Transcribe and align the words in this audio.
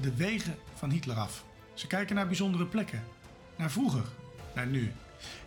de 0.00 0.14
wegen 0.16 0.56
van 0.74 0.90
Hitler 0.90 1.16
af. 1.16 1.44
Ze 1.74 1.86
kijken 1.86 2.14
naar 2.14 2.26
bijzondere 2.26 2.66
plekken, 2.66 3.04
naar 3.56 3.70
vroeger, 3.70 4.04
naar 4.54 4.66
nu. 4.66 4.92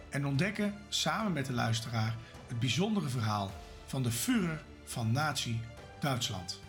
En 0.10 0.26
ontdekken 0.26 0.76
samen 0.90 1.34
met 1.34 1.46
de 1.46 1.54
luisteraar 1.54 2.16
het 2.48 2.60
bijzondere 2.60 3.10
verhaal 3.10 3.52
van 3.86 4.04
de 4.04 4.12
Führer 4.12 4.64
van 4.84 5.12
Nazi 5.12 5.60
Duitsland. 6.00 6.60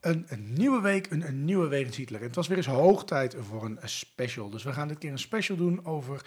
Een, 0.00 0.24
een 0.28 0.52
nieuwe 0.52 0.80
week, 0.80 1.10
een, 1.10 1.26
een 1.26 1.44
nieuwe 1.44 1.68
wegens 1.68 1.96
Hitler. 1.96 2.20
En 2.20 2.26
het 2.26 2.36
was 2.36 2.48
weer 2.48 2.56
eens 2.56 2.66
hoog 2.66 3.04
tijd 3.04 3.36
voor 3.40 3.64
een, 3.64 3.78
special. 3.84 4.50
Dus 4.50 4.62
we 4.62 4.72
gaan 4.72 4.88
dit 4.88 4.98
keer 4.98 5.10
een 5.10 5.18
special 5.18 5.56
doen 5.56 5.84
over 5.84 6.24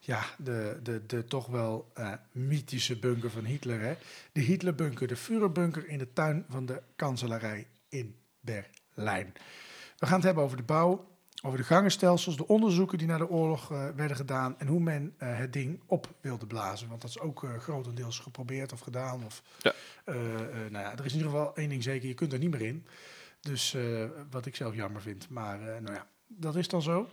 ja, 0.00 0.24
de, 0.38 0.78
de, 0.82 1.06
de 1.06 1.24
toch 1.24 1.46
wel 1.46 1.90
eh, 1.94 2.12
mythische 2.32 2.98
bunker 2.98 3.30
van 3.30 3.44
Hitler. 3.44 3.80
Hè? 3.80 3.94
De 4.32 4.40
Hitlerbunker, 4.40 5.06
de 5.06 5.16
Führerbunker 5.16 5.88
in 5.88 5.98
de 5.98 6.12
tuin 6.12 6.44
van 6.48 6.66
de 6.66 6.82
kanselarij 6.96 7.66
in 7.88 8.14
Berlijn. 8.44 9.32
We 9.98 10.06
gaan 10.06 10.16
het 10.16 10.24
hebben 10.24 10.44
over 10.44 10.56
de 10.56 10.62
bouw, 10.62 11.08
over 11.42 11.58
de 11.58 11.64
gangenstelsels, 11.64 12.36
de 12.36 12.46
onderzoeken 12.46 12.98
die 12.98 13.06
na 13.06 13.18
de 13.18 13.28
oorlog 13.28 13.72
eh, 13.72 13.88
werden 13.96 14.16
gedaan 14.16 14.58
en 14.58 14.66
hoe 14.66 14.80
men 14.80 15.14
eh, 15.18 15.38
het 15.38 15.52
ding 15.52 15.80
op 15.86 16.14
wilde 16.20 16.46
blazen. 16.46 16.88
Want 16.88 17.00
dat 17.00 17.10
is 17.10 17.18
ook 17.20 17.44
eh, 17.44 17.58
grotendeels 17.58 18.18
geprobeerd 18.18 18.72
of 18.72 18.80
gedaan. 18.80 19.24
Of, 19.24 19.42
Ja. 19.62 19.72
nou 20.70 20.84
ja, 20.84 20.92
er 20.92 21.04
is 21.04 21.12
in 21.12 21.18
ieder 21.18 21.32
geval 21.32 21.56
één 21.56 21.68
ding 21.68 21.82
zeker, 21.82 22.08
je 22.08 22.14
kunt 22.14 22.32
er 22.32 22.38
niet 22.38 22.50
meer 22.50 22.62
in. 22.62 22.86
Dus 23.40 23.76
wat 24.30 24.46
ik 24.46 24.56
zelf 24.56 24.74
jammer 24.74 25.02
vind. 25.02 25.28
Maar 25.28 25.58
nou 25.58 25.94
ja, 25.94 26.06
dat 26.26 26.56
is 26.56 26.68
dan 26.68 26.82
zo. 26.82 27.08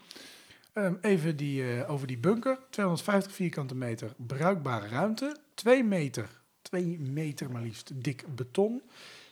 Ehm, 0.73 0.93
even 1.01 1.35
die, 1.35 1.87
over 1.87 2.07
die 2.07 2.17
bunker. 2.17 2.57
250 2.69 3.31
vierkante 3.33 3.75
meter 3.75 4.13
bruikbare 4.17 4.87
ruimte. 4.87 5.37
2 5.53 5.83
meter, 5.83 6.29
2 6.61 6.99
meter 6.99 7.51
maar 7.51 7.61
liefst, 7.61 7.91
dik 8.03 8.35
beton. 8.35 8.81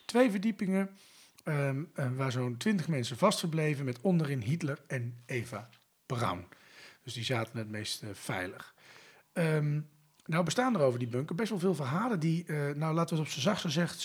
Twee 0.05 0.31
verdiepingen 0.31 0.89
ehm, 1.49 1.83
eh, 1.93 2.07
waar 2.15 2.31
zo'n 2.31 2.57
20 2.57 2.87
mensen 2.87 3.17
vast 3.17 3.39
verbleven 3.39 3.85
met 3.85 4.01
onderin 4.01 4.41
Hitler 4.41 4.79
en 4.87 5.17
Eva 5.25 5.69
Braun. 6.05 6.45
Dus 7.03 7.13
die 7.13 7.23
zaten 7.23 7.57
het 7.57 7.69
meest 7.69 8.03
eh, 8.03 8.09
veilig. 8.13 8.73
Ehm, 9.33 9.79
nou 10.25 10.43
bestaan 10.43 10.75
er 10.75 10.81
over 10.81 10.99
die 10.99 11.07
bunker 11.07 11.35
best 11.35 11.49
wel 11.49 11.59
veel 11.59 11.75
verhalen 11.75 12.19
die, 12.19 12.45
eh, 12.45 12.55
nou 12.75 12.93
laten 12.93 13.15
we 13.15 13.21
het 13.21 13.31
op 13.31 13.39
z'n 13.39 13.65
zacht, 13.73 14.01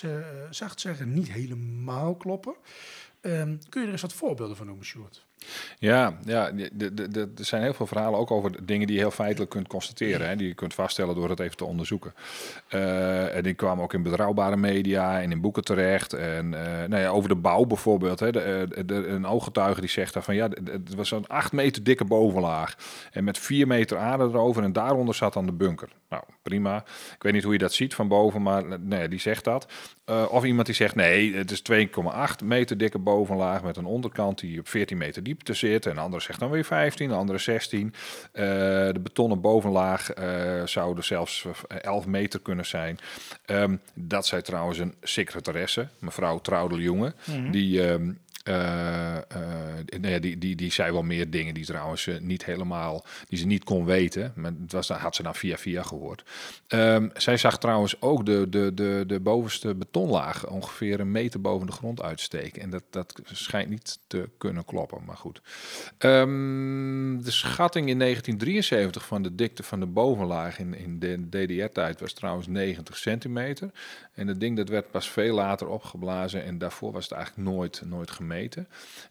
zacht 0.49 0.79
zeggen, 0.79 1.13
niet 1.13 1.31
helemaal 1.31 2.15
kloppen. 2.15 2.55
Ehm, 3.21 3.57
kun 3.69 3.81
je 3.81 3.87
er 3.87 3.93
eens 3.93 4.01
wat 4.01 4.13
voorbeelden 4.13 4.57
van 4.57 4.65
noemen, 4.65 4.85
Sjoerd? 4.85 5.24
Ja, 5.79 6.17
ja 6.25 6.51
er 7.37 7.45
zijn 7.45 7.61
heel 7.61 7.73
veel 7.73 7.87
verhalen 7.87 8.19
ook 8.19 8.31
over 8.31 8.65
dingen 8.65 8.87
die 8.87 8.95
je 8.95 9.01
heel 9.01 9.11
feitelijk 9.11 9.51
kunt 9.51 9.67
constateren. 9.67 10.27
Hè, 10.27 10.35
die 10.35 10.47
je 10.47 10.53
kunt 10.53 10.73
vaststellen 10.73 11.15
door 11.15 11.29
het 11.29 11.39
even 11.39 11.57
te 11.57 11.65
onderzoeken. 11.65 12.13
Eh, 12.67 13.35
en 13.35 13.43
die 13.43 13.53
kwamen 13.53 13.83
ook 13.83 13.93
in 13.93 14.03
betrouwbare 14.03 14.57
media 14.57 15.21
en 15.21 15.31
in 15.31 15.41
boeken 15.41 15.63
terecht. 15.63 16.13
En 16.13 16.53
eh, 16.53 16.87
nou 16.87 17.01
ja, 17.01 17.09
over 17.09 17.29
de 17.29 17.35
bouw 17.35 17.65
bijvoorbeeld. 17.65 18.19
Hè, 18.19 18.29
eh, 18.29 19.13
een 19.13 19.25
ooggetuige 19.25 19.79
die 19.79 19.89
zegt 19.89 20.13
daarvan 20.13 20.35
ja, 20.35 20.49
het 20.63 20.95
was 20.95 21.07
zo'n 21.07 21.27
acht 21.27 21.51
meter 21.51 21.83
dikke 21.83 22.05
bovenlaag. 22.05 22.75
En 23.11 23.23
met 23.23 23.37
vier 23.37 23.67
meter 23.67 23.97
aarde 23.97 24.23
erover 24.23 24.63
en 24.63 24.73
daaronder 24.73 25.15
zat 25.15 25.33
dan 25.33 25.45
de 25.45 25.51
bunker. 25.51 25.89
Nou, 26.09 26.23
prima. 26.41 26.77
Ik 27.15 27.23
weet 27.23 27.33
niet 27.33 27.43
hoe 27.43 27.53
je 27.53 27.59
dat 27.59 27.73
ziet 27.73 27.93
van 27.93 28.07
boven, 28.07 28.41
maar 28.41 28.79
nee, 28.79 29.07
die 29.07 29.19
zegt 29.19 29.43
dat. 29.43 29.67
Of 30.29 30.43
iemand 30.43 30.65
die 30.65 30.75
zegt 30.75 30.95
nee, 30.95 31.35
het 31.35 31.51
is 31.51 31.61
2,8 31.71 32.45
meter 32.45 32.77
dikke 32.77 32.99
bovenlaag 32.99 33.63
met 33.63 33.77
een 33.77 33.85
onderkant 33.85 34.39
die 34.39 34.59
op 34.59 34.67
14 34.67 34.97
meter 34.97 35.23
diepte 35.25 35.53
zit. 35.53 35.85
En 35.85 35.95
de 35.95 36.01
andere 36.01 36.21
zegt 36.21 36.39
dan 36.39 36.49
weer 36.49 36.65
15, 36.65 37.09
de 37.09 37.15
andere 37.15 37.37
16. 37.37 37.93
Eh, 38.31 38.43
de 38.91 38.99
betonnen 39.03 39.41
bovenlaag 39.41 40.13
eh, 40.13 40.65
zou 40.65 40.97
er 40.97 41.03
zelfs 41.03 41.45
eh, 41.67 41.77
11 41.81 42.05
meter 42.05 42.39
kunnen 42.39 42.65
zijn. 42.65 42.97
Ehm, 43.45 43.75
dat 43.93 44.25
zei 44.25 44.41
trouwens 44.41 44.79
een 44.79 44.95
secretaresse, 45.01 45.87
mevrouw 45.99 46.39
Traudel 46.39 46.79
Jonge, 46.79 47.13
die... 47.51 47.87
ehm, 47.87 48.11
eh, 48.45 49.17
eh, 49.17 49.23
nou 49.99 50.13
ja, 50.13 50.19
die, 50.19 50.37
die, 50.37 50.55
die 50.55 50.71
zei 50.71 50.91
wel 50.91 51.03
meer 51.03 51.29
dingen 51.29 51.53
die 51.53 51.65
trouwens 51.65 52.07
eh, 52.07 52.19
niet 52.19 52.45
helemaal, 52.45 53.05
die 53.27 53.39
ze 53.39 53.45
niet 53.45 53.63
kon 53.63 53.85
weten. 53.85 54.33
Maar 54.35 54.51
het 54.61 54.71
was, 54.71 54.89
had 54.89 55.15
ze 55.15 55.21
nou 55.21 55.35
via 55.35 55.57
via 55.57 55.83
gehoord. 55.83 56.23
Ehm, 56.67 57.09
zij 57.13 57.37
zag 57.37 57.59
trouwens 57.59 58.01
ook 58.01 58.25
de, 58.25 58.49
de, 58.49 58.71
de, 58.73 59.03
de 59.07 59.19
bovenste 59.19 59.75
betonlaag 59.75 60.47
ongeveer 60.47 60.99
een 60.99 61.11
meter 61.11 61.41
boven 61.41 61.67
de 61.67 61.73
grond 61.73 62.01
uitsteken. 62.01 62.61
En 62.61 62.69
dat, 62.69 62.83
dat 62.89 63.19
schijnt 63.23 63.69
niet 63.69 63.99
te 64.07 64.29
kunnen 64.37 64.65
kloppen, 64.65 65.01
maar 65.05 65.17
goed. 65.17 65.41
Ehm, 65.97 67.21
de 67.23 67.31
schatting 67.31 67.89
in 67.89 67.99
1973 67.99 69.05
van 69.05 69.21
de 69.21 69.35
dikte 69.35 69.63
van 69.63 69.79
de 69.79 69.85
bovenlaag 69.85 70.59
in, 70.59 70.73
in 70.73 70.99
de 70.99 71.29
DDR-tijd 71.29 71.99
was 71.99 72.13
trouwens 72.13 72.47
90 72.47 72.97
centimeter. 72.97 73.71
En 74.13 74.27
het 74.27 74.39
ding 74.39 74.57
dat 74.57 74.69
werd 74.69 74.91
pas 74.91 75.09
veel 75.09 75.35
later 75.35 75.67
opgeblazen 75.67 76.43
en 76.43 76.57
daarvoor 76.57 76.91
was 76.91 77.03
het 77.03 77.13
eigenlijk 77.13 77.49
nooit, 77.49 77.81
nooit 77.85 78.11
gemeten. 78.11 78.33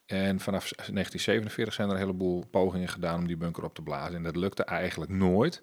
En 0.07 0.41
vanaf 0.41 0.71
1947 0.71 1.75
zijn 1.75 1.89
er 1.89 1.95
een 1.95 2.01
heleboel 2.01 2.45
pogingen 2.51 2.89
gedaan 2.89 3.19
om 3.19 3.27
die 3.27 3.37
bunker 3.37 3.65
op 3.65 3.75
te 3.75 3.83
blazen. 3.83 4.17
En 4.17 4.23
dat 4.23 4.37
lukte 4.37 4.65
eigenlijk 4.65 5.11
nooit. 5.11 5.62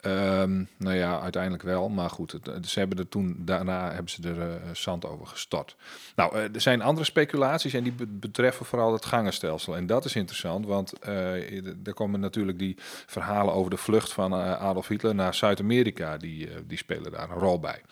Ehm, 0.00 0.64
nou 0.76 0.96
ja, 0.96 1.20
uiteindelijk 1.20 1.62
wel, 1.62 1.88
maar 1.88 2.10
goed, 2.10 2.32
het- 2.32 2.68
ze 2.68 2.78
hebben 2.78 2.98
er 2.98 3.08
toen 3.08 3.36
daarna 3.38 3.92
hebben 3.92 4.10
ze 4.10 4.28
er 4.28 4.40
eh, 4.40 4.54
zand 4.72 5.06
over 5.06 5.26
gestort. 5.26 5.76
Nou, 6.16 6.34
eh, 6.36 6.54
er 6.54 6.60
zijn 6.60 6.82
andere 6.82 7.06
speculaties 7.06 7.74
en 7.74 7.82
die 7.82 7.92
be- 7.92 8.06
betreffen 8.06 8.66
vooral 8.66 8.92
het 8.92 9.04
gangenstelsel. 9.04 9.76
En 9.76 9.86
dat 9.86 10.04
is 10.04 10.14
interessant, 10.16 10.66
want 10.66 10.92
eh, 10.98 11.66
er 11.86 11.94
komen 11.94 12.20
natuurlijk 12.20 12.58
die 12.58 12.76
verhalen 13.06 13.54
over 13.54 13.70
de 13.70 13.76
vlucht 13.76 14.12
van 14.12 14.32
eh, 14.32 14.52
Adolf 14.60 14.88
Hitler 14.88 15.14
naar 15.14 15.34
Zuid-Amerika, 15.34 16.16
die, 16.16 16.48
eh, 16.48 16.54
die 16.66 16.78
spelen 16.78 17.12
daar 17.12 17.30
een 17.30 17.38
rol 17.38 17.60
bij. 17.60 17.82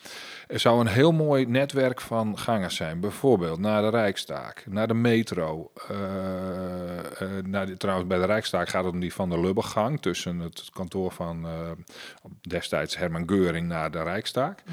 Er 0.47 0.59
zou 0.59 0.79
een 0.79 0.87
heel 0.87 1.11
mooi 1.11 1.45
netwerk 1.45 2.01
van 2.01 2.37
gangers 2.39 2.75
zijn, 2.75 2.99
bijvoorbeeld 2.99 3.59
naar 3.59 3.81
de 3.81 3.89
Rijkstaak, 3.89 4.63
naar 4.69 4.87
de 4.87 4.93
metro. 4.93 5.71
eh, 5.89 7.21
eh, 7.21 7.43
naar 7.45 7.77
trouwens, 7.77 8.07
bij 8.07 8.17
de 8.19 8.25
Rijkstaak 8.25 8.69
gaat 8.69 8.83
het 8.83 8.93
om 8.93 8.99
die 8.99 9.13
van 9.13 9.29
de 9.29 9.39
Lubbegang 9.39 10.01
tussen 10.01 10.39
het 10.39 10.69
kantoor 10.73 11.11
van 11.11 11.45
eh, 11.45 11.51
destijds 12.41 12.97
Herman 12.97 13.29
Geuring 13.29 13.67
naar 13.67 13.91
de 13.91 14.03
Rijkstaak. 14.03 14.63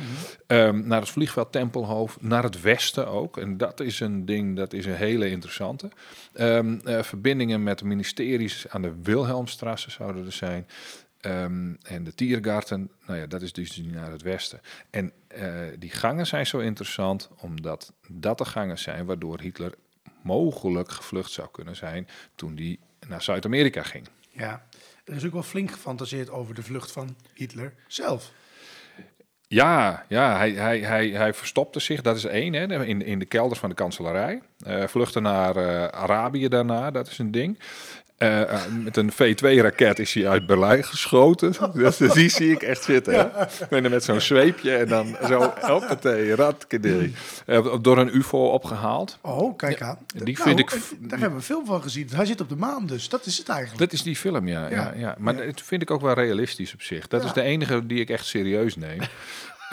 Ehm, 0.46 0.86
naar 0.86 1.00
het 1.00 1.10
vliegveld 1.10 1.52
Tempelhoofd, 1.52 2.22
naar 2.22 2.42
het 2.42 2.60
westen 2.60 3.08
ook. 3.08 3.38
En 3.38 3.56
dat 3.56 3.80
is 3.80 4.00
een 4.00 4.24
ding, 4.24 4.56
dat 4.56 4.72
is 4.72 4.86
een 4.86 4.94
hele 4.94 5.30
interessante. 5.30 5.90
Eh, 6.32 6.60
verbindingen 7.02 7.62
met 7.62 7.78
de 7.78 7.84
ministeries 7.84 8.68
aan 8.68 8.82
de 8.82 8.94
Wilhelmstrasse 9.02 9.90
zouden 9.90 10.26
er 10.26 10.32
zijn. 10.32 10.66
Ehm, 11.20 11.74
en 11.82 12.04
de 12.04 12.14
Tiergarten, 12.14 12.90
nou 13.06 13.18
ja, 13.18 13.26
dat 13.26 13.42
is 13.42 13.52
dus 13.52 13.82
naar 13.84 14.10
het 14.10 14.22
westen. 14.22 14.60
En 14.90 15.12
eh, 15.28 15.50
die 15.78 15.90
gangen 15.90 16.26
zijn 16.26 16.46
zo 16.46 16.58
interessant, 16.58 17.30
omdat 17.40 17.92
dat 18.08 18.38
de 18.38 18.44
gangen 18.44 18.78
zijn 18.78 19.06
waardoor 19.06 19.40
Hitler 19.40 19.74
mogelijk 20.22 20.90
gevlucht 20.90 21.30
zou 21.30 21.48
kunnen 21.50 21.76
zijn 21.76 22.08
toen 22.34 22.56
hij 22.56 22.78
naar 23.08 23.22
Zuid-Amerika 23.22 23.82
ging. 23.82 24.08
Ja, 24.30 24.66
er 25.04 25.14
is 25.14 25.24
ook 25.24 25.32
wel 25.32 25.42
flink 25.42 25.70
gefantaseerd 25.70 26.30
over 26.30 26.54
de 26.54 26.62
vlucht 26.62 26.92
van 26.92 27.16
Hitler 27.34 27.74
zelf. 27.86 28.32
Ja, 29.46 30.04
ja 30.08 30.36
hij, 30.36 30.50
hij, 30.50 30.78
hij, 30.78 31.08
hij 31.08 31.34
verstopte 31.34 31.80
zich, 31.80 32.02
dat 32.02 32.16
is 32.16 32.24
één, 32.24 32.52
hè, 32.52 32.84
in, 32.84 33.02
in 33.02 33.18
de 33.18 33.24
kelders 33.24 33.60
van 33.60 33.68
de 33.68 33.74
kanselarij. 33.74 34.42
Uh, 34.66 34.86
vluchtte 34.86 35.20
naar 35.20 35.56
uh, 35.56 35.84
Arabië 35.84 36.48
daarna, 36.48 36.90
dat 36.90 37.06
is 37.06 37.18
een 37.18 37.30
ding. 37.30 37.58
Uh, 38.18 38.52
met 38.84 38.96
een 38.96 39.12
V2-raket 39.12 39.98
is 39.98 40.14
hij 40.14 40.28
uit 40.28 40.46
Berlijn 40.46 40.84
geschoten. 40.84 41.54
Dus, 41.74 41.96
die 41.96 42.28
zie 42.28 42.50
ik 42.50 42.62
echt 42.62 42.84
zitten. 42.84 43.12
Ja. 43.12 43.48
Met 43.80 44.04
zo'n 44.04 44.20
zweepje 44.20 44.76
en 44.76 44.88
dan 44.88 45.16
zo, 45.28 45.52
hoppatee, 45.60 46.34
ratkede. 46.34 47.10
Uh, 47.46 47.74
door 47.80 47.98
een 47.98 48.16
ufo 48.16 48.46
opgehaald. 48.46 49.18
Oh, 49.20 49.56
kijk 49.56 49.82
aan. 49.82 49.98
Ja, 50.06 50.24
die 50.24 50.38
nou, 50.38 50.48
vind 50.48 50.58
ik... 50.58 50.70
Daar 50.98 51.18
hebben 51.18 51.38
we 51.38 51.44
veel 51.44 51.64
van 51.64 51.82
gezien. 51.82 52.08
Hij 52.14 52.24
zit 52.24 52.40
op 52.40 52.48
de 52.48 52.56
maan 52.56 52.86
dus, 52.86 53.08
dat 53.08 53.26
is 53.26 53.38
het 53.38 53.48
eigenlijk. 53.48 53.78
Dat 53.78 53.92
is 53.92 54.02
die 54.02 54.16
film, 54.16 54.48
ja. 54.48 54.70
ja. 54.70 54.92
ja, 54.96 55.14
Maar 55.18 55.36
dat 55.36 55.62
vind 55.62 55.82
ik 55.82 55.90
ook 55.90 56.00
wel 56.00 56.14
realistisch 56.14 56.74
op 56.74 56.82
zich. 56.82 57.08
Dat 57.08 57.24
is 57.24 57.32
de 57.32 57.42
enige 57.42 57.86
die 57.86 58.00
ik 58.00 58.10
echt 58.10 58.26
serieus 58.26 58.76
neem. 58.76 59.00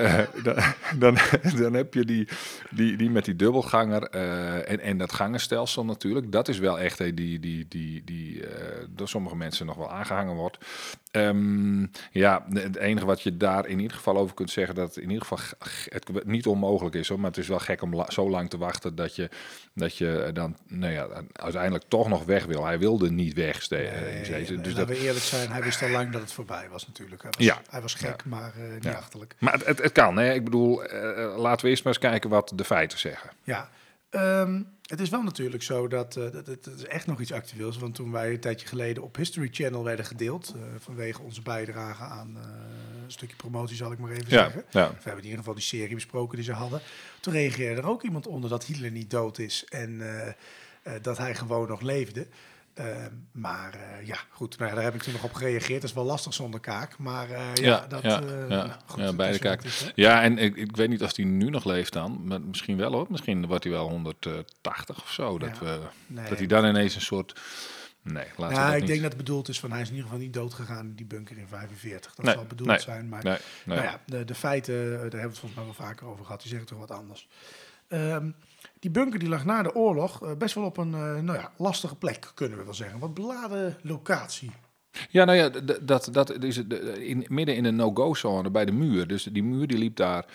Uh, 0.02 0.20
dan, 0.44 0.56
dan, 1.00 1.18
dan, 1.58 1.74
heb 1.74 1.94
je 1.94 2.06
die, 2.06 2.28
die, 2.70 2.98
die 2.98 3.10
met 3.10 3.26
die 3.26 3.36
dubbelganger 3.36 4.16
uh, 4.16 4.70
en, 4.70 4.80
en 4.80 4.98
dat 4.98 5.14
gangenstelsel 5.14 5.86
natuurlijk. 5.86 6.32
Dat 6.32 6.48
is 6.48 6.60
wel 6.60 6.80
echt 6.80 6.98
hey, 6.98 7.14
die, 7.14 7.40
die, 7.40 7.66
die, 7.68 8.04
die 8.04 8.36
uh, 8.36 8.48
door 8.90 9.10
sommige 9.10 9.36
mensen 9.36 9.66
nog 9.66 9.76
wel 9.76 9.92
aangehangen 9.92 10.36
wordt. 10.36 10.58
Um, 11.12 11.92
ja, 12.12 12.46
het 12.54 12.76
enige 12.76 13.06
wat 13.06 13.22
je 13.22 13.38
daar 13.38 13.68
in 13.68 13.80
ieder 13.80 13.98
geval 13.98 14.18
over 14.18 14.36
kunt 14.36 14.52
zeggen, 14.52 14.76
dat 14.76 14.88
het 14.88 15.04
in 15.04 15.10
ieder 15.10 15.26
geval 15.26 15.58
het 15.94 16.26
niet 16.26 16.46
onmogelijk 16.46 16.96
is 16.96 17.08
hoor, 17.08 17.20
maar 17.20 17.30
het 17.30 17.40
is 17.40 17.48
wel 17.48 17.60
gek 17.60 17.82
om 17.82 17.96
la 17.96 18.12
zo 18.12 18.30
lang 18.30 18.50
te 18.50 18.58
wachten 18.58 18.96
dat 18.96 19.16
je, 19.16 19.30
dat 19.74 19.98
je 19.98 20.30
dan 20.34 20.58
nou 20.68 20.94
ja, 20.94 21.08
uiteindelijk 21.32 21.84
toch 21.88 22.08
nog 22.08 22.26
weg 22.26 22.46
wil. 22.46 22.66
Hij 22.66 22.80
wilde 22.80 23.12
niet 23.12 23.34
weg. 23.34 23.70
Nee, 23.70 23.90
nee, 24.30 24.62
dus 24.62 24.74
dat 24.74 24.88
we 24.88 25.00
eerlijk 25.00 25.26
zijn, 25.26 25.52
hij 25.52 25.64
wist 25.64 25.82
al 25.82 25.90
lang 25.90 26.12
dat 26.12 26.22
het 26.22 26.32
voorbij 26.32 26.68
was 26.70 26.88
natuurlijk. 26.88 27.22
Hij 27.22 27.32
was, 27.38 27.46
ja. 27.46 27.62
hij 27.70 27.82
was 27.82 27.94
gek, 27.94 28.22
ja. 28.24 28.30
maar 28.30 28.54
niet 28.74 28.84
ja. 28.84 28.92
achterlijk. 28.92 29.36
Maar 29.40 29.60
het, 29.66 29.82
het, 29.82 29.91
het, 29.94 30.04
kan, 30.04 30.18
hè? 30.18 30.34
ik 30.34 30.44
bedoel, 30.44 30.84
uh, 30.84 31.38
laten 31.38 31.66
we 31.66 31.70
eerst 31.70 31.84
maar 31.84 31.94
eens 31.94 32.02
kijken 32.02 32.30
wat 32.30 32.52
de 32.56 32.64
feiten 32.64 33.00
zeggen. 33.00 33.30
Ja, 33.44 33.70
um, 34.10 34.68
het 34.86 35.00
is 35.00 35.10
wel 35.10 35.24
natuurlijk 35.24 35.64
zo 35.64 35.88
dat, 35.88 36.16
uh, 36.16 36.32
dat, 36.32 36.46
dat 36.46 36.74
is 36.78 36.86
echt 36.86 37.08
nog 37.08 37.20
iets 37.20 37.32
actueels. 37.32 37.78
Want 37.78 37.96
toen 37.96 38.12
wij 38.12 38.32
een 38.32 38.40
tijdje 38.40 38.68
geleden 38.68 39.04
op 39.04 39.16
History 39.16 39.48
Channel 39.52 39.84
werden 39.84 40.06
gedeeld, 40.06 40.54
uh, 40.56 40.62
vanwege 40.80 41.22
onze 41.22 41.42
bijdrage 41.42 42.04
aan 42.04 42.38
een 43.04 43.12
stukje 43.12 43.36
promotie, 43.36 43.76
zal 43.76 43.92
ik 43.92 44.00
maar 44.00 44.12
even 44.12 44.26
ja, 44.28 44.44
zeggen. 44.44 44.64
Ja. 44.70 44.90
We 44.90 44.96
hebben 44.96 45.18
in 45.18 45.24
ieder 45.24 45.38
geval 45.38 45.54
die 45.54 45.64
serie 45.64 45.96
besproken 45.96 46.36
die 46.36 46.46
ze 46.46 46.54
hadden. 46.54 46.82
Toen 47.20 47.34
reageerde 47.34 47.82
er 47.82 47.88
ook 47.88 48.04
iemand 48.04 48.28
onder 48.28 48.50
dat 48.50 48.64
Hitler 48.64 48.92
niet 48.92 49.10
dood 49.10 49.38
is 49.38 49.66
en 49.70 50.02
dat 51.02 51.18
hij 51.18 51.36
gewoon 51.36 51.68
nog 51.68 51.82
leefde. 51.82 52.28
Uh, 52.80 52.86
maar 53.32 53.76
uh, 53.76 54.08
ja, 54.08 54.18
goed, 54.30 54.58
nou 54.58 54.70
ja, 54.70 54.76
daar 54.76 54.84
heb 54.84 54.96
ik 54.96 55.02
toen 55.02 55.14
nog 55.14 55.24
op 55.24 55.34
gereageerd. 55.34 55.82
Dat 55.82 55.90
is 55.90 55.96
wel 55.96 56.06
lastig 56.06 56.34
zonder 56.34 56.60
kaak, 56.60 56.98
maar 56.98 57.30
uh, 57.30 57.38
ja, 57.54 57.64
ja, 57.64 57.88
dat... 57.88 58.02
Ja, 58.02 58.20
nou, 58.20 58.70
goed, 58.86 59.00
ja 59.00 59.14
beide 59.14 59.40
kaak. 59.40 59.64
Is, 59.64 59.92
ja, 59.96 60.22
en 60.22 60.38
ik, 60.38 60.56
ik 60.56 60.76
weet 60.76 60.90
niet 60.90 61.04
of 61.04 61.16
hij 61.16 61.26
nu 61.26 61.50
nog 61.50 61.66
leeft 61.66 61.94
dan, 61.94 62.22
maar 62.24 62.42
misschien 62.42 62.78
wel 62.78 62.92
hoor. 62.92 63.06
Misschien 63.10 63.48
wordt 63.48 63.64
hij 63.64 63.74
wel 63.74 63.90
180 63.90 65.02
of 65.02 65.12
zo. 65.12 65.38
Dat, 65.38 65.60
we, 65.60 65.80
nee, 66.08 66.30
dat 66.30 66.38
hij 66.38 66.48
dan 66.48 66.66
ineens 66.66 66.96
een 66.96 67.02
soort... 67.02 67.40
Nee, 68.04 68.26
laat 68.38 68.52
ja, 68.52 68.74
ik 68.74 68.80
niet. 68.80 68.88
denk 68.88 69.02
dat 69.02 69.12
het 69.12 69.18
bedoeld 69.18 69.48
is 69.48 69.60
van 69.60 69.72
hij 69.72 69.82
is 69.82 69.88
in 69.88 69.96
ieder 69.96 70.10
geval 70.10 70.24
niet 70.24 70.34
dood 70.34 70.54
gegaan 70.54 70.86
in 70.86 70.96
die 70.96 71.06
bunker 71.06 71.38
in 71.38 71.48
45. 71.48 72.16
Dat 72.16 72.26
Nee, 72.26 72.34
zal 72.34 72.46
bedoeld 72.46 72.70
nee, 72.70 72.80
zijn, 72.80 73.10
maar 73.10 73.24
nee. 73.24 73.38
nou 73.66 73.82
ja, 73.82 74.02
de, 74.06 74.26
de 74.26 74.36
feiten, 74.36 74.76
daar 74.76 75.00
hebben 75.00 75.10
we 75.10 75.18
het 75.18 75.40
volgens 75.40 75.56
mij 75.56 75.64
wel 75.64 75.88
vaker 75.88 76.08
over 76.08 76.26
gehad. 76.26 76.42
Die 76.42 76.50
zeggen 76.50 76.68
toch 76.68 76.80
wat 76.80 76.92
anders. 76.92 77.28
Um, 77.88 78.36
die 78.82 78.92
bunker 78.92 79.20
die 79.20 79.30
lag 79.30 79.46
na 79.46 79.64
de 79.64 79.76
oorlog 79.76 80.24
uh, 80.24 80.36
best 80.38 80.56
wel 80.56 80.64
op 80.64 80.78
een 80.78 80.92
uh, 80.92 81.20
nou 81.20 81.34
ja, 81.38 81.52
lastige 81.58 81.96
plek, 81.96 82.32
kunnen 82.34 82.58
we 82.58 82.64
wel 82.64 82.74
zeggen. 82.74 83.00
Wat 83.00 83.14
beladen 83.14 83.78
locatie. 83.82 84.52
Ja, 85.10 85.26
nou 85.26 85.38
ja, 85.38 85.50
dat, 85.82 86.10
dat 86.12 86.44
is 86.44 86.58
in, 86.98 87.26
midden 87.30 87.56
in 87.56 87.64
de 87.64 87.72
no-go-zone 87.72 88.50
bij 88.50 88.66
de 88.66 88.72
muur. 88.72 89.08
Dus 89.08 89.24
die 89.24 89.44
muur 89.44 89.68
die 89.68 89.78
liep 89.78 89.96
daar 89.96 90.26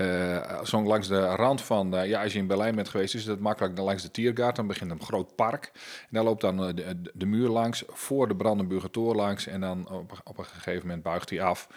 uh, 0.00 0.64
zo 0.64 0.82
langs 0.82 1.08
de 1.08 1.20
rand 1.20 1.62
van, 1.62 1.94
uh, 1.94 2.06
ja, 2.06 2.22
als 2.22 2.32
je 2.32 2.38
in 2.38 2.46
Berlijn 2.46 2.74
bent 2.74 2.88
geweest, 2.88 3.14
is 3.14 3.26
het 3.26 3.40
makkelijk. 3.40 3.76
Dan 3.76 3.84
langs 3.84 4.02
de 4.02 4.10
Tiergarten, 4.10 4.54
dan 4.54 4.66
begint 4.66 4.90
een 4.90 5.02
groot 5.02 5.36
park. 5.36 5.70
En 6.00 6.08
daar 6.10 6.24
loopt 6.24 6.40
dan 6.40 6.68
uh, 6.68 6.74
de, 6.74 7.10
de, 7.14 7.26
muur 7.26 7.48
langs, 7.48 7.84
voor 7.88 8.28
de 8.28 8.36
Brandenburger 8.36 8.90
Tor 8.90 9.14
langs. 9.14 9.46
En 9.46 9.60
dan 9.60 9.90
op, 9.90 10.20
op 10.24 10.38
een 10.38 10.44
gegeven 10.44 10.86
moment 10.86 11.02
buigt 11.02 11.30
hij 11.30 11.42
af. 11.42 11.68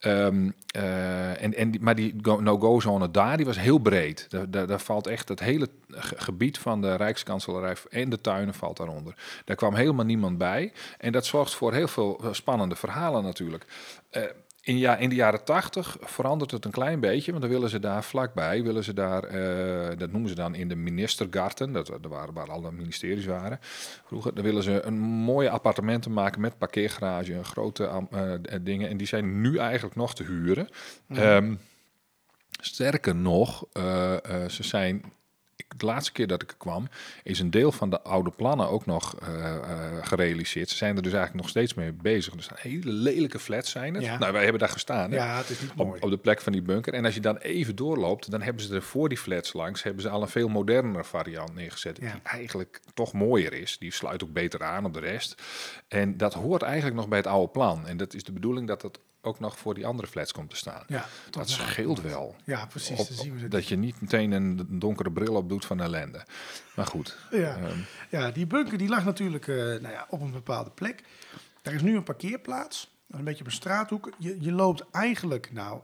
Um, 0.00 0.54
en, 0.72 1.54
en, 1.54 1.74
maar 1.80 1.94
die 1.94 2.14
no-go-zone 2.22 3.10
daar, 3.10 3.36
die 3.36 3.46
was 3.46 3.58
heel 3.58 3.78
breed. 3.78 4.26
Daar, 4.30 4.50
daar, 4.50 4.66
daar, 4.66 4.80
valt 4.80 5.06
echt 5.06 5.28
het 5.28 5.40
hele 5.40 5.68
gebied 6.16 6.58
van 6.58 6.80
de 6.80 6.94
Rijkskanselarij 6.94 7.76
en 7.90 8.10
de 8.10 8.20
tuinen 8.20 8.54
valt 8.54 8.76
daaronder. 8.76 9.14
Daar 9.44 9.56
kwam 9.56 9.74
helemaal 9.74 10.04
niemand 10.04 10.38
bij. 10.38 10.72
En 10.98 11.12
dat 11.12 11.26
zorgt 11.26 11.54
voor 11.54 11.72
heel 11.72 11.88
veel 11.88 12.20
spannende 12.32 12.76
verhalen 12.76 13.22
natuurlijk. 13.22 13.66
In, 14.64 14.78
ja, 14.78 14.96
in 14.96 15.08
de 15.08 15.14
jaren 15.14 15.44
tachtig 15.44 15.96
verandert 16.00 16.50
het 16.50 16.64
een 16.64 16.70
klein 16.70 17.00
beetje, 17.00 17.30
want 17.30 17.42
dan 17.42 17.52
willen 17.52 17.68
ze 17.68 17.78
daar 17.78 18.04
vlakbij, 18.04 18.62
willen 18.62 18.84
ze 18.84 18.92
daar, 18.92 19.34
uh, 19.34 19.98
dat 19.98 20.12
noemen 20.12 20.28
ze 20.28 20.34
dan 20.34 20.54
in 20.54 20.68
de 20.68 20.76
ministergarten, 20.76 21.72
dat, 21.72 21.86
dat 21.86 22.06
waren 22.06 22.34
waar 22.34 22.50
alle 22.50 22.72
ministeries 22.72 23.26
waren 23.26 23.58
vroeger, 24.06 24.34
dan 24.34 24.44
willen 24.44 24.62
ze 24.62 24.82
een 24.82 24.98
mooie 25.00 25.50
appartementen 25.50 26.12
maken 26.12 26.40
met 26.40 26.58
parkeergarage, 26.58 27.44
grote 27.44 28.06
uh, 28.12 28.32
dingen, 28.60 28.88
en 28.88 28.96
die 28.96 29.06
zijn 29.06 29.40
nu 29.40 29.58
eigenlijk 29.58 29.96
nog 29.96 30.14
te 30.14 30.24
huren. 30.24 30.68
Mm. 31.06 31.18
Um, 31.18 31.58
sterker 32.60 33.14
nog, 33.14 33.66
uh, 33.72 34.16
ze 34.48 34.62
zijn 34.62 35.12
de 35.76 35.86
laatste 35.86 36.12
keer 36.12 36.26
dat 36.26 36.42
ik 36.42 36.50
er 36.50 36.56
kwam, 36.56 36.88
is 37.22 37.38
een 37.38 37.50
deel 37.50 37.72
van 37.72 37.90
de 37.90 38.02
oude 38.02 38.30
plannen 38.30 38.68
ook 38.68 38.86
nog 38.86 39.16
uh, 39.22 39.28
uh, 39.28 39.96
gerealiseerd. 40.00 40.68
Ze 40.68 40.76
zijn 40.76 40.96
er 40.96 41.02
dus 41.02 41.12
eigenlijk 41.12 41.42
nog 41.42 41.50
steeds 41.50 41.74
mee 41.74 41.92
bezig. 41.92 42.34
Dus 42.34 42.48
hele 42.54 42.90
lelijke 42.90 43.38
flats 43.38 43.70
zijn 43.70 43.94
het. 43.94 44.04
Ja. 44.04 44.18
Nou, 44.18 44.32
wij 44.32 44.42
hebben 44.42 44.60
daar 44.60 44.68
gestaan. 44.68 45.10
Hè? 45.10 45.16
Ja, 45.16 45.36
het 45.36 45.50
is 45.50 45.60
niet 45.60 45.74
mooi. 45.74 45.90
Op, 45.90 46.02
op, 46.02 46.10
de 46.10 46.16
plek 46.16 46.40
van 46.40 46.52
die 46.52 46.62
bunker. 46.62 46.94
En 46.94 47.04
als 47.04 47.14
je 47.14 47.20
dan 47.20 47.36
even 47.36 47.76
doorloopt, 47.76 48.30
dan 48.30 48.42
hebben 48.42 48.62
ze 48.62 48.74
er 48.74 48.82
voor 48.82 49.08
die 49.08 49.18
flats 49.18 49.52
langs, 49.52 49.82
hebben 49.82 50.02
ze 50.02 50.08
al 50.08 50.22
een 50.22 50.28
veel 50.28 50.48
modernere 50.48 51.04
variant 51.04 51.54
neergezet. 51.54 51.98
Ja. 52.00 52.12
Die 52.12 52.20
eigenlijk 52.22 52.80
toch 52.94 53.12
mooier 53.12 53.52
is. 53.52 53.78
Die 53.78 53.92
sluit 53.92 54.24
ook 54.24 54.32
beter 54.32 54.62
aan 54.62 54.84
op 54.84 54.94
de 54.94 55.00
rest. 55.00 55.42
En 55.88 56.16
dat 56.16 56.34
hoort 56.34 56.62
eigenlijk 56.62 56.96
nog 56.96 57.08
bij 57.08 57.18
het 57.18 57.26
oude 57.26 57.52
plan. 57.52 57.86
En 57.86 57.96
dat 57.96 58.14
is 58.14 58.24
de 58.24 58.32
bedoeling 58.32 58.66
dat 58.66 58.80
dat 58.80 59.00
ook 59.22 59.40
nog 59.40 59.58
voor 59.58 59.74
die 59.74 59.86
andere 59.86 60.08
flats 60.08 60.32
komt 60.32 60.50
te 60.50 60.56
staan. 60.56 60.84
Ja, 60.86 61.06
dat 61.30 61.50
scheelt 61.50 62.00
wel. 62.00 62.36
Ja, 62.44 62.66
precies. 62.66 63.00
Op, 63.00 63.06
zien 63.10 63.34
we 63.34 63.40
dat, 63.40 63.50
dat 63.50 63.68
je 63.68 63.76
niet 63.76 64.00
meteen 64.00 64.32
een 64.32 64.66
donkere 64.68 65.10
bril 65.10 65.34
op 65.34 65.48
doet 65.48 65.64
van 65.64 65.80
ellende. 65.80 66.24
Maar 66.74 66.86
goed. 66.86 67.18
Ja, 67.30 67.56
um, 67.56 67.84
ja 68.10 68.30
die 68.30 68.46
bunker 68.46 68.78
die 68.78 68.88
lag 68.88 69.04
natuurlijk 69.04 69.46
uh, 69.46 69.56
nou 69.56 69.88
ja, 69.88 70.06
op 70.08 70.20
een 70.20 70.32
bepaalde 70.32 70.70
plek. 70.70 71.04
Daar 71.62 71.74
is 71.74 71.82
nu 71.82 71.96
een 71.96 72.02
parkeerplaats. 72.02 72.90
Een 73.10 73.24
beetje 73.24 73.40
op 73.40 73.46
een 73.46 73.52
straathoek. 73.52 74.10
Je, 74.18 74.36
je 74.40 74.52
loopt 74.52 74.84
eigenlijk, 74.90 75.52
nou... 75.52 75.80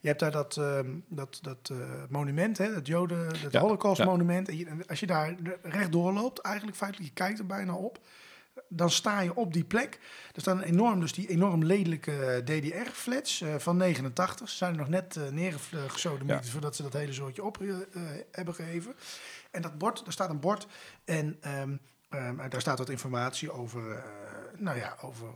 Je 0.00 0.08
hebt 0.08 0.20
daar 0.20 0.30
dat, 0.30 0.56
uh, 0.56 0.78
dat, 1.08 1.38
dat 1.42 1.70
uh, 1.72 1.78
monument, 2.08 2.58
hè, 2.58 2.74
dat 2.74 2.86
Joden, 2.86 3.26
het 3.26 3.52
Ja, 3.52 3.60
Holocaust 3.60 3.98
ja. 3.98 4.04
monument. 4.04 4.48
En 4.48 4.56
je, 4.56 4.66
als 4.88 5.00
je 5.00 5.06
daar 5.06 5.34
rechtdoor 5.62 6.12
loopt, 6.12 6.40
eigenlijk 6.40 6.76
feitelijk, 6.76 7.08
je 7.08 7.14
kijkt 7.14 7.38
er 7.38 7.46
bijna 7.46 7.74
op 7.74 7.98
dan 8.68 8.90
sta 8.90 9.20
je 9.20 9.34
op 9.34 9.52
die 9.52 9.64
plek. 9.64 10.00
Er 10.34 10.40
staan 10.40 10.58
een 10.58 10.64
enorm, 10.64 11.00
dus 11.00 11.12
die 11.12 11.28
enorm 11.28 11.64
lelijke 11.64 12.42
DDR-flats 12.44 13.40
uh, 13.40 13.54
van 13.58 13.76
89. 13.76 14.48
Ze 14.48 14.56
zijn 14.56 14.72
er 14.72 14.78
nog 14.78 14.88
net 14.88 15.16
uh, 15.16 15.28
neergeschoten 15.28 16.26
Ja. 16.26 16.42
voordat 16.42 16.76
ze 16.76 16.82
dat 16.82 16.92
hele 16.92 17.12
soortje 17.12 17.44
op 17.44 17.60
uh, 17.60 17.76
hebben 18.30 18.54
gegeven. 18.54 18.94
En 19.50 19.62
dat 19.62 19.78
bord, 19.78 20.04
daar 20.04 20.12
staat 20.12 20.30
een 20.30 20.40
bord 20.40 20.66
en 21.04 21.38
um, 21.60 21.80
um, 22.10 22.36
daar 22.48 22.60
staat 22.60 22.78
wat 22.78 22.88
informatie 22.90 23.52
over, 23.52 23.90
uh, 23.90 23.98
nou 24.56 24.78
ja, 24.78 24.96
over 25.00 25.28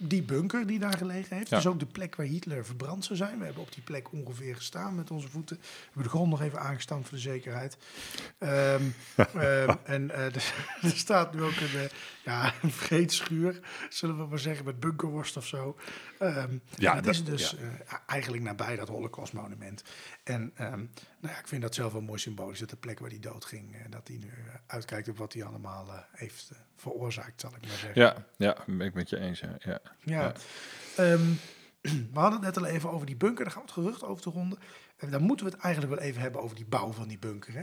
die 0.00 0.22
bunker 0.22 0.66
die 0.66 0.78
daar 0.78 0.96
gelegen 0.96 1.36
heeft. 1.36 1.48
Ja. 1.48 1.56
Dus 1.56 1.66
ook 1.66 1.78
de 1.78 1.86
plek 1.86 2.16
waar 2.16 2.26
Hitler 2.26 2.64
verbrand 2.64 3.04
zou 3.04 3.18
zijn. 3.18 3.38
We 3.38 3.44
hebben 3.44 3.62
op 3.62 3.72
die 3.72 3.82
plek 3.82 4.12
ongeveer 4.12 4.56
gestaan 4.56 4.94
met 4.94 5.10
onze 5.10 5.28
voeten. 5.28 5.56
We 5.56 5.66
hebben 5.84 6.02
de 6.02 6.08
grond 6.08 6.30
nog 6.30 6.42
even 6.42 6.60
aangestampt 6.60 7.08
voor 7.08 7.16
de 7.16 7.22
zekerheid. 7.22 7.76
Um, 8.38 8.94
um, 9.36 9.78
en 9.84 10.02
uh, 10.02 10.24
er, 10.36 10.54
er, 10.82 10.90
staat 10.90 11.34
nu 11.34 11.42
ook 11.42 11.56
een, 11.56 11.74
uh, 11.74 11.82
ja, 12.24 12.54
een 12.62 12.70
vreedschuur, 12.70 13.60
zullen 13.88 14.18
we 14.18 14.26
maar 14.26 14.38
zeggen, 14.38 14.64
met 14.64 14.80
bunkerworst 14.80 15.36
of 15.36 15.46
zo. 15.46 15.76
Um, 16.22 16.60
Ja, 16.74 16.94
dat 16.94 17.06
is 17.06 17.24
dus 17.24 17.50
ja. 17.50 17.56
uh, 17.58 17.98
eigenlijk 18.06 18.42
nabij 18.42 18.76
dat 18.76 18.88
Holocaustmonument. 18.88 19.82
En 20.24 20.52
nou 21.20 21.34
ja, 21.34 21.40
ik 21.40 21.48
vind 21.48 21.62
dat 21.62 21.74
zelf 21.74 21.92
wel 21.92 22.00
mooi 22.00 22.18
symbolisch, 22.18 22.58
dat 22.58 22.70
de 22.70 22.76
plek 22.76 22.98
waar 22.98 23.10
hij 23.10 23.18
doodging, 23.18 23.74
uh, 23.74 23.80
dat 23.90 24.08
hij 24.08 24.16
nu 24.16 24.26
uh, 24.26 24.54
uitkijkt 24.66 25.08
op 25.08 25.16
wat 25.16 25.32
hij 25.32 25.44
allemaal 25.44 25.86
uh, 25.86 25.98
heeft 26.12 26.52
veroorzaakt, 26.76 27.40
zal 27.40 27.50
ik 27.54 27.60
maar 27.60 27.76
zeggen. 27.76 28.02
Ja, 28.02 28.16
ja, 28.36 28.56
ben 28.66 28.86
ik 28.86 28.94
met 28.94 29.10
je 29.10 29.18
eens. 29.18 29.40
Ja. 29.40 29.56
Ja. 29.58 29.80
Ja. 30.04 30.34
Um, 30.98 31.38
we 32.12 32.18
hadden 32.20 32.44
het 32.44 32.54
net 32.54 32.64
al 32.64 32.70
even 32.70 32.90
over 32.90 33.06
die 33.06 33.16
bunker, 33.16 33.44
daar 33.44 33.52
gaan 33.52 33.62
we 33.62 33.68
het 33.68 33.78
gerucht 33.78 34.02
over 34.02 34.22
te 34.22 34.30
ronden. 34.30 34.58
En 34.96 35.10
dan 35.10 35.22
moeten 35.22 35.46
we 35.46 35.52
het 35.52 35.60
eigenlijk 35.60 35.94
wel 35.94 36.04
even 36.04 36.20
hebben 36.20 36.42
over 36.42 36.56
die 36.56 36.66
bouw 36.66 36.92
van 36.92 37.08
die 37.08 37.18
bunker. 37.18 37.54
Hè. 37.54 37.60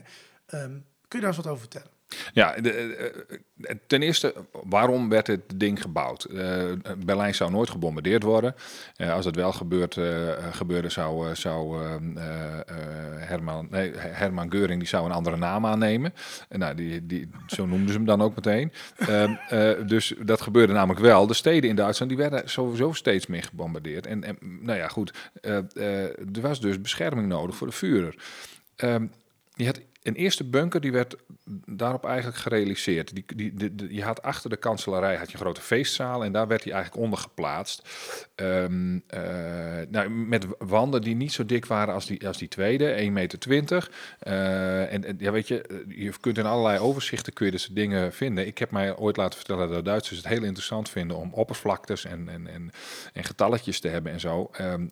Um, 0.64 0.86
kun 1.08 1.20
je 1.20 1.26
daar 1.26 1.36
eens 1.36 1.38
wat 1.44 1.48
over 1.48 1.60
vertellen? 1.60 1.90
Ja, 2.34 2.56
de, 2.62 2.72
eh, 3.62 3.76
ten 3.88 4.02
eerste, 4.02 4.34
waarom 4.52 5.10
werd 5.10 5.28
het 5.28 5.42
ding 5.56 5.82
gebouwd? 5.82 6.24
Eh, 6.24 6.64
Berlijn 7.06 7.36
zou 7.36 7.52
nooit 7.52 7.70
gebombardeerd 7.70 8.24
worden. 8.24 8.56
Eh, 8.96 9.14
als 9.14 9.26
het 9.26 9.36
wel 9.36 9.52
gebeurt, 9.52 9.98
eh, 9.98 10.30
gebeurde, 10.52 10.90
zou, 10.90 11.36
zou 11.36 11.84
ehm, 11.84 12.18
eh, 12.18 12.60
eh, 12.60 12.66
Herman, 13.18 13.68
nee, 13.72 13.92
Herman 13.98 14.52
Geuring 14.52 14.80
die 14.80 14.88
zou 14.88 15.06
een 15.06 15.12
andere 15.12 15.38
naam 15.38 15.66
aannemen. 15.66 16.14
En 16.50 16.60
nou, 16.60 16.76
die, 16.76 17.06
die, 17.06 17.30
zo 17.48 17.66
noemden 17.66 17.90
ze 17.90 17.96
hem 17.96 18.06
dan 18.06 18.22
ook 18.22 18.36
meteen. 18.36 18.72
Ehm, 18.98 19.34
eh, 19.50 19.88
dus 19.88 20.14
dat 20.20 20.42
gebeurde 20.42 20.74
namelijk 20.74 21.00
wel. 21.00 21.28
De 21.28 21.34
steden 21.34 21.70
in 21.70 21.76
Duitsland 21.76 22.12
die 22.12 22.22
werden 22.22 22.50
sowieso 22.50 22.92
steeds 22.92 23.28
meer 23.28 23.44
gebombardeerd. 23.44 24.08
En, 24.08 24.24
en 24.24 24.38
nou 24.40 24.78
ja, 24.78 24.88
goed, 24.88 25.14
eh, 25.42 25.58
eh, 25.58 26.04
er 26.36 26.42
was 26.42 26.62
dus 26.62 26.82
bescherming 26.82 27.28
nodig 27.28 27.56
voor 27.56 27.68
de 27.68 27.74
Führer. 27.74 28.16
Ehm, 28.76 29.06
je 29.54 29.66
had 29.66 29.82
een 30.06 30.16
eerste 30.16 30.44
bunker 30.44 30.82
die 30.82 30.92
werd 30.92 31.16
daarop 31.66 32.06
eigenlijk 32.06 32.38
gerealiseerd. 32.38 33.14
Die, 33.14 33.26
die, 33.36 33.76
die- 33.76 33.94
je 33.94 34.04
had 34.04 34.22
achter 34.22 34.50
de 34.50 34.56
kanselarij 34.58 35.16
had 35.16 35.28
je 35.28 35.34
een 35.34 35.40
grote 35.40 35.62
feestzaal 35.62 36.24
en 36.24 36.32
daar 36.32 36.48
werd 36.48 36.64
hij 36.64 36.74
eigenlijk 36.74 37.04
onder 37.04 37.20
geplaatst. 37.20 37.90
Ehm, 38.36 39.00
eh, 39.08 39.22
nou, 39.90 40.10
met 40.10 40.46
wanden 40.58 41.02
die 41.02 41.16
niet 41.16 41.32
zo 41.34 41.46
dik 41.46 41.66
waren 41.66 41.94
als 41.94 42.06
die, 42.06 42.28
als 42.28 42.38
die 42.38 42.48
tweede, 42.48 42.92
1,20 42.92 43.10
meter. 43.12 43.90
Eh, 44.20 44.94
en, 44.94 45.16
ja, 45.18 45.32
weet 45.32 45.48
je, 45.48 45.62
eh, 45.62 45.78
je 46.04 46.12
kunt 46.20 46.38
in 46.38 46.46
allerlei 46.46 46.80
overzichten 46.80 47.34
kun 47.34 47.46
je 47.46 47.52
dus 47.52 47.68
dingen 47.72 48.14
vinden. 48.14 48.48
Ik 48.48 48.58
heb 48.58 48.72
mij 48.72 48.98
ooit 48.98 49.18
laten 49.18 49.38
vertellen 49.38 49.70
dat 49.70 49.86
Duitsers 49.86 50.18
het 50.18 50.28
heel 50.28 50.44
interessant 50.44 50.90
vinden 50.90 51.18
om 51.18 51.34
oppervlaktes 51.34 52.06
en, 52.06 52.30
en, 52.30 52.48
en, 52.48 52.72
en 53.14 53.24
getalletjes 53.24 53.80
te 53.80 53.88
hebben 53.88 54.12
en 54.12 54.20
zo. 54.20 54.50
En- 54.52 54.92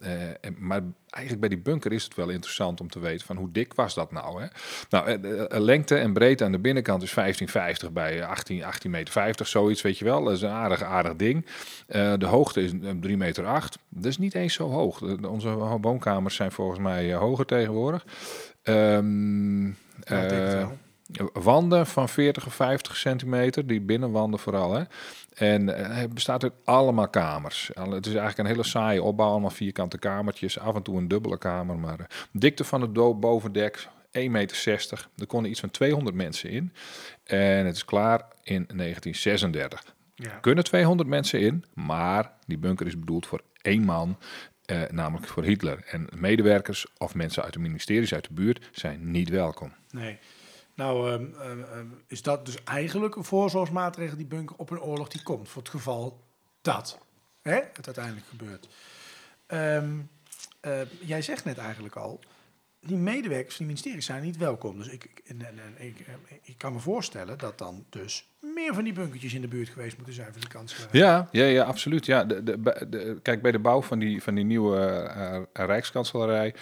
maar 0.58 0.82
eigenlijk 1.14 1.40
bij 1.40 1.50
die 1.50 1.64
bunker 1.64 1.92
is 1.92 2.04
het 2.04 2.16
wel 2.16 2.30
interessant 2.30 2.82
om 2.82 2.90
te 2.90 3.00
weten 3.00 3.26
van 3.26 3.36
hoe 3.36 3.52
dik 3.52 3.74
was 3.74 3.94
dat 3.94 4.12
nou. 4.12 4.42
Hè? 4.42 4.48
Nou, 4.90 5.08
eh, 5.08 5.22
de, 5.22 5.48
eh, 5.48 5.60
lengte 5.60 5.96
en 5.96 6.14
breedte 6.14 6.44
aan 6.44 6.52
de 6.52 6.60
binnenkant 6.60 7.04
is 7.04 7.12
15,50 7.12 7.92
bij 7.92 8.26
18, 8.26 8.64
18 8.64 8.92
meter 8.92 9.14
50, 9.14 9.48
zoiets, 9.48 9.82
weet 9.82 9.98
je 9.98 10.06
wel. 10.06 10.24
Dat 10.24 10.34
is 10.34 10.42
een 10.42 10.50
aardig, 10.50 10.84
aardig 10.84 11.16
ding. 11.16 11.46
Eh, 11.88 12.14
de 12.18 12.26
hoogte 12.26 12.62
is 12.64 12.72
eh, 12.72 12.90
3 13.00 13.18
meter 13.18 13.46
8. 13.46 13.78
Dat 13.90 14.06
is 14.06 14.18
niet 14.18 14.36
eens 14.36 14.54
zo 14.54 14.70
hoog. 14.70 15.02
Onze 15.28 15.50
woonkamers 15.82 16.36
zijn 16.36 16.52
volgens 16.52 16.80
mij 16.80 17.12
eh, 17.14 17.18
hoger 17.20 17.46
tegenwoordig. 17.46 18.06
Ehm, 18.64 19.66
Ja, 20.06 20.28
eh. 20.28 20.68
Wanden 21.34 21.88
van 21.88 22.10
40 22.10 22.46
of 22.46 22.54
50 22.54 22.96
centimeter, 22.96 23.68
die 23.68 23.82
binnenwanden 23.82 24.40
vooral. 24.40 24.74
Hè. 24.74 24.84
En 25.36 25.76
eh, 25.78 25.98
het 25.98 26.14
bestaat 26.14 26.44
uit 26.44 26.54
allemaal 26.64 27.10
kamers. 27.10 27.72
Het 27.74 28.06
is 28.06 28.14
eigenlijk 28.14 28.38
een 28.38 28.46
hele 28.46 28.64
saaie 28.64 29.04
opbouw, 29.04 29.30
allemaal 29.30 29.50
vierkante 29.50 29.98
kamertjes. 29.98 30.60
Af 30.60 30.76
en 30.76 30.82
toe 30.84 30.98
een 30.98 31.08
dubbele 31.08 31.38
kamer, 31.38 31.78
maar 31.80 32.00
eh, 32.00 32.06
dikte 32.32 32.64
van 32.64 32.82
het 32.82 32.94
bovendek 33.20 33.88
1,60 34.20 34.30
meter. 34.30 35.08
Er 35.18 35.28
konden 35.28 35.52
iets 35.52 35.60
van 35.60 35.72
200 35.72 36.16
mensen 36.16 36.50
in. 36.50 36.74
En 37.24 37.66
het 37.66 37.76
is 37.76 37.86
klaar 37.86 38.20
in 38.44 38.66
1936. 38.76 39.84
Ja. 40.16 40.32
Er 40.32 40.40
kunnen 40.40 40.64
200 40.64 41.10
mensen 41.10 41.40
in, 41.40 41.66
maar 41.74 42.32
die 42.48 42.58
bunker 42.58 42.88
is 42.88 43.00
bedoeld 43.00 43.26
voor 43.26 43.42
één 43.62 43.84
man. 43.84 44.18
eh, 44.66 44.82
namelijk 44.92 45.28
voor 45.28 45.44
Hitler. 45.44 45.84
En 45.86 46.08
medewerkers 46.16 46.86
of 46.98 47.16
mensen 47.16 47.44
uit 47.44 47.54
de 47.54 47.60
ministeries 47.60 48.14
uit 48.14 48.28
de 48.28 48.34
buurt 48.34 48.70
zijn 48.72 49.12
niet 49.12 49.30
welkom. 49.30 49.74
Nee. 49.92 50.18
Nou, 50.74 51.12
ehm, 51.12 51.34
ehm, 51.34 51.62
ehm, 51.62 51.88
is 52.08 52.22
dat 52.22 52.46
dus 52.46 52.64
eigenlijk 52.64 53.16
een 53.16 53.24
voorzorgsmaatregel, 53.24 54.18
die 54.18 54.26
bunker, 54.26 54.56
op 54.56 54.70
een 54.70 54.82
oorlog 54.82 55.08
die 55.08 55.24
komt. 55.24 55.50
Voor 55.50 55.62
het 55.62 55.72
geval 55.72 56.24
dat 56.62 57.00
hè, 57.42 57.56
het 57.74 57.86
uiteindelijk 57.86 58.26
gebeurt. 58.26 58.68
Eh, 59.46 60.82
jij 61.00 61.22
zegt 61.22 61.46
net 61.46 61.58
eigenlijk 61.58 61.96
al, 61.96 62.20
die 62.80 62.98
medewerkers 62.98 63.56
van 63.56 63.66
die 63.66 63.76
ministeries 63.76 64.06
zijn 64.06 64.24
niet 64.24 64.38
welkom. 64.38 64.78
Dus 64.78 64.88
ik, 64.88 65.04
ik, 65.24 65.42
ik, 65.78 66.06
ik 66.42 66.58
kan 66.58 66.74
me 66.74 66.80
voorstellen 66.80 67.38
dat 67.38 67.58
dan 67.58 67.86
dus 67.90 68.33
meer 68.44 68.74
van 68.74 68.84
die 68.84 68.94
bunkertjes 68.94 69.34
in 69.34 69.42
de 69.42 69.48
buurt 69.48 69.70
geweest 69.70 69.96
moeten 69.96 70.14
zijn 70.14 70.32
voor 70.32 70.42
die 70.42 70.50
kansen. 70.50 70.88
Ja, 70.92 71.28
ja, 71.32 71.46
ja 71.46 71.64
absoluut. 71.64 72.06
Ja, 72.06 72.24
de, 72.24 72.44
de, 72.44 72.60
de- 72.90 73.20
kijk, 73.22 73.42
bij 73.42 73.52
de 73.52 73.60
bouw 73.60 73.82
van 73.82 74.00
die, 74.00 74.24
van 74.24 74.36
die 74.36 74.44
nieuwe 74.44 74.78
eh, 74.78 75.36
eh, 75.36 75.44
Rijkskanselarij 75.54 76.54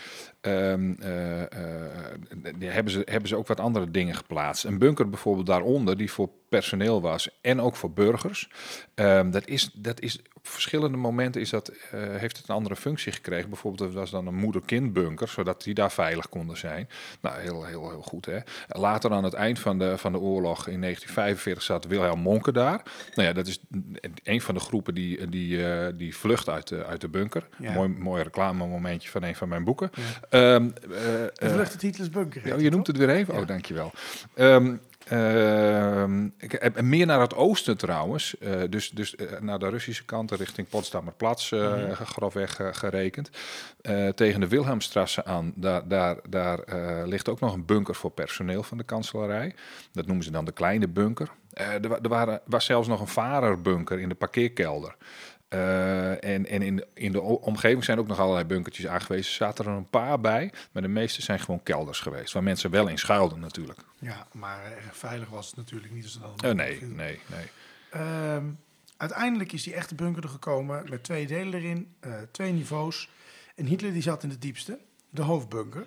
ehm, 0.42 0.94
eh, 1.00 1.10
hebben, 2.60 2.94
ze, 2.94 3.02
hebben 3.06 3.30
ze 3.30 3.36
ook 3.36 3.48
wat 3.48 3.60
andere 3.60 3.92
dingen 3.92 4.16
geplaatst. 4.16 4.64
Een 4.64 4.78
bunker 4.78 5.10
bijvoorbeeld 5.10 5.48
daaronder, 5.48 5.98
die 5.98 6.12
voor 6.12 6.30
personeel 6.50 7.02
was 7.02 7.30
en 7.42 7.62
ook 7.62 7.76
voor 7.76 7.92
burgers. 7.92 8.50
Ehm, 8.94 9.32
dat, 9.32 9.48
is, 9.48 9.72
dat 9.74 10.02
is 10.02 10.20
op 10.34 10.48
verschillende 10.48 10.98
momenten 10.98 11.42
is 11.42 11.50
dat, 11.50 11.72
heeft 11.92 12.38
het 12.38 12.50
een 12.50 12.56
andere 12.56 12.76
functie 12.76 13.12
gekregen. 13.12 13.50
Bijvoorbeeld, 13.50 13.90
er 13.90 13.96
was 13.96 14.12
dan 14.12 14.28
een 14.28 14.36
moeder-kind-bunker, 14.36 15.28
zodat 15.28 15.64
die 15.64 15.74
daar 15.74 15.92
veilig 15.92 16.30
konden 16.30 16.58
zijn. 16.58 16.90
Nou, 17.22 17.40
heel, 17.40 17.66
heel, 17.66 17.90
heel 17.90 18.02
goed. 18.02 18.26
Hè? 18.26 18.38
Later 18.68 19.12
aan 19.12 19.24
het 19.24 19.34
eind 19.34 19.60
van 19.60 19.80
de, 19.80 19.98
van 19.98 20.12
de 20.12 20.20
oorlog 20.20 20.68
in 20.68 20.82
1945 20.82 21.64
zat 21.72 21.88
Wilhelm 21.88 22.20
Monke 22.20 22.52
daar. 22.52 22.82
Nou 23.16 23.28
ja, 23.28 23.34
dat 23.34 23.48
is 23.48 23.60
een 24.24 24.42
van 24.42 24.56
de 24.56 24.60
groepen 24.60 24.94
die, 24.94 25.30
die, 25.30 25.66
eh, 25.66 25.88
die 25.96 26.16
vlucht 26.16 26.50
uit 26.50 26.68
de, 26.68 26.86
uit 26.86 27.02
de 27.02 27.10
bunker. 27.10 27.48
Ja. 27.58 27.74
Mooi, 27.74 27.90
mooi 27.90 28.24
reclame 28.24 28.68
momentje 28.68 29.10
van 29.10 29.24
een 29.24 29.36
van 29.36 29.50
mijn 29.50 29.64
boeken. 29.64 29.90
Ja. 29.94 30.04
Ehm, 30.30 30.66
eh, 30.66 30.72
De 30.82 31.32
eh, 31.36 31.54
vlucht 31.54 31.72
uit 31.72 31.82
Hitlers 31.82 32.10
bunker. 32.10 32.48
ja, 32.48 32.56
je 32.58 32.70
noemt 32.70 32.88
het 32.88 32.98
weer 32.98 33.10
even. 33.10 33.34
Ja. 33.34 33.40
Oh, 33.40 33.48
dankjewel. 33.48 33.92
Ik, 34.36 34.74
en 35.12 36.90
meer 36.90 37.06
naar 37.06 37.20
het 37.20 37.36
oosten 37.36 37.78
trouwens. 37.78 38.38
eh, 38.38 38.52
dus 38.70 38.90
dus 38.90 39.16
eh, 39.16 39.40
naar 39.40 39.60
de 39.60 39.70
Russische 39.70 40.06
kant, 40.06 40.32
richting 40.32 40.70
Potsdamerplatz, 40.70 41.52
eh 41.52 41.60
Mhm. 41.76 41.92
grofweg 42.04 42.60
eh, 42.60 42.68
gerekend. 42.72 43.30
Eh, 43.82 44.08
tegen 44.08 44.40
de 44.40 44.48
Wilhelmstrasse 44.48 45.26
aan, 45.26 45.54
daar, 45.56 45.88
daar, 45.88 46.16
daar 46.30 46.60
eh, 46.60 47.08
ligt 47.08 47.30
ook 47.30 47.40
nog 47.40 47.54
een 47.54 47.66
bunker 47.66 47.96
voor 47.96 48.12
personeel 48.12 48.64
van 48.64 48.78
de 48.78 48.84
kanselarij. 48.84 49.56
Dat 49.92 50.06
noemen 50.06 50.24
ze 50.26 50.32
dan 50.32 50.46
de 50.46 50.52
kleine 50.52 50.88
bunker. 50.88 51.30
Eh, 51.54 51.68
er 51.74 51.92
er 52.02 52.10
waren, 52.10 52.42
was 52.46 52.66
zelfs 52.66 52.88
nog 52.88 53.00
een 53.02 53.08
varerbunker 53.08 54.00
in 54.00 54.10
de 54.10 54.16
parkeerkelder. 54.16 54.96
Eh, 55.52 56.24
en 56.24 56.46
en 56.46 56.62
in, 56.62 56.76
de, 56.76 56.88
in 56.94 57.12
de 57.12 57.22
omgeving 57.22 57.84
zijn 57.84 58.00
ook 58.00 58.08
nog 58.08 58.20
allerlei 58.20 58.46
bunkertjes 58.46 58.88
aangewezen. 58.88 59.30
Er 59.32 59.36
zaten 59.38 59.66
er 59.66 59.72
een 59.72 59.90
paar 59.90 60.20
bij, 60.20 60.52
maar 60.72 60.82
de 60.82 60.88
meeste 60.88 61.22
zijn 61.22 61.40
gewoon 61.40 61.64
kelders 61.64 62.00
geweest. 62.00 62.34
Waar 62.34 62.44
mensen 62.44 62.70
wel 62.72 62.88
in 62.88 62.98
schuilden 62.98 63.40
natuurlijk. 63.40 63.80
Ja, 64.00 64.28
maar 64.32 64.74
veilig 64.92 65.30
was 65.30 65.48
het 65.48 65.56
natuurlijk 65.56 65.94
niet. 65.94 66.04
Als 66.04 66.14
het 66.14 66.24
Eh, 66.24 66.30
allemaal 66.30 66.66
nee, 66.66 66.82
nee, 66.82 67.20
nee. 67.26 67.46
Ehm, 67.92 68.46
uiteindelijk 68.98 69.52
is 69.52 69.64
die 69.64 69.74
echte 69.74 69.96
bunker 69.96 70.24
er 70.24 70.30
gekomen 70.30 70.86
met 70.90 71.04
twee 71.04 71.28
delen 71.28 71.54
erin, 71.54 71.94
eh, 72.00 72.14
twee 72.32 72.52
niveaus. 72.52 73.10
En 73.56 73.66
Hitler 73.66 73.94
die 73.94 74.02
zat 74.02 74.24
in 74.24 74.30
de 74.30 74.38
diepste, 74.38 74.80
de 75.10 75.22
hoofdbunker. 75.22 75.86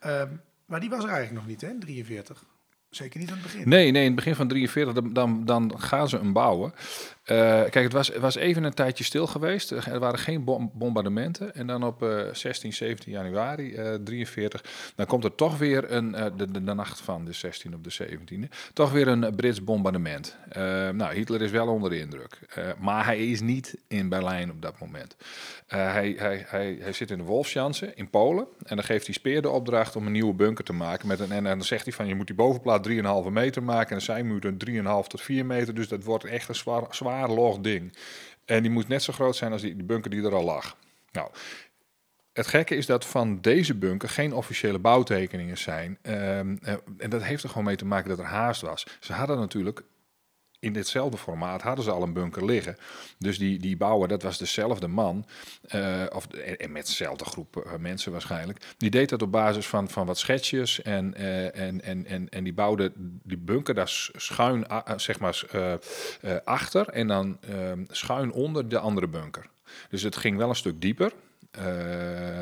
Ehm, 0.00 0.28
maar 0.66 0.80
die 0.80 0.90
was 0.90 1.04
er 1.04 1.10
eigenlijk 1.10 1.38
nog 1.38 1.46
niet, 1.46 1.60
hè, 1.60 1.68
in 1.68 1.80
43. 1.80 2.44
Zeker 2.90 3.20
niet 3.20 3.28
aan 3.28 3.34
het 3.34 3.42
begin. 3.42 3.68
Nee, 3.68 3.90
nee, 3.90 4.00
in 4.00 4.06
het 4.06 4.16
begin 4.16 4.34
van 4.34 4.48
43, 4.48 4.94
dan, 4.94 5.12
dan, 5.12 5.44
dan 5.44 5.80
gaan 5.80 6.08
ze 6.08 6.16
hem 6.16 6.32
bouwen. 6.32 6.72
Eh, 7.26 7.36
kijk, 7.60 7.74
het 7.74 7.92
was, 7.92 8.08
was 8.08 8.36
even 8.36 8.64
een 8.64 8.74
tijdje 8.74 9.04
stil 9.04 9.26
geweest. 9.26 9.70
Er 9.70 9.98
waren 9.98 10.18
geen 10.18 10.44
bom- 10.44 10.70
bombardementen. 10.74 11.54
En 11.54 11.66
dan 11.66 11.84
op 11.84 12.02
eh 12.02 12.18
16, 12.32 12.72
17 12.72 13.12
januari 13.12 13.74
eh 13.74 13.94
43, 14.04 14.64
dan 14.94 15.06
komt 15.06 15.24
er 15.24 15.34
toch 15.34 15.58
weer 15.58 15.92
een, 15.92 16.14
eh, 16.14 16.24
de, 16.36 16.50
de, 16.50 16.64
de 16.64 16.74
nacht 16.74 17.00
van 17.00 17.24
de 17.24 17.32
16 17.32 17.74
op 17.74 17.84
de 17.84 17.90
17e, 17.90 18.48
toch 18.72 18.92
weer 18.92 19.08
een 19.08 19.34
Brits 19.36 19.64
bombardement. 19.64 20.36
Eh, 20.48 20.62
nou, 20.88 21.14
Hitler 21.14 21.42
is 21.42 21.50
wel 21.50 21.66
onder 21.68 21.90
de 21.90 21.98
indruk. 21.98 22.38
Eh, 22.54 22.64
maar 22.78 23.04
hij 23.04 23.26
is 23.30 23.40
niet 23.40 23.76
in 23.88 24.08
Berlijn 24.08 24.50
op 24.50 24.62
dat 24.62 24.78
moment. 24.78 25.16
Eh, 25.66 25.92
hij, 25.92 26.14
hij, 26.18 26.44
hij, 26.48 26.78
hij 26.80 26.92
zit 26.92 27.10
in 27.10 27.18
de 27.18 27.24
Wolfschanze 27.24 27.92
in 27.94 28.10
Polen. 28.10 28.46
En 28.64 28.76
dan 28.76 28.84
geeft 28.84 29.04
hij 29.06 29.14
Speer 29.14 29.42
de 29.42 29.50
opdracht 29.50 29.96
om 29.96 30.06
een 30.06 30.12
nieuwe 30.12 30.34
bunker 30.34 30.64
te 30.64 30.72
maken. 30.72 31.08
Met 31.08 31.20
een, 31.20 31.32
en 31.32 31.44
dan 31.44 31.62
zegt 31.64 31.84
hij 31.84 31.92
van, 31.92 32.06
je 32.06 32.14
moet 32.14 32.26
die 32.26 32.36
bovenplaat 32.36 32.88
3,5 32.88 33.30
meter 33.30 33.62
maken. 33.62 33.90
En 33.90 33.98
de 33.98 34.04
zijmuur 34.04 34.44
een 34.44 34.58
3,5 35.02 35.06
tot 35.06 35.20
4 35.20 35.46
meter. 35.46 35.74
Dus 35.74 35.88
dat 35.88 36.04
wordt 36.04 36.24
echt 36.24 36.48
een 36.48 36.54
zwaar, 36.54 36.82
zwaar 36.90 37.15
log 37.24 37.58
ding. 37.58 37.96
En 38.44 38.62
die 38.62 38.70
moet 38.70 38.88
net 38.88 39.02
zo 39.02 39.12
groot 39.12 39.36
zijn 39.36 39.52
als 39.52 39.62
die, 39.62 39.76
die 39.76 39.84
bunker 39.84 40.10
die 40.10 40.22
er 40.22 40.34
al 40.34 40.44
lag. 40.44 40.76
Nou, 41.12 41.30
het 42.32 42.46
gekke 42.46 42.76
is 42.76 42.86
dat 42.86 43.04
van 43.04 43.40
deze 43.40 43.74
bunker 43.74 44.08
geen 44.08 44.32
officiële 44.32 44.78
bouwtekeningen 44.78 45.58
zijn. 45.58 45.98
Ehm, 46.02 46.56
eh, 46.62 46.74
en 46.98 47.10
dat 47.10 47.22
heeft 47.22 47.42
er 47.42 47.48
gewoon 47.48 47.64
mee 47.64 47.76
te 47.76 47.84
maken 47.84 48.08
dat 48.08 48.18
er 48.18 48.24
haast 48.24 48.60
was. 48.60 48.86
Ze 49.00 49.12
hadden 49.12 49.38
natuurlijk 49.38 49.82
in 50.66 50.72
ditzelfde 50.72 51.16
formaat 51.18 51.62
hadden 51.62 51.84
ze 51.84 51.90
al 51.90 52.02
een 52.02 52.12
bunker 52.12 52.44
liggen. 52.44 52.76
Dus 53.18 53.38
die, 53.38 53.58
die 53.58 53.76
bouwer, 53.76 54.08
dat 54.08 54.22
was 54.22 54.38
dezelfde 54.38 54.86
man, 54.88 55.26
eh, 55.68 56.02
of, 56.12 56.26
en, 56.26 56.72
met 56.72 56.86
dezelfde 56.86 57.24
groep 57.24 57.56
eh, 57.56 57.72
mensen 57.78 58.12
waarschijnlijk. 58.12 58.74
Die 58.76 58.90
deed 58.90 59.08
dat 59.08 59.22
op 59.22 59.32
basis 59.32 59.66
van, 59.66 59.88
van 59.88 60.06
wat 60.06 60.18
schetsjes 60.18 60.82
en, 60.82 61.14
eh, 61.14 61.56
en, 61.66 61.82
en, 61.82 62.06
en, 62.06 62.28
en 62.28 62.44
die 62.44 62.52
bouwde 62.52 62.92
die 63.22 63.36
bunker 63.38 63.74
daar 63.74 63.88
schuin, 64.16 64.66
zeg 64.96 65.18
maar, 65.18 65.42
achter 66.44 66.88
en 66.88 67.06
dan 67.06 67.38
eh, 67.40 67.72
schuin 67.90 68.32
onder 68.32 68.68
de 68.68 68.78
andere 68.78 69.08
bunker. 69.08 69.46
Dus 69.90 70.02
het 70.02 70.16
ging 70.16 70.36
wel 70.36 70.48
een 70.48 70.54
stuk 70.56 70.80
dieper. 70.80 71.12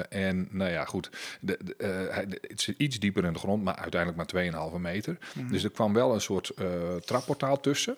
En 0.08 0.48
nou 0.50 0.70
ja, 0.70 0.84
goed, 0.84 1.10
de, 1.40 1.58
de, 1.64 1.74
hij- 2.10 2.26
de- 2.26 2.38
het 2.48 2.58
is 2.68 2.68
iets 2.76 2.98
dieper 2.98 3.24
in 3.24 3.32
de 3.32 3.38
grond, 3.38 3.64
maar 3.64 3.76
uiteindelijk 3.76 4.32
maar 4.32 4.70
2,5 4.72 4.80
meter. 4.80 5.18
Dus 5.50 5.64
er 5.64 5.70
kwam 5.70 5.92
wel 5.92 6.14
een 6.14 6.20
soort 6.20 6.48
eh, 6.50 6.66
trapportaal 7.04 7.60
tussen, 7.60 7.96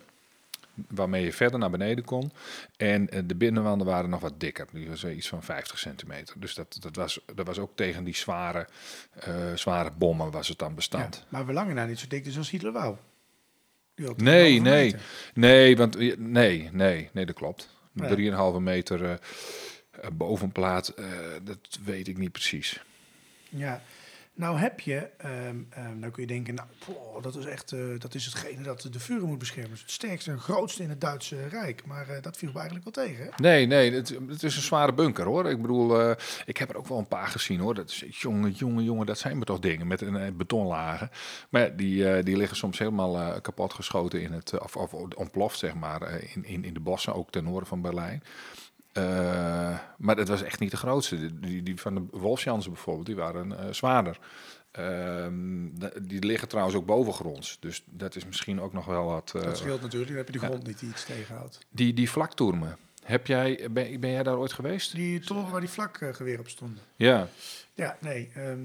waarmee 0.88 1.24
je 1.24 1.32
verder 1.32 1.58
naar 1.58 1.70
beneden 1.70 2.04
kon. 2.04 2.32
En 2.76 3.08
eh, 3.08 3.22
de 3.24 3.34
binnenwanden 3.34 3.86
waren 3.86 4.10
nog 4.10 4.20
wat 4.20 4.40
dikker, 4.40 4.66
die 4.72 4.88
was 4.88 5.04
iets 5.04 5.28
van 5.28 5.42
50 5.42 5.78
centimeter. 5.78 6.34
Dus 6.38 6.54
dat, 6.54 6.76
dat, 6.80 6.96
was, 6.96 7.20
dat 7.34 7.46
was 7.46 7.58
ook 7.58 7.72
tegen 7.74 8.04
die 8.04 8.16
zware, 8.16 8.68
eh, 9.12 9.54
zware 9.54 9.90
bommen 9.98 10.30
was 10.30 10.48
het 10.48 10.58
dan 10.58 10.74
bestand. 10.74 11.14
Ja, 11.14 11.26
maar 11.28 11.46
we 11.46 11.52
lange 11.52 11.72
na 11.72 11.84
niet 11.84 11.98
zo 11.98 12.06
dik 12.08 12.24
dus 12.24 12.38
als 12.38 12.50
Hitler 12.50 12.72
wou. 12.72 12.96
Nee, 14.16 14.58
3,5 14.58 14.62
nee. 14.62 14.84
meter. 14.84 15.00
Nee, 15.34 15.76
want 15.76 16.18
nee, 16.18 16.68
nee, 16.72 17.10
nee, 17.12 17.26
dat 17.26 17.34
klopt. 17.34 17.74
Nee. 17.92 18.30
3,5 18.30 18.60
meter 18.60 19.10
eh, 19.10 19.18
bovenplaat, 20.12 20.94
dat 21.42 21.78
weet 21.84 22.08
ik 22.08 22.18
niet 22.18 22.32
precies. 22.32 22.82
Ja, 23.48 23.82
nou 24.36 24.58
heb 24.58 24.80
je, 24.80 25.08
ehm, 25.16 25.56
nou 25.98 26.12
kun 26.12 26.22
je 26.22 26.26
denken, 26.26 26.54
nou, 26.54 26.68
dat 27.22 27.36
is 27.36 27.44
echt, 27.44 27.72
eh, 27.72 27.80
dat 27.98 28.14
is 28.14 28.24
hetgene 28.24 28.62
dat 28.62 28.88
de 28.90 29.00
vuren 29.00 29.28
moet 29.28 29.38
beschermen. 29.38 29.70
Het 29.70 29.90
sterkste 29.90 30.30
en 30.30 30.38
grootste 30.38 30.82
in 30.82 30.88
het 30.88 31.00
Duitse 31.00 31.48
Rijk. 31.48 31.86
Maar 31.86 32.08
eh, 32.08 32.22
dat 32.22 32.36
viel 32.36 32.50
me 32.52 32.58
eigenlijk 32.58 32.96
wel 32.96 33.06
tegen. 33.06 33.30
Nee, 33.36 33.66
nee, 33.66 33.92
het, 33.92 34.08
het 34.28 34.42
is 34.42 34.56
een 34.56 34.62
zware 34.62 34.94
bunker 34.94 35.24
hoor. 35.24 35.50
Ik 35.50 35.60
bedoel, 35.60 36.00
eh, 36.00 36.16
ik 36.46 36.56
heb 36.56 36.70
er 36.70 36.76
ook 36.76 36.86
wel 36.86 36.98
een 36.98 37.08
paar 37.08 37.28
gezien 37.28 37.60
hoor. 37.60 37.74
Dat 37.74 37.90
is, 37.90 38.04
jongen, 38.08 38.50
jongen, 38.50 38.84
jongen, 38.84 39.06
dat 39.06 39.18
zijn 39.18 39.36
maar 39.36 39.46
toch 39.46 39.58
dingen 39.58 39.86
met 39.86 40.00
een 40.00 40.36
betonlagen. 40.36 41.10
Maar 41.50 41.76
die, 41.76 42.22
die 42.22 42.36
liggen 42.36 42.56
soms 42.56 42.78
helemaal 42.78 43.40
kapot 43.40 43.74
geschoten 43.74 44.22
in 44.22 44.32
het, 44.32 44.60
of, 44.60 44.76
of 44.76 44.92
ontploft 44.92 45.58
zeg 45.58 45.74
maar, 45.74 46.20
in, 46.34 46.44
in, 46.44 46.64
in 46.64 46.74
de 46.74 46.80
bossen, 46.80 47.14
ook 47.14 47.30
ten 47.30 47.44
noorden 47.44 47.68
van 47.68 47.80
Berlijn. 47.80 48.22
Eh, 48.96 49.78
maar 49.98 50.16
dat 50.16 50.28
was 50.28 50.42
echt 50.42 50.60
niet 50.60 50.70
de 50.70 50.76
grootste. 50.76 51.16
Die- 51.18 51.38
Die, 51.40 51.62
die 51.62 51.80
van 51.80 51.94
de 51.94 52.06
Wolfsjansen 52.10 52.72
bijvoorbeeld, 52.72 53.06
die 53.06 53.16
waren 53.16 53.58
eh, 53.58 53.72
zwaarder. 53.72 54.18
Ehm, 54.70 55.68
die 56.02 56.24
liggen 56.24 56.48
trouwens 56.48 56.76
ook 56.76 56.86
bovengronds. 56.86 57.56
Dus 57.60 57.82
dat 57.90 58.16
is 58.16 58.26
misschien 58.26 58.60
ook 58.60 58.72
nog 58.72 58.84
wel 58.86 59.04
wat... 59.04 59.32
eh, 59.36 59.42
Dat 59.42 59.58
scheelt 59.58 59.80
natuurlijk, 59.82 60.10
dan 60.10 60.18
heb 60.18 60.26
je 60.26 60.32
de 60.40 60.46
grond 60.46 60.66
niet 60.66 60.78
die 60.80 60.88
iets 60.88 61.04
tegenhoudt. 61.04 61.58
die, 61.70 61.94
die 61.94 62.10
vlaktoermen. 62.10 62.76
Heb 63.04 63.26
jij, 63.26 63.68
ben, 63.70 64.00
ben 64.00 64.10
jij 64.10 64.22
daar 64.22 64.36
ooit 64.36 64.52
geweest? 64.52 64.94
Die 64.94 65.20
toren 65.20 65.50
waar 65.50 65.60
die 65.60 65.68
vlakgeweer 65.70 66.38
op 66.38 66.48
stonden. 66.48 66.82
Ja. 66.96 67.28
Ja, 67.74 67.96
nee, 68.00 68.30
ehm, 68.34 68.58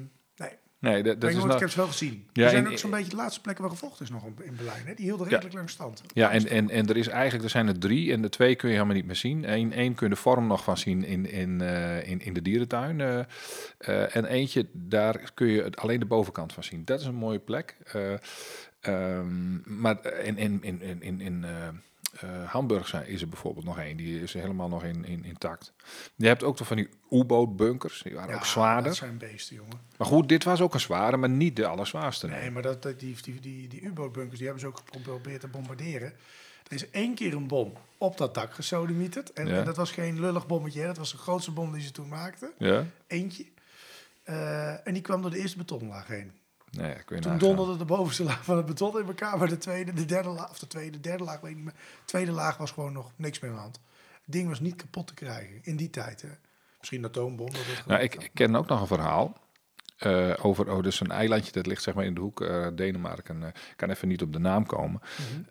nee. 0.81 1.03
Dat, 1.03 1.21
Dat 1.21 1.29
is 1.29 1.35
nooit, 1.35 1.53
ik 1.53 1.59
heb 1.59 1.69
ze 1.69 1.77
wel 1.77 1.87
gezien. 1.87 2.25
Ja, 2.33 2.43
Ja, 2.43 2.49
zijn 2.49 2.65
en- 2.65 2.71
ook 2.71 2.77
zo'n 2.77 2.89
beetje 2.91 3.09
de 3.09 3.15
laatste 3.15 3.41
plekken 3.41 3.63
waar 3.63 3.73
gevochten 3.73 4.05
is 4.05 4.11
nog 4.11 4.23
op- 4.23 4.41
in 4.41 4.55
Berlijn. 4.55 4.85
Hè? 4.85 4.93
Die 4.93 5.05
hielden 5.05 5.27
redelijk 5.27 5.53
lang 5.55 5.69
stand. 5.69 6.01
ja, 6.13 6.31
en, 6.31 6.47
en, 6.47 6.69
en 6.69 6.87
er 6.87 6.97
is 6.97 7.07
eigenlijk, 7.07 7.43
er 7.43 7.49
zijn 7.49 7.67
er 7.67 7.79
drie 7.79 8.11
en 8.11 8.21
de 8.21 8.29
twee 8.29 8.55
kun 8.55 8.67
je 8.69 8.73
helemaal 8.75 8.95
niet 8.95 9.05
meer 9.05 9.15
zien. 9.15 9.51
Eén, 9.51 9.73
één 9.73 9.93
kun 9.95 10.07
je 10.09 10.13
de 10.15 10.19
vorm 10.21 10.47
nog 10.47 10.63
van 10.63 10.77
zien 10.77 11.03
in, 11.03 11.29
in, 11.31 11.61
eh, 11.61 12.07
in, 12.09 12.21
in 12.21 12.33
de 12.33 12.41
dierentuin. 12.41 13.01
eh, 13.01 13.19
eh, 13.77 14.15
en 14.15 14.25
eentje, 14.25 14.65
daar 14.73 15.31
kun 15.33 15.47
je 15.47 15.63
het- 15.63 15.77
alleen 15.77 15.99
de 15.99 16.05
bovenkant 16.05 16.53
van 16.53 16.63
zien. 16.63 16.85
Dat 16.85 16.99
is 16.99 17.05
een 17.05 17.15
mooie 17.15 17.39
plek. 17.39 17.75
Eh, 17.83 18.13
ehm, 18.81 19.79
maar 19.81 20.13
in, 20.23 20.37
in, 20.37 20.59
in, 20.61 20.81
in, 21.01 21.21
in, 21.21 21.45
eh, 22.19 22.49
Hamburg 22.51 22.87
zijn, 22.87 23.07
is 23.07 23.21
er 23.21 23.29
bijvoorbeeld 23.29 23.65
nog 23.65 23.79
één. 23.79 23.97
Die 23.97 24.21
is 24.21 24.33
helemaal 24.33 24.67
nog 24.67 24.83
in, 24.83 25.05
in, 25.05 25.23
intact. 25.25 25.73
Je 26.15 26.27
hebt 26.27 26.43
ook 26.43 26.59
nog 26.59 26.67
van 26.67 26.77
die 26.77 26.89
U-boot-bunkers. 27.09 28.01
Die 28.01 28.13
waren 28.13 28.29
Ja, 28.29 28.35
ook 28.35 28.45
zwaarder. 28.45 28.83
Dat 28.83 28.95
zijn 28.95 29.17
beesten, 29.17 29.55
jongen. 29.55 29.79
Maar 29.97 30.07
goed, 30.07 30.29
dit 30.29 30.43
was 30.43 30.61
ook 30.61 30.73
een 30.73 30.79
zware, 30.79 31.17
maar 31.17 31.29
niet 31.29 31.55
de 31.55 31.67
allerzwaarste. 31.67 32.27
nee. 32.27 32.39
Nee, 32.39 32.51
maar 32.51 32.61
dat, 32.61 32.81
dat, 32.83 32.99
die, 32.99 33.15
die, 33.21 33.39
die, 33.39 33.67
die 33.67 33.81
U-bootbunkers 33.81 34.37
die 34.37 34.47
hebben 34.47 34.61
ze 34.61 34.67
ook 34.69 34.81
geprobeerd 34.93 35.41
te 35.41 35.47
bombarderen. 35.47 36.13
Er 36.67 36.73
is 36.77 36.89
één 36.89 37.15
keer 37.15 37.33
een 37.33 37.47
bom 37.47 37.73
op 37.97 38.17
dat 38.17 38.33
dak 38.33 38.53
gesodemieterd. 38.53 39.33
En, 39.33 39.47
Ja. 39.47 39.57
en 39.59 39.65
dat 39.65 39.75
was 39.77 39.91
geen 39.91 40.19
lullig 40.19 40.47
bommetje, 40.47 40.79
hè. 40.79 40.85
dat 40.87 40.97
was 40.97 41.11
de 41.11 41.17
grootste 41.17 41.51
bom 41.51 41.73
die 41.73 41.81
ze 41.81 41.91
toen 41.91 42.07
maakten. 42.07 42.51
Ja? 42.57 42.85
Eentje. 43.07 43.45
Eh, 44.23 44.87
en 44.87 44.93
die 44.93 45.01
kwam 45.01 45.21
door 45.21 45.31
de 45.31 45.37
eerste 45.39 45.57
betonlaag 45.57 46.07
heen. 46.07 46.31
Nee, 46.71 47.19
Toen 47.19 47.37
donderde 47.37 47.77
de 47.77 47.85
bovenste 47.85 48.23
laag 48.23 48.43
van 48.43 48.57
het 48.57 48.65
beton 48.65 48.99
in 48.99 49.07
elkaar, 49.07 49.37
maar 49.37 49.47
de 49.47 49.57
tweede, 49.57 49.93
de 49.93 50.05
derde 50.05 50.29
laag, 50.29 50.49
of 50.49 50.59
de 50.59 50.67
tweede, 50.67 50.99
derde 50.99 51.23
laag, 51.23 51.39
weet 51.39 51.51
ik 51.51 51.55
niet 51.55 51.65
meer. 51.65 51.73
De 51.73 52.05
tweede 52.05 52.31
laag 52.31 52.57
was 52.57 52.71
gewoon 52.71 52.93
nog 52.93 53.11
niks 53.15 53.39
meer 53.39 53.49
aan 53.49 53.55
de 53.55 53.61
hand. 53.61 53.79
Het 54.13 54.33
ding 54.33 54.47
was 54.47 54.59
niet 54.59 54.75
kapot 54.75 55.07
te 55.07 55.13
krijgen 55.13 55.59
in 55.61 55.75
die 55.75 55.89
tijd. 55.89 56.21
Hè. 56.21 56.29
Misschien 56.77 57.03
een 57.03 57.09
atoombom. 57.09 57.51
Dat 57.51 57.85
Nou, 57.85 58.01
ik, 58.01 58.15
ik 58.15 58.31
ken 58.33 58.55
ook 58.55 58.67
nog 58.67 58.81
een 58.81 58.87
verhaal. 58.87 59.37
Eh, 60.01 60.33
over 60.41 60.71
oh, 60.71 60.83
dus 60.83 60.99
een 60.99 61.11
eilandje 61.11 61.51
dat 61.51 61.65
ligt 61.65 61.83
zeg 61.83 61.93
maar 61.93 62.05
in 62.05 62.13
de 62.13 62.19
hoek 62.21 62.41
eh, 62.41 62.67
Denemarken. 62.75 63.41
eh, 63.43 63.47
Ik 63.47 63.73
kan 63.75 63.89
even 63.89 64.07
niet 64.07 64.21
op 64.21 64.33
de 64.33 64.39
naam 64.39 64.65
komen. 64.65 65.01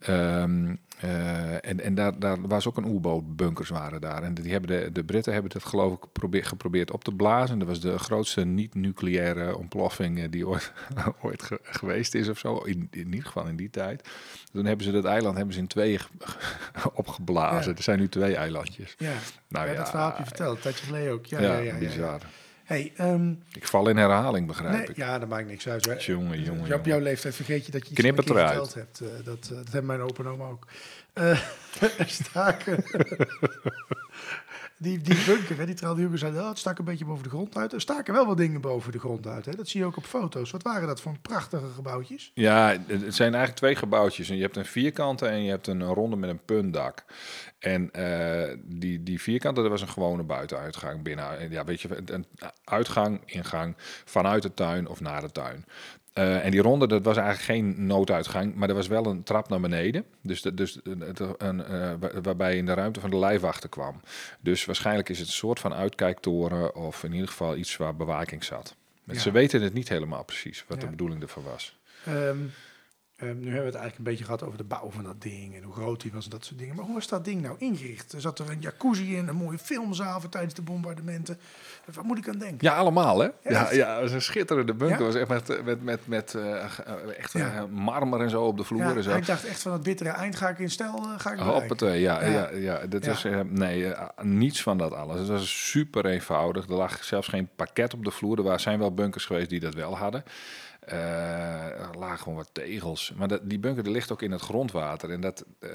Ehm, 0.00 0.74
eh, 1.00 1.52
en 1.68 1.80
en 1.80 1.94
daar, 1.94 2.18
daar 2.18 2.40
was 2.48 2.68
ook 2.68 2.76
een 2.76 2.84
oerbootbunkers 2.84 3.68
waren 3.68 4.00
daar. 4.00 4.22
En 4.22 4.34
die 4.34 4.52
hebben 4.52 4.70
de, 4.82 4.92
de 4.92 5.04
Britten 5.04 5.32
hebben 5.32 5.52
het 5.52 5.64
geloof 5.64 5.92
ik 5.92 6.04
probeer, 6.12 6.44
geprobeerd 6.44 6.90
op 6.90 7.04
te 7.04 7.12
blazen. 7.14 7.58
Dat 7.58 7.68
was 7.68 7.80
de 7.80 7.98
grootste 7.98 8.44
niet-nucleaire 8.44 9.56
ontploffing 9.56 10.18
eh, 10.18 10.24
die 10.30 10.46
ooit, 10.48 10.72
ooit 11.22 11.42
ge- 11.42 11.60
geweest 11.62 12.14
is 12.14 12.28
of 12.28 12.38
zo. 12.38 12.56
In, 12.56 12.88
in 12.90 13.04
ieder 13.06 13.26
geval 13.26 13.46
in 13.46 13.56
die 13.56 13.70
tijd. 13.70 14.08
Toen 14.52 14.64
hebben 14.64 14.84
ze 14.86 14.92
dat 14.92 15.04
eiland 15.04 15.36
hebben 15.36 15.54
ze 15.54 15.60
in 15.60 15.66
tweeën 15.66 15.98
ge- 15.98 16.90
opgeblazen. 16.94 17.70
Ja. 17.70 17.76
Er 17.76 17.82
zijn 17.82 17.98
nu 17.98 18.08
twee 18.08 18.36
eilandjes. 18.36 18.94
Ja, 18.98 19.12
Nou 19.48 19.66
ja, 19.66 19.72
ja, 19.72 19.78
dat 19.78 19.88
verhaal 19.90 20.08
heb 20.08 20.18
je 20.18 20.24
verteld, 20.24 20.56
een 20.56 20.62
tijdje 20.62 20.84
geleden 20.86 21.12
ook. 21.12 21.26
Ja, 21.26 21.40
Ja, 21.40 21.46
ja, 21.52 21.52
ja, 21.58 21.62
ja, 21.64 21.72
ja. 21.72 21.78
bizar. 21.78 22.20
Hey, 22.70 22.92
ehm, 22.96 23.30
Ik 23.52 23.66
val 23.66 23.88
in 23.88 23.96
herhaling, 23.96 24.46
begrijp 24.46 24.72
nee, 24.72 24.86
ik. 24.86 24.96
ja, 24.96 25.18
dat 25.18 25.28
maakt 25.28 25.46
niks 25.46 25.68
uit. 25.68 25.84
hè. 25.86 25.92
Jongen, 25.98 26.42
jongen, 26.42 26.60
Op 26.62 26.66
jongen. 26.68 26.84
jouw 26.84 26.98
leeftijd 27.00 27.34
vergeet 27.34 27.66
je 27.66 27.72
dat 27.72 27.82
je 27.84 27.90
iets 27.90 28.00
Knip 28.00 28.16
het 28.16 28.30
eruit. 28.30 28.74
hebt. 28.74 29.00
Eh, 29.00 29.08
dat, 29.24 29.48
eh, 29.50 29.56
dat 29.56 29.64
hebben 29.64 29.86
mijn 29.86 30.00
opa 30.00 30.22
en 30.22 30.28
oma 30.28 30.44
ook. 30.48 30.66
Er 31.98 32.08
staken... 32.08 32.84
die, 34.82 34.98
die 34.98 35.24
bunker, 35.26 35.58
hè, 35.58 35.66
die 35.66 35.74
trouwde 35.74 36.16
zei, 36.16 36.38
oh, 36.38 36.48
het 36.48 36.58
stak 36.58 36.78
een 36.78 36.84
beetje 36.84 37.04
boven 37.04 37.22
de 37.22 37.28
grond 37.28 37.56
uit. 37.56 37.72
Er 37.72 37.80
staken 37.80 38.14
wel 38.14 38.26
wat 38.26 38.36
dingen 38.36 38.60
boven 38.60 38.92
de 38.92 38.98
grond 38.98 39.26
uit. 39.26 39.44
Hè. 39.44 39.52
Dat 39.52 39.68
zie 39.68 39.80
je 39.80 39.86
ook 39.86 39.96
op 39.96 40.04
foto's. 40.04 40.50
Wat 40.50 40.62
waren 40.62 40.86
dat 40.86 41.00
voor 41.00 41.18
prachtige 41.22 41.66
gebouwtjes? 41.74 42.30
Ja, 42.34 42.68
het 42.86 43.14
zijn 43.14 43.34
eigenlijk 43.34 43.54
twee 43.54 43.74
gebouwtjes. 43.74 44.28
Je 44.28 44.34
hebt 44.34 44.56
een 44.56 44.64
vierkante 44.64 45.26
en 45.26 45.42
je 45.42 45.50
hebt 45.50 45.66
een 45.66 45.82
ronde 45.82 46.16
met 46.16 46.30
een 46.30 46.44
puntdak. 46.44 47.04
En 47.58 47.90
eh, 47.90 48.56
die, 48.62 49.02
die 49.02 49.20
vierkante, 49.20 49.60
dat 49.60 49.70
was 49.70 49.82
een 49.82 49.88
gewone 49.88 50.22
buitenuitgang 50.22 51.02
binnen. 51.02 51.50
Ja, 51.50 51.64
weet 51.64 51.80
je, 51.80 52.02
een 52.04 52.26
uitgang, 52.64 53.20
ingang 53.24 53.74
vanuit 54.04 54.42
de 54.42 54.54
tuin 54.54 54.88
of 54.88 55.00
naar 55.00 55.20
de 55.20 55.32
tuin. 55.32 55.64
Eh, 56.12 56.44
en 56.44 56.50
die 56.50 56.60
ronde, 56.62 56.86
dat 56.86 57.04
was 57.04 57.16
eigenlijk 57.16 57.46
geen 57.46 57.86
nooduitgang, 57.86 58.54
maar 58.54 58.68
er 58.68 58.74
was 58.74 58.86
wel 58.86 59.06
een 59.06 59.22
trap 59.22 59.48
naar 59.48 59.60
beneden. 59.60 60.04
Dus, 60.22 60.42
de, 60.42 60.54
dus 60.54 60.78
een, 60.82 61.02
een, 61.38 61.64
eh, 61.64 61.92
wa- 62.00 62.20
waarbij 62.22 62.50
je 62.52 62.56
in 62.58 62.66
de 62.66 62.74
ruimte 62.74 63.00
van 63.00 63.10
de 63.10 63.18
lijfwachten 63.18 63.68
kwam. 63.68 64.00
Dus 64.40 64.64
waarschijnlijk 64.64 65.08
is 65.08 65.18
het 65.18 65.26
een 65.26 65.32
soort 65.32 65.60
van 65.60 65.74
uitkijktoren 65.74 66.74
of 66.76 67.04
in 67.04 67.12
ieder 67.12 67.28
geval 67.28 67.56
iets 67.56 67.76
waar 67.76 67.96
bewaking 67.96 68.44
zat. 68.44 68.76
Ja. 69.04 69.18
Ze 69.18 69.30
weten 69.30 69.62
het 69.62 69.72
niet 69.74 69.88
helemaal 69.88 70.24
precies 70.24 70.64
wat 70.68 70.76
Ja. 70.80 70.84
de 70.84 70.90
bedoeling 70.90 71.22
ervan 71.22 71.42
was. 71.42 71.78
Ehm, 72.04 72.36
nu 73.20 73.26
hebben 73.28 73.42
we 73.52 73.56
het 73.56 73.74
eigenlijk 73.74 73.96
een 73.98 74.04
beetje 74.04 74.24
gehad 74.24 74.42
over 74.42 74.58
de 74.58 74.64
bouw 74.64 74.90
van 74.90 75.04
dat 75.04 75.22
ding 75.22 75.54
en 75.54 75.62
hoe 75.62 75.72
groot 75.74 76.00
die 76.00 76.12
was 76.12 76.24
en 76.24 76.30
dat 76.30 76.44
soort 76.44 76.58
dingen. 76.58 76.76
Maar 76.76 76.84
hoe 76.84 76.94
was 76.94 77.08
dat 77.08 77.24
ding 77.24 77.42
nou 77.42 77.54
ingericht? 77.58 78.12
Er 78.12 78.20
zat 78.20 78.38
er 78.38 78.50
een 78.50 78.60
jacuzzi 78.60 79.16
in, 79.16 79.28
een 79.28 79.36
mooie 79.36 79.58
filmzaal 79.58 80.20
voor 80.20 80.30
tijdens 80.30 80.54
de 80.54 80.62
bombardementen. 80.62 81.38
Wat 81.94 82.04
moet 82.04 82.18
ik 82.18 82.28
aan 82.28 82.38
denken? 82.38 82.58
Ja, 82.60 82.74
allemaal 82.76 83.18
hè? 83.18 83.28
Ja, 83.42 83.72
ja, 83.72 84.00
een 84.00 84.22
schitterende 84.22 84.74
bunker. 84.74 84.98
Ja? 84.98 85.04
was 85.04 85.14
echt 85.14 85.28
met, 85.28 85.64
met, 85.64 85.82
met, 85.82 86.00
met 86.06 86.34
eh, 86.34 86.64
eh, 86.64 86.68
echt 87.18 87.32
Ja. 87.32 87.54
eh, 87.54 87.64
marmer 87.64 88.20
en 88.20 88.30
zo 88.30 88.44
op 88.44 88.56
de 88.56 88.64
vloer 88.64 88.80
Ja, 88.80 88.94
en 88.94 89.02
zo. 89.02 89.10
hij 89.10 89.20
dacht 89.20 89.44
echt 89.44 89.62
van 89.62 89.72
het 89.72 89.82
bittere 89.82 90.10
eind 90.10 90.36
ga 90.36 90.48
ik 90.48 90.58
in 90.58 90.70
stijl 90.70 91.02
ga 91.16 91.32
ik. 91.32 91.38
Hoppatee, 91.38 92.00
ja, 92.00 92.24
ja. 92.24 92.30
Ja. 92.30 92.50
ja, 92.50 92.86
dat 92.86 93.06
is 93.06 93.26
nee, 93.48 93.92
niets 94.22 94.62
van 94.62 94.78
dat 94.78 94.92
alles. 94.92 95.18
Het 95.18 95.28
was 95.28 95.68
super 95.70 96.06
eenvoudig. 96.06 96.68
Er 96.68 96.74
lag 96.74 97.04
zelfs 97.04 97.28
geen 97.28 97.48
pakket 97.56 97.94
op 97.94 98.04
de 98.04 98.10
vloer. 98.10 98.50
Er 98.50 98.60
zijn 98.60 98.78
wel 98.78 98.94
bunkers 98.94 99.24
geweest 99.24 99.48
die 99.48 99.60
dat 99.60 99.74
wel 99.74 99.96
hadden. 99.96 100.24
Eh, 100.90 101.80
er 101.80 101.98
lagen 101.98 102.18
gewoon 102.18 102.38
wat 102.38 102.50
tegels. 102.52 103.12
Maar 103.16 103.38
die 103.42 103.58
bunker 103.58 103.90
ligt 103.90 104.12
ook 104.12 104.22
in 104.22 104.30
het 104.30 104.40
grondwater. 104.40 105.10
En 105.10 105.20
dat, 105.20 105.44
eh, 105.58 105.70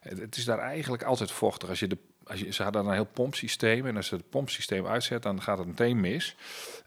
het, 0.00 0.18
het 0.18 0.36
is 0.36 0.44
daar 0.44 0.58
eigenlijk 0.58 1.02
altijd 1.02 1.30
vochtig. 1.30 1.68
Als 1.68 1.80
je 1.80 1.86
de, 1.86 1.98
als 2.24 2.40
je, 2.40 2.52
ze 2.52 2.62
hadden 2.62 2.86
een 2.86 2.92
heel 2.92 3.04
pompsysteem. 3.12 3.86
En 3.86 3.96
als 3.96 4.06
ze 4.06 4.14
het 4.14 4.30
pompsysteem 4.30 4.86
uitzet, 4.86 5.22
dan 5.22 5.42
gaat 5.42 5.58
het 5.58 5.66
meteen 5.66 6.00
mis. 6.00 6.36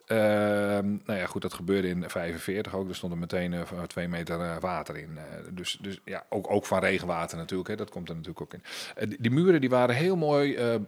Ehm, 0.08 0.88
nou 1.06 1.20
ja, 1.20 1.26
goed, 1.26 1.42
dat 1.42 1.54
gebeurde 1.54 1.88
in 1.88 2.04
45 2.10 2.76
ook. 2.76 2.90
Er 2.90 2.96
stond 2.96 3.12
er 3.14 3.18
meteen 3.20 3.54
eh, 3.54 3.60
van 3.64 3.88
twee 3.88 4.08
meter 4.08 4.40
eh, 4.42 4.56
water 4.60 4.98
in. 4.98 5.18
Eh, 5.18 5.24
dus, 5.52 5.78
dus 5.82 6.00
ja, 6.06 6.24
ook, 6.30 6.52
ook 6.52 6.66
van 6.66 6.80
regenwater 6.80 7.38
natuurlijk. 7.38 7.70
Hè, 7.70 7.76
dat 7.76 7.90
komt 7.90 8.10
er 8.10 8.16
natuurlijk 8.16 8.42
ook 8.42 8.54
in. 8.54 8.64
Eh, 8.96 9.08
die, 9.10 9.18
die 9.20 9.32
muren 9.32 9.62
die 9.62 9.70
waren 9.70 9.96
heel 9.96 10.16
mooi 10.16 10.56
eh, 10.56 10.74
eh, 10.74 10.82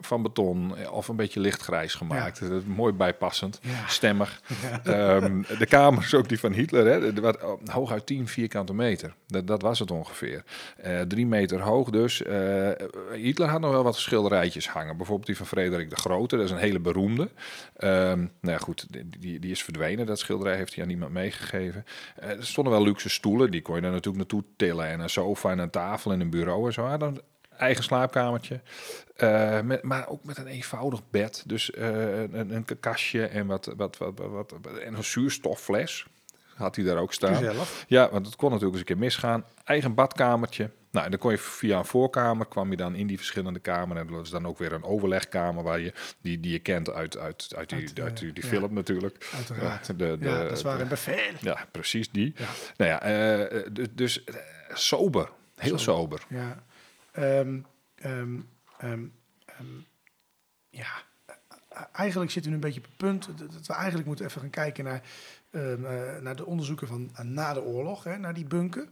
van 0.00 0.22
beton 0.22 0.76
eh, 0.76 0.92
of 0.92 1.08
een 1.08 1.16
beetje 1.16 1.40
lichtgrijs 1.40 1.94
gemaakt. 1.94 2.42
Mooi 2.66 2.92
bijpassend, 2.92 3.58
Ja. 3.62 3.86
stemmig. 3.86 4.40
Ehm, 4.84 5.42
de 5.58 5.66
kamers 5.66 6.14
ook 6.14 6.28
die 6.28 6.40
van 6.40 6.52
Hitler, 6.52 6.86
hè, 6.86 7.20
wat, 7.20 7.42
oh, 7.42 7.60
hooguit 7.64 8.06
10 8.06 8.28
vierkante 8.28 8.74
meter. 8.74 9.14
Dat, 9.26 9.46
dat 9.46 9.62
was 9.62 9.78
het 9.78 9.90
ongeveer. 9.90 10.42
Eh, 10.76 11.00
drie 11.00 11.26
meter 11.26 11.60
hoog 11.60 11.90
dus. 11.90 12.22
Eh, 12.22 12.70
Hitler 13.12 13.48
had 13.48 13.60
nog 13.60 13.70
wel 13.70 13.82
wat 13.82 13.96
schilderijtjes 13.96 14.68
hangen. 14.68 14.96
Bijvoorbeeld 14.96 15.26
die 15.26 15.36
van 15.36 15.46
Frederik 15.46 15.90
de 15.90 15.96
Grote. 15.96 16.36
Dat 16.36 16.44
is 16.44 16.50
een 16.50 16.56
hele 16.56 16.80
beroemde. 16.80 17.28
Ehm, 17.76 18.26
nou 18.40 18.55
ja, 18.56 18.64
goed, 18.64 18.86
die, 19.20 19.38
die, 19.38 19.50
is 19.50 19.62
verdwenen. 19.62 20.06
Dat 20.06 20.18
schilderij 20.18 20.56
heeft 20.56 20.74
hij 20.74 20.82
aan 20.82 20.88
niemand 20.88 21.12
meegegeven. 21.12 21.84
Eh, 22.16 22.30
er 22.30 22.46
stonden 22.46 22.72
wel 22.72 22.82
luxe 22.82 23.08
stoelen. 23.08 23.50
Die 23.50 23.62
kon 23.62 23.74
je 23.74 23.80
daar 23.80 23.90
natuurlijk 23.90 24.16
naartoe 24.16 24.44
tillen. 24.56 24.86
En 24.86 25.00
een 25.00 25.10
sofa 25.10 25.50
en 25.50 25.58
een 25.58 25.70
tafel 25.70 26.12
en 26.12 26.20
een 26.20 26.30
bureau 26.30 26.66
en 26.66 26.72
zo. 26.72 26.82
Hij 26.82 26.90
had 26.90 27.02
een 27.02 27.20
eigen 27.56 27.84
slaapkamertje. 27.84 28.60
Eh, 29.16 29.60
met, 29.60 29.82
maar 29.82 30.08
ook 30.08 30.24
met 30.24 30.38
een 30.38 30.46
eenvoudig 30.46 31.00
bed. 31.10 31.42
Dus 31.46 31.70
eh, 31.70 32.20
een, 32.20 32.54
een 32.54 32.80
kastje 32.80 33.26
en, 33.26 33.46
wat, 33.46 33.72
wat, 33.76 33.96
wat, 33.96 34.18
wat, 34.18 34.54
wat- 34.62 34.78
en 34.78 34.94
een 34.96 35.04
zuurstoffles. 35.04 36.06
Had 36.54 36.76
hij 36.76 36.84
daar 36.84 36.96
ook 36.96 37.12
staan. 37.12 37.42
Ja, 37.88 38.10
want 38.10 38.26
het 38.26 38.36
kon 38.36 38.50
natuurlijk 38.50 38.78
eens 38.78 38.88
een 38.88 38.94
keer 38.94 39.04
misgaan. 39.04 39.44
Eigen 39.64 39.94
badkamertje. 39.94 40.70
Nou, 40.96 41.08
en 41.08 41.14
dan 41.14 41.20
kon 41.20 41.30
je 41.30 41.38
via 41.38 41.78
een 41.78 41.84
voorkamer, 41.84 42.46
kwam 42.46 42.70
je 42.70 42.76
dan 42.76 42.94
in 42.94 43.06
die 43.06 43.16
verschillende 43.16 43.58
kamers. 43.58 44.00
En 44.00 44.06
dat 44.06 44.24
is 44.24 44.30
dan 44.30 44.46
ook 44.46 44.58
weer 44.58 44.72
een 44.72 44.84
overlegkamer 44.84 45.62
waar 45.62 45.80
je, 45.80 45.92
die, 46.20 46.40
die 46.40 46.52
je 46.52 46.58
kent 46.58 46.90
uit, 46.90 47.16
uit, 47.16 47.52
uit 47.56 47.68
die, 47.68 47.78
Uit, 47.78 48.00
uit, 48.00 48.12
eh, 48.12 48.20
die, 48.20 48.32
die 48.32 48.42
ja. 48.42 48.48
film 48.48 48.74
natuurlijk. 48.74 49.28
Uiteraard. 49.34 49.86
Ja, 49.86 49.94
de, 49.94 50.18
de, 50.18 50.28
ja, 50.28 50.42
dat 50.42 50.52
is 50.52 50.62
waar 50.62 50.80
een 50.80 50.88
bevel. 50.88 51.32
ja, 51.40 51.66
precies 51.70 52.10
die. 52.10 52.34
Ja. 52.36 52.46
Nou 52.76 52.90
ja, 52.90 53.00
eh, 53.02 53.62
dus, 53.72 53.88
dus 53.92 54.24
eh, 54.24 54.34
sober. 54.72 55.30
Heel 55.56 55.78
sober. 55.78 56.22
Ja. 56.28 56.62
Ehm, 57.12 57.58
ehm, 57.94 58.40
ehm, 58.78 59.04
ja. 60.70 61.04
Eh, 61.68 61.82
Eigenlijk 61.92 62.30
zitten 62.30 62.52
we 62.52 62.56
nu 62.56 62.64
een 62.64 62.72
beetje 62.72 62.80
op 62.80 62.86
het 62.86 62.96
punt 62.96 63.38
dat 63.54 63.66
we 63.66 63.74
eigenlijk 63.74 64.06
moeten 64.06 64.26
even 64.26 64.40
gaan 64.40 64.50
kijken 64.50 64.84
naar, 64.84 65.02
eh, 65.50 66.20
naar 66.20 66.36
de 66.36 66.46
onderzoeken 66.46 66.86
van 66.86 67.10
eh, 67.14 67.24
na 67.24 67.52
de 67.52 67.62
oorlog, 67.62 68.04
hè, 68.04 68.18
naar 68.18 68.34
die 68.34 68.46
bunker. 68.46 68.88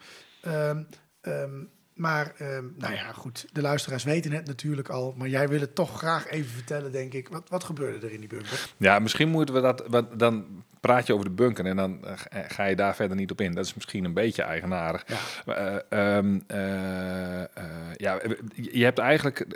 Maar, 1.94 2.32
ehm, 2.38 2.64
nou 2.78 2.94
ja, 2.94 3.12
goed, 3.12 3.46
de 3.52 3.60
luisteraars 3.60 4.04
weten 4.04 4.32
het 4.32 4.46
natuurlijk 4.46 4.88
al, 4.88 5.14
maar 5.16 5.28
jij 5.28 5.48
wil 5.48 5.60
het 5.60 5.74
toch 5.74 5.98
graag 5.98 6.28
even 6.28 6.50
vertellen, 6.50 6.92
denk 6.92 7.12
ik. 7.12 7.28
Wat, 7.28 7.48
wat 7.48 7.64
gebeurde 7.64 8.06
er 8.06 8.12
in 8.12 8.20
die 8.20 8.28
bunker? 8.28 8.66
Ja, 8.76 8.98
misschien 8.98 9.28
moeten 9.28 9.54
we 9.54 9.60
dat. 9.60 9.84
Wat, 9.86 10.18
dan 10.18 10.64
praat 10.80 11.06
je 11.06 11.12
over 11.12 11.24
de 11.26 11.34
bunker 11.34 11.66
en 11.66 11.76
dan 11.76 12.04
eh, 12.04 12.40
ga- 12.48 12.64
je 12.64 12.76
daar 12.76 12.94
verder 12.94 13.16
niet 13.16 13.30
op 13.30 13.40
in. 13.40 13.52
Dat 13.54 13.64
is 13.64 13.74
misschien 13.74 14.04
een 14.04 14.14
beetje 14.14 14.42
eigenaardig. 14.42 15.04
Ja. 15.46 15.52
Eh, 15.88 16.16
ehm, 16.16 16.40
eh, 16.46 17.42
eh, 17.42 17.48
ja, 17.96 18.20
je 18.54 18.84
hebt 18.84 18.98
eigenlijk. 18.98 19.46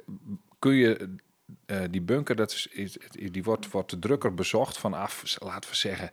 Kun 0.58 0.74
je. 0.74 1.14
Eh, 1.68 1.80
die 1.90 2.00
bunker, 2.00 2.36
dat 2.36 2.52
is, 2.52 2.66
is, 2.66 2.96
die 3.10 3.42
wordt, 3.42 3.70
wordt 3.70 4.00
drukker 4.00 4.34
bezocht 4.34 4.78
vanaf, 4.78 5.36
laten 5.38 5.70
we 5.70 5.76
zeggen, 5.76 6.10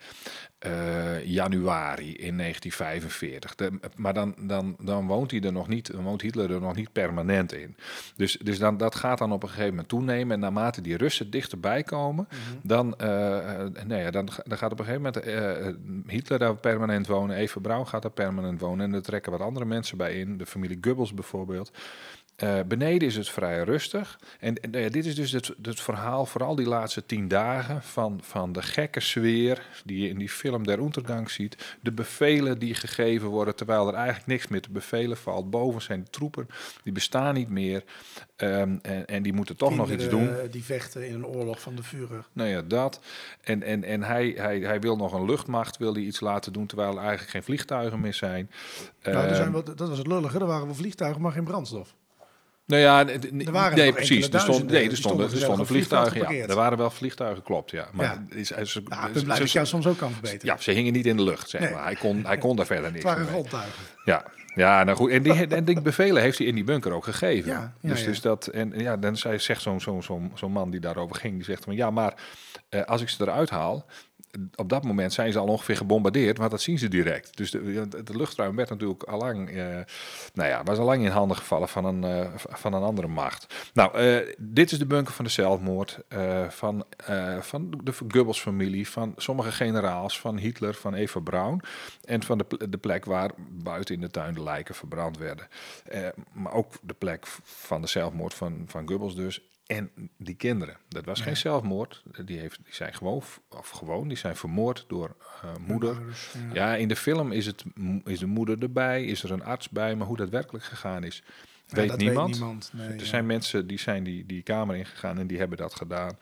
eh, 0.58 1.26
januari 1.26 2.16
in 2.16 2.38
1945. 2.38 3.56
De- 3.56 3.80
maar 3.96 4.14
dan, 4.14 4.36
dan, 4.40 4.76
dan 4.80 5.08
woont 5.08 5.32
hij 5.32 5.42
er 5.42 5.52
nog 5.52 5.68
niet, 5.68 5.92
dan 5.92 6.04
woont 6.04 6.22
Hitler 6.22 6.52
er 6.52 6.62
nog 6.62 6.76
niet 6.76 6.92
permanent 6.92 7.54
in. 7.54 7.76
Dus, 8.16 8.38
dus 8.44 8.60
dan, 8.60 8.78
dat 8.78 8.96
gaat 8.96 9.18
dan 9.18 9.32
op 9.32 9.44
een 9.44 9.50
gegeven 9.50 9.70
moment 9.70 9.88
toenemen. 9.88 10.34
En 10.34 10.40
naarmate 10.40 10.82
die 10.82 10.98
Russen 10.98 11.30
dichterbij 11.30 11.84
komen, 11.84 12.28
dan, 12.62 12.96
eh, 12.96 13.64
nee, 13.86 14.02
ja, 14.04 14.12
dan, 14.12 14.30
dan 14.44 14.58
gaat 14.58 14.72
op 14.72 14.80
een 14.80 14.86
gegeven 14.86 15.24
moment 15.26 16.08
Hitler 16.12 16.40
daar 16.40 16.56
permanent 16.56 17.08
wonen. 17.08 17.36
Eva 17.36 17.60
Braun 17.60 17.88
gaat 17.88 18.02
daar 18.02 18.12
permanent 18.12 18.60
wonen. 18.60 18.86
En 18.86 18.94
er 18.94 19.02
trekken 19.02 19.32
wat 19.32 19.42
andere 19.42 19.66
mensen 19.66 19.98
bij 19.98 20.20
in. 20.20 20.38
De 20.38 20.46
familie 20.46 20.78
Goebbels 20.82 21.14
bijvoorbeeld. 21.14 21.72
Eh, 22.36 22.60
beneden 22.68 23.08
is 23.08 23.16
het 23.16 23.30
vrij 23.30 23.64
rustig. 23.64 24.20
En, 24.40 24.56
en, 24.56 24.72
ja, 24.82 24.90
dit 24.90 25.06
is 25.06 25.16
dus 25.16 25.32
het, 25.32 25.52
het 25.62 25.80
verhaal, 25.82 26.26
vooral 26.26 26.56
die 26.56 26.68
laatste 26.68 27.06
tien 27.06 27.28
dagen, 27.28 27.82
van, 27.84 28.20
van 28.24 28.52
de 28.52 28.62
gekke 28.62 29.00
sfeer 29.00 29.62
die 29.86 30.02
je 30.02 30.10
in 30.10 30.18
die 30.18 30.30
film 30.30 30.64
Der 30.66 30.80
Untergang 30.80 31.30
ziet. 31.32 31.78
De 31.82 31.92
bevelen 31.92 32.60
die 32.60 32.74
gegeven 32.76 33.28
worden, 33.28 33.56
terwijl 33.56 33.88
er 33.88 33.94
eigenlijk 33.94 34.28
niks 34.28 34.48
meer 34.48 34.62
te 34.62 34.72
bevelen 34.72 35.18
valt. 35.18 35.50
Boven 35.50 35.82
zijn 35.82 36.04
de 36.04 36.10
troepen, 36.10 36.48
die 36.84 36.94
bestaan 36.94 37.34
niet 37.34 37.50
meer. 37.50 37.84
Ehm, 38.36 38.78
en, 38.82 39.06
en 39.06 39.24
die 39.24 39.34
moeten 39.34 39.56
toch 39.58 39.76
nog 39.76 39.92
iets 39.92 40.10
doen. 40.10 40.30
eh, 40.36 40.52
Die 40.52 40.64
vechten 40.64 41.08
in 41.08 41.14
een 41.14 41.26
oorlog 41.26 41.62
van 41.62 41.76
de 41.76 41.84
Führer. 41.84 42.26
Nou 42.34 42.50
ja, 42.50 42.62
dat. 42.62 43.00
En, 43.42 43.64
en, 43.64 43.84
en 43.84 44.04
hij, 44.04 44.34
hij, 44.38 44.60
hij 44.60 44.80
wil 44.80 44.96
nog 44.96 45.14
een 45.14 45.26
luchtmacht, 45.26 45.78
wil 45.78 45.94
hij 45.94 46.02
iets 46.04 46.20
laten 46.20 46.54
doen, 46.54 46.66
terwijl 46.66 46.92
er 46.92 46.98
eigenlijk 47.00 47.30
geen 47.30 47.44
vliegtuigen 47.44 48.00
meer 48.00 48.14
zijn. 48.14 48.52
nou, 49.04 49.16
er 49.18 49.36
zijn 49.36 49.42
Ehm, 49.42 49.52
wel, 49.52 49.64
dat 49.76 49.90
was 49.90 49.98
het 49.98 50.08
lullige, 50.08 50.40
er 50.40 50.46
waren 50.46 50.66
wel 50.66 50.76
vliegtuigen, 50.76 51.22
maar 51.22 51.32
geen 51.32 51.44
brandstof. 51.44 51.96
Nou 52.66 52.82
ja, 52.82 53.08
Er 53.08 53.52
waren 53.52 53.78
nee, 53.78 53.94
precies. 53.94 54.30
Er 54.30 54.40
stonden, 54.40 54.46
duizenden, 54.46 54.74
nee, 54.74 54.84
er 54.84 54.90
die 54.90 54.98
stonden, 54.98 55.32
er 55.32 55.38
stonden 55.38 55.66
vliegtuigen 55.66 56.12
vliegtuigen. 56.12 56.44
Ja, 56.46 56.50
er 56.50 56.56
waren 56.56 56.78
wel 56.78 56.90
vliegtuigen, 56.90 57.44
klopt. 57.44 57.72
Ja, 57.72 57.88
maar 57.94 58.06
Ja. 58.06 58.36
Is, 58.36 58.52
Nou, 59.26 59.44
jou 59.44 59.66
soms 59.66 59.88
ook 59.88 59.98
kan 59.98 60.12
verbeteren. 60.12 60.56
ja, 60.56 60.62
ze 60.62 60.72
hingen 60.72 60.94
niet 60.94 61.06
in 61.06 61.18
de 61.18 61.24
lucht, 61.24 61.50
zeg 61.50 61.62
Nee. 61.62 61.72
maar. 61.72 61.84
Hij 61.84 61.96
kon, 61.96 62.26
hij 62.26 62.38
kon 62.38 62.56
daar 62.56 62.66
verder 62.66 62.84
het 62.86 62.94
niks 62.94 63.06
waren 63.06 63.22
mee. 63.22 63.32
grondtuigen. 63.32 63.84
Ja, 64.06 64.26
ja 64.56 64.84
nou 64.84 64.98
goed. 64.98 65.12
En 65.12 65.24
die, 65.24 65.48
en 65.48 65.66
die 65.66 65.82
bevelen 65.82 66.22
heeft 66.22 66.38
hij 66.38 66.48
in 66.48 66.56
die 66.56 66.64
bunker 66.64 66.92
ook 66.92 67.04
gegeven. 67.04 67.52
Ja, 67.52 67.74
ja, 67.82 67.90
dus, 67.90 68.04
dus 68.04 68.22
dat, 68.22 68.48
en 68.48 68.74
ja, 68.78 68.98
dan 68.98 69.18
zegt 69.18 69.62
zo'n 69.62 69.82
zo'n 69.82 70.04
zo'n 70.04 70.32
zo'n 70.36 70.52
man 70.52 70.70
die 70.72 70.80
daarover 70.80 71.16
ging, 71.16 71.34
die 71.36 71.44
zegt 71.44 71.64
van 71.64 71.76
ja, 71.76 71.90
maar 71.90 72.14
eh, 72.70 72.84
als 72.84 73.02
ik 73.02 73.10
ze 73.10 73.22
eruit 73.24 73.50
haal, 73.50 73.86
op 74.56 74.70
dat 74.70 74.84
moment 74.84 75.14
zijn 75.14 75.32
ze 75.32 75.40
al 75.40 75.48
ongeveer 75.48 75.78
gebombardeerd, 75.78 76.38
want 76.38 76.52
dat 76.52 76.62
zien 76.62 76.78
ze 76.78 76.88
direct. 76.88 77.38
Dus 77.38 77.52
de, 77.52 77.88
de, 78.04 78.18
luchtruim 78.18 78.56
werd 78.56 78.70
natuurlijk 78.70 79.04
allang, 79.04 79.50
eh 79.50 79.56
nou 80.34 80.50
ja, 80.50 80.64
was 80.64 80.78
allang 80.78 81.04
in 81.04 81.12
handen 81.12 81.38
gevallen 81.38 81.70
van 81.70 81.86
een, 81.86 82.04
eh, 82.04 82.32
van 82.36 82.74
een 82.74 82.84
andere 82.84 83.08
macht. 83.08 83.72
Nou, 83.74 83.98
eh, 83.98 84.34
dit 84.38 84.72
is 84.72 84.80
de 84.80 84.86
bunker 84.86 85.14
van 85.14 85.26
de 85.26 85.32
zelfmoord 85.32 86.00
van, 86.50 86.86
van 87.40 87.82
de 87.84 87.94
Goebbels-familie, 88.12 88.90
van 88.90 89.14
sommige 89.18 89.52
generaals, 89.52 90.20
van 90.20 90.38
Hitler, 90.38 90.74
van 90.74 90.94
Eva 90.94 91.20
Braun 91.20 91.62
en 92.04 92.24
van 92.24 92.38
de, 92.38 92.70
de 92.70 92.78
plek 92.78 93.06
waar 93.06 93.32
buiten 93.50 93.96
in 93.96 94.02
de 94.02 94.12
tuin 94.12 94.34
de 94.34 94.44
lijken 94.44 94.76
verbrand 94.76 95.18
werden. 95.18 95.48
Maar 96.32 96.54
ook 96.54 96.74
de 96.82 96.94
plek 96.94 97.28
van 97.44 97.82
de 97.82 97.88
zelfmoord 97.88 98.34
van, 98.34 98.64
van 98.68 98.88
Goebbels 98.88 99.16
dus. 99.16 99.42
En 99.66 99.92
die 100.18 100.36
kinderen. 100.36 100.78
Dat 100.88 101.06
was 101.06 101.22
geen 101.22 101.38
zelfmoord. 101.38 102.04
Die, 102.26 102.40
heeft, 102.40 102.60
die 102.64 102.74
zijn 102.74 102.94
gewoon, 102.94 103.24
of 103.50 103.70
gewoon, 103.70 104.08
die 104.08 104.18
zijn 104.18 104.36
vermoord 104.36 104.86
door 104.88 105.16
eh, 105.42 105.56
moeder. 105.68 106.02
Ja. 106.34 106.54
Ja, 106.54 106.76
in 106.76 106.88
de 106.88 106.96
film 106.96 107.32
is, 107.32 107.46
het, 107.46 107.64
is 108.04 108.20
de 108.20 108.26
moeder 108.26 108.62
erbij, 108.62 109.06
is 109.06 109.24
er 109.24 109.32
een 109.32 109.44
arts 109.44 109.70
bij, 109.70 109.96
maar 109.96 110.08
hoe 110.08 110.18
dat 110.18 110.30
werkelijk 110.30 110.66
gegaan 110.66 111.04
is, 111.04 111.24
Ja, 111.68 111.76
weet 111.76 111.98
niemand. 111.98 112.30
Weet 112.30 112.40
niemand. 112.40 112.72
Nee, 112.74 112.88
er 112.88 113.00
ja. 113.00 113.06
zijn 113.06 113.26
mensen 113.26 113.68
die 113.68 113.80
zijn 113.80 114.04
die, 114.04 114.26
die 114.26 114.42
kamer 114.42 114.76
ingegaan 114.76 115.18
en 115.18 115.28
die 115.28 115.38
hebben 115.38 115.58
dat 115.58 115.76
gedaan. 115.76 116.18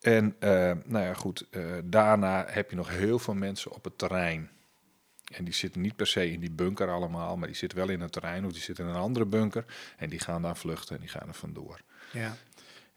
En 0.00 0.36
eh, 0.38 0.72
nou 0.84 1.04
ja, 1.04 1.14
goed, 1.14 1.46
eh, 1.50 1.62
daarna 1.84 2.44
heb 2.48 2.70
je 2.70 2.76
nog 2.76 2.88
heel 2.88 3.18
veel 3.18 3.34
mensen 3.34 3.72
op 3.72 3.84
het 3.84 3.98
terrein. 3.98 4.50
En 5.34 5.44
die 5.44 5.54
zitten 5.54 5.80
niet 5.80 5.96
per 5.96 6.06
se 6.06 6.32
in 6.32 6.40
die 6.40 6.50
bunker 6.50 6.90
allemaal, 6.90 7.36
maar 7.36 7.48
die 7.48 7.56
zitten 7.56 7.78
wel 7.78 7.88
in 7.88 8.00
het 8.00 8.12
terrein 8.12 8.44
of 8.44 8.52
die 8.52 8.62
zitten 8.62 8.84
in 8.84 8.90
een 8.90 9.00
andere 9.00 9.24
bunker. 9.26 9.64
En 9.96 10.08
die 10.08 10.20
gaan 10.20 10.42
daar 10.42 10.56
vluchten 10.56 10.94
en 10.94 11.00
die 11.00 11.10
gaan 11.10 11.28
er 11.28 11.34
vandoor. 11.34 11.80
Ja. 12.12 12.36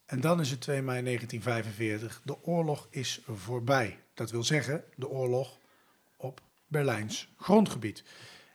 En 0.05 0.21
dan 0.21 0.39
is 0.39 0.51
het 0.51 0.61
2 0.61 0.81
mei 0.81 1.03
1945. 1.03 2.21
De 2.23 2.43
oorlog 2.43 2.87
is 2.89 3.21
voorbij. 3.27 3.99
Dat 4.13 4.31
wil 4.31 4.43
zeggen, 4.43 4.83
de 4.95 5.09
oorlog 5.09 5.57
op 6.17 6.41
Berlijns 6.67 7.33
grondgebied. 7.37 8.03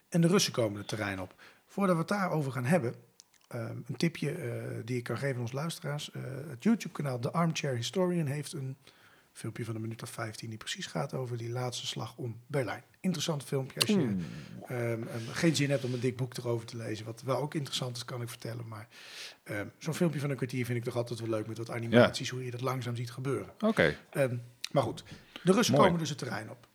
En 0.08 0.20
de 0.20 0.28
Russen 0.28 0.52
komen 0.52 0.78
het 0.78 0.88
terrein 0.88 1.20
op. 1.20 1.34
Voordat 1.66 1.94
we 1.94 2.00
het 2.00 2.10
daarover 2.10 2.52
gaan 2.52 2.64
hebben, 2.64 2.94
ehm, 3.48 3.76
een 3.86 3.96
tipje 3.96 4.30
eh, 4.30 4.62
die 4.84 4.96
ik 4.96 5.04
kan 5.04 5.18
geven 5.18 5.34
aan 5.34 5.40
onze 5.40 5.54
luisteraars. 5.54 6.10
Eh, 6.10 6.22
het 6.48 6.62
YouTube-kanaal 6.62 7.18
The 7.18 7.32
Armchair 7.32 7.74
Historian 7.74 8.26
heeft 8.26 8.52
een 8.52 8.76
filmpje 9.32 9.64
van 9.64 9.74
een 9.74 9.80
minuut 9.80 10.02
of 10.02 10.10
15 10.10 10.48
die 10.48 10.58
precies 10.58 10.86
gaat 10.86 11.14
over 11.14 11.36
die 11.36 11.50
laatste 11.50 11.86
slag 11.86 12.16
om 12.16 12.40
Berlijn. 12.46 12.82
Interessant 13.00 13.44
filmpje 13.44 13.80
als 13.80 13.88
je 13.90 13.96
Hmm. 13.96 14.20
ehm, 14.66 15.02
ehm, 15.02 15.28
geen 15.30 15.56
zin 15.56 15.70
hebt 15.70 15.84
om 15.84 15.92
een 15.94 16.00
dik 16.00 16.16
boek 16.16 16.36
erover 16.36 16.66
te 16.66 16.76
lezen. 16.76 17.04
Wat 17.04 17.22
wel 17.22 17.36
ook 17.36 17.54
interessant 17.54 17.96
is, 17.96 18.04
kan 18.04 18.22
ik 18.22 18.28
vertellen. 18.28 18.68
Maar 18.68 18.88
ehm, 19.44 19.66
zo'n 19.78 19.94
filmpje 19.94 20.20
van 20.20 20.30
een 20.30 20.36
kwartier 20.36 20.64
vind 20.64 20.78
ik 20.78 20.84
toch 20.84 20.96
altijd 20.96 21.20
wel 21.20 21.28
leuk 21.28 21.46
met 21.46 21.58
wat 21.58 21.70
animaties, 21.70 22.28
hoe 22.28 22.44
je 22.44 22.50
dat 22.50 22.60
langzaam 22.60 22.96
ziet 22.96 23.10
gebeuren. 23.10 23.52
Oké. 23.60 23.96
Maar 24.72 24.82
goed, 24.82 25.04
de 25.42 25.52
Russen 25.52 25.74
Mooi. 25.74 25.86
komen 25.86 26.00
dus 26.00 26.08
het 26.08 26.18
terrein 26.18 26.50
op. 26.50 26.68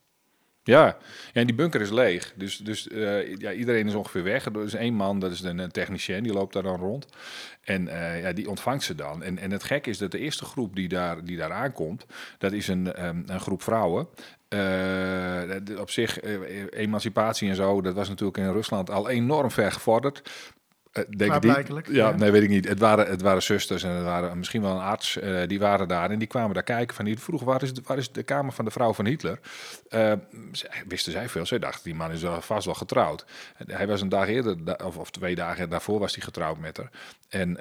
Ja. 0.67 0.86
ja, 0.86 0.97
en 1.34 1.45
die 1.45 1.56
bunker 1.56 1.82
is 1.82 1.89
leeg. 1.89 2.34
Dus, 2.36 2.58
dus 2.58 2.88
eh, 2.88 3.36
ja, 3.36 3.51
iedereen 3.51 3.88
is 3.88 3.93
ongeveer 3.93 4.23
weg. 4.23 4.45
Er 4.45 4.63
is 4.63 4.73
één 4.73 4.93
man, 4.93 5.19
dat 5.19 5.32
is 5.32 5.41
een 5.41 5.71
technicien, 5.71 6.23
die 6.23 6.34
loopt 6.34 6.54
daar 6.54 6.63
dan 6.63 6.80
rond. 6.80 7.06
En 7.62 7.88
eh, 7.88 8.21
ja, 8.21 8.34
die 8.34 8.49
ontvangt 8.49 8.84
ze 8.84 8.95
dan. 8.95 9.23
En, 9.23 9.38
en 9.38 9.51
het 9.51 9.63
gek 9.63 9.88
is 9.88 9.97
dat 9.97 10.12
de 10.12 10.19
eerste 10.19 10.45
groep 10.45 10.75
die 10.75 10.88
daar, 10.88 11.23
die 11.23 11.38
daar 11.38 11.51
aankomt, 11.51 12.06
dat 12.38 12.51
is 12.51 12.67
een, 12.67 12.93
ehm, 12.93 13.21
een 13.25 13.39
groep 13.39 13.62
vrouwen. 13.62 14.08
Eh, 14.47 15.80
op 15.80 15.89
zich, 15.89 16.21
emancipatie 16.69 17.49
en 17.49 17.56
zo, 17.56 17.82
dat 17.82 17.93
was 17.93 18.10
natuurlijk 18.10 18.38
in 18.38 18.51
Rusland 18.51 18.89
al 18.89 19.10
enorm 19.10 19.51
ver 19.51 19.71
gevorderd. 19.71 20.30
Eh, 20.95 21.03
denk. 21.17 21.29
Klaarblijkelijk, 21.31 21.88
Ja, 21.91 22.12
nee, 22.12 22.31
weet 22.31 22.43
ik 22.43 22.49
niet. 22.49 22.67
Het 22.67 22.79
waren, 22.79 23.08
het 23.08 23.21
waren 23.21 23.43
zusters 23.43 23.84
en 23.84 23.89
het 23.89 24.03
waren 24.03 24.38
misschien 24.38 24.62
wel 24.62 24.71
een 24.71 24.81
arts. 24.81 25.17
eh, 25.19 25.47
die 25.47 25.60
waren 25.60 25.88
daar 25.88 26.12
en 26.12 26.19
die 26.19 26.27
kwamen 26.27 26.53
daar 26.53 26.63
kijken. 26.63 26.95
Van 26.95 27.05
die 27.05 27.19
vroegen 27.19 27.47
waar 27.47 27.63
is, 27.63 27.73
de, 27.73 27.81
waar 27.86 27.97
is 27.97 28.12
de 28.12 28.23
kamer 28.23 28.53
van 28.53 28.65
de 28.65 28.71
vrouw 28.71 28.93
van 28.93 29.05
Hitler? 29.05 29.39
Eh, 29.89 30.13
wisten 30.88 31.12
zij 31.12 31.29
veel. 31.29 31.45
Zij 31.45 31.60
dachten, 31.60 31.84
die 31.84 31.95
man 31.95 32.12
is 32.12 32.21
wel 32.21 32.41
vast 32.41 32.65
wel 32.65 32.73
getrouwd. 32.75 33.25
Hij 33.67 33.88
was 33.88 34.01
een 34.01 34.10
dag 34.10 34.27
eerder, 34.27 34.86
of, 34.86 34.97
of 34.97 35.12
twee 35.12 35.36
dagen 35.36 35.69
daarvoor 35.69 35.99
was 35.99 36.15
hij 36.15 36.23
getrouwd 36.23 36.58
met 36.60 36.77
haar. 36.77 36.89
En 37.29 37.58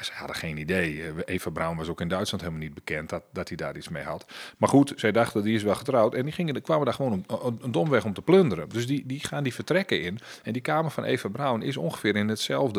ze 0.00 0.10
hadden 0.14 0.36
geen 0.36 0.56
idee. 0.56 1.02
Eva 1.24 1.50
Braun 1.50 1.76
was 1.76 1.88
ook 1.88 2.00
in 2.00 2.08
Duitsland 2.08 2.42
helemaal 2.44 2.64
niet 2.64 2.74
bekend 2.74 3.08
dat, 3.08 3.22
dat 3.32 3.48
hij 3.48 3.56
daar 3.56 3.76
iets 3.76 3.88
mee 3.88 4.02
had. 4.02 4.26
Maar 4.58 4.68
goed, 4.68 4.92
zij 4.96 5.12
dachten, 5.12 5.42
die 5.42 5.54
is 5.54 5.62
wel 5.62 5.74
getrouwd. 5.74 6.14
En 6.14 6.22
die 6.22 6.32
gingen, 6.32 6.62
kwamen 6.62 6.84
daar 6.84 6.94
gewoon 6.94 7.12
om, 7.12 7.38
om- 7.40 7.58
een 7.62 7.72
domweg 7.72 8.04
om 8.04 8.12
te 8.14 8.22
plunderen. 8.22 8.68
Dus 8.68 8.86
die, 8.86 9.06
die 9.06 9.20
gaan 9.20 9.42
die 9.42 9.54
vertrekken 9.54 10.02
in. 10.02 10.18
En 10.42 10.52
die 10.52 10.62
kamer 10.62 10.90
van 10.90 11.04
Eva 11.04 11.28
Braun 11.28 11.62
is 11.62 11.76
ongeveer 11.76 12.16
in 12.16 12.28
hetzelfde 12.28 12.76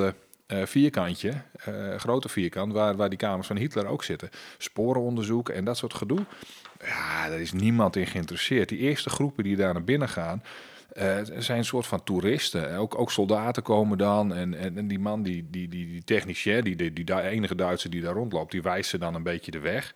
eh, 0.49 0.65
vierkantje, 0.65 1.33
eh, 1.65 1.95
grote 1.95 2.29
vierkant, 2.29 2.73
waar, 2.73 2.95
waar 2.95 3.09
die 3.09 3.17
kamers 3.17 3.47
van 3.47 3.55
Hitler 3.55 3.85
ook 3.85 4.03
zitten. 4.03 4.29
Sporenonderzoek 4.57 5.49
en 5.49 5.65
dat 5.65 5.77
soort 5.77 5.93
gedoe. 5.93 6.19
Ja, 6.85 7.29
daar 7.29 7.39
is 7.39 7.51
niemand 7.51 7.95
in 7.95 8.07
geïnteresseerd. 8.07 8.69
Die 8.69 8.77
eerste 8.77 9.09
groepen 9.09 9.43
die 9.43 9.55
daar 9.55 9.73
naar 9.73 9.83
binnen 9.83 10.09
gaan, 10.09 10.43
eh, 10.93 11.17
zijn 11.37 11.57
een 11.57 11.65
soort 11.65 11.87
van 11.87 12.03
toeristen. 12.03 12.75
Ook, 12.75 12.99
ook 12.99 13.11
soldaten 13.11 13.63
komen 13.63 13.97
dan. 13.97 14.33
En, 14.33 14.53
en, 14.53 14.77
en 14.77 14.87
die 14.87 14.99
man, 14.99 15.23
die, 15.23 15.47
die, 15.49 15.67
die, 15.67 16.03
die 16.05 16.63
die, 16.63 16.75
die, 16.75 16.93
die 16.93 17.21
enige 17.21 17.55
Duitser 17.55 17.89
die 17.89 18.01
daar 18.01 18.13
rondloopt, 18.13 18.51
die 18.51 18.61
wijst 18.61 18.89
ze 18.89 18.97
dan 18.97 19.15
een 19.15 19.23
beetje 19.23 19.51
de 19.51 19.59
weg. 19.59 19.95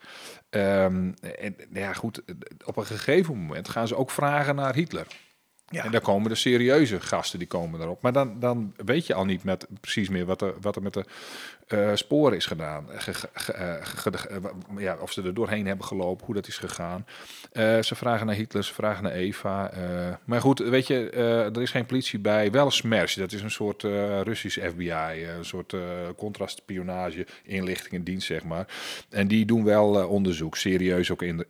Ehm, 0.50 1.12
en 1.22 1.56
ja, 1.74 1.94
goed, 1.94 2.22
op 2.66 2.78
een 2.78 2.86
gegeven 2.86 3.38
moment 3.38 3.70
gaan 3.70 3.88
ze 3.88 3.96
ook 3.96 4.12
vragen 4.12 4.56
naar 4.56 4.76
Hitler. 4.76 5.08
En 5.74 5.92
dan 5.92 6.02
komen 6.02 6.30
de 6.30 6.36
serieuze 6.36 7.00
gasten, 7.02 7.40
die 7.40 7.48
komen 7.48 7.82
erop. 7.82 8.02
Maar 8.02 8.14
dan, 8.14 8.40
dan 8.40 8.74
weet 8.86 9.08
je 9.08 9.14
al 9.14 9.26
niet 9.26 9.44
met, 9.44 9.68
precies 9.82 10.10
meer 10.10 10.26
wat 10.26 10.42
er, 10.42 10.54
wat 10.62 10.76
er 10.76 10.82
met 10.82 10.94
de 10.94 11.06
eh, 11.68 11.90
sporen 11.94 12.36
is 12.38 12.46
gedaan. 12.46 12.86
Ge- 12.90 13.14
ge- 13.14 13.28
ge- 13.34 13.52
eh, 13.54 14.36
eh, 14.36 14.44
ja, 14.78 14.98
of 15.00 15.12
ze 15.12 15.22
er 15.22 15.34
doorheen 15.34 15.68
hebben 15.68 15.86
gelopen, 15.86 16.26
hoe 16.26 16.36
dat 16.36 16.48
is 16.48 16.58
gegaan. 16.58 17.06
Ze 17.82 17.96
vragen 17.96 18.26
naar 18.26 18.36
Hitler, 18.36 18.64
ze 18.64 18.74
vragen 18.74 19.04
naar 19.04 19.12
Eva. 19.12 19.72
maar 20.26 20.42
goed, 20.42 20.60
weet 20.60 20.88
je, 20.88 21.10
er 21.56 21.62
is 21.62 21.72
geen 21.72 21.86
politie 21.86 22.20
bij. 22.20 22.52
Wel 22.52 22.72
SMERS, 22.72 23.14
dat 23.14 23.32
is 23.32 23.42
een 23.42 23.52
soort 23.52 23.84
Russisch 24.24 24.60
FBI. 24.70 25.26
een 25.38 25.46
soort 25.46 25.76
contrastspionage, 26.18 27.28
inlichtingendienst, 27.44 28.28
zeg 28.28 28.44
maar. 28.44 28.68
En 29.10 29.28
die 29.28 29.46
doen 29.46 29.64
wel 29.64 30.08
onderzoek, 30.08 30.58
serieus 30.58 31.12
ook 31.12 31.22
in, 31.22 31.46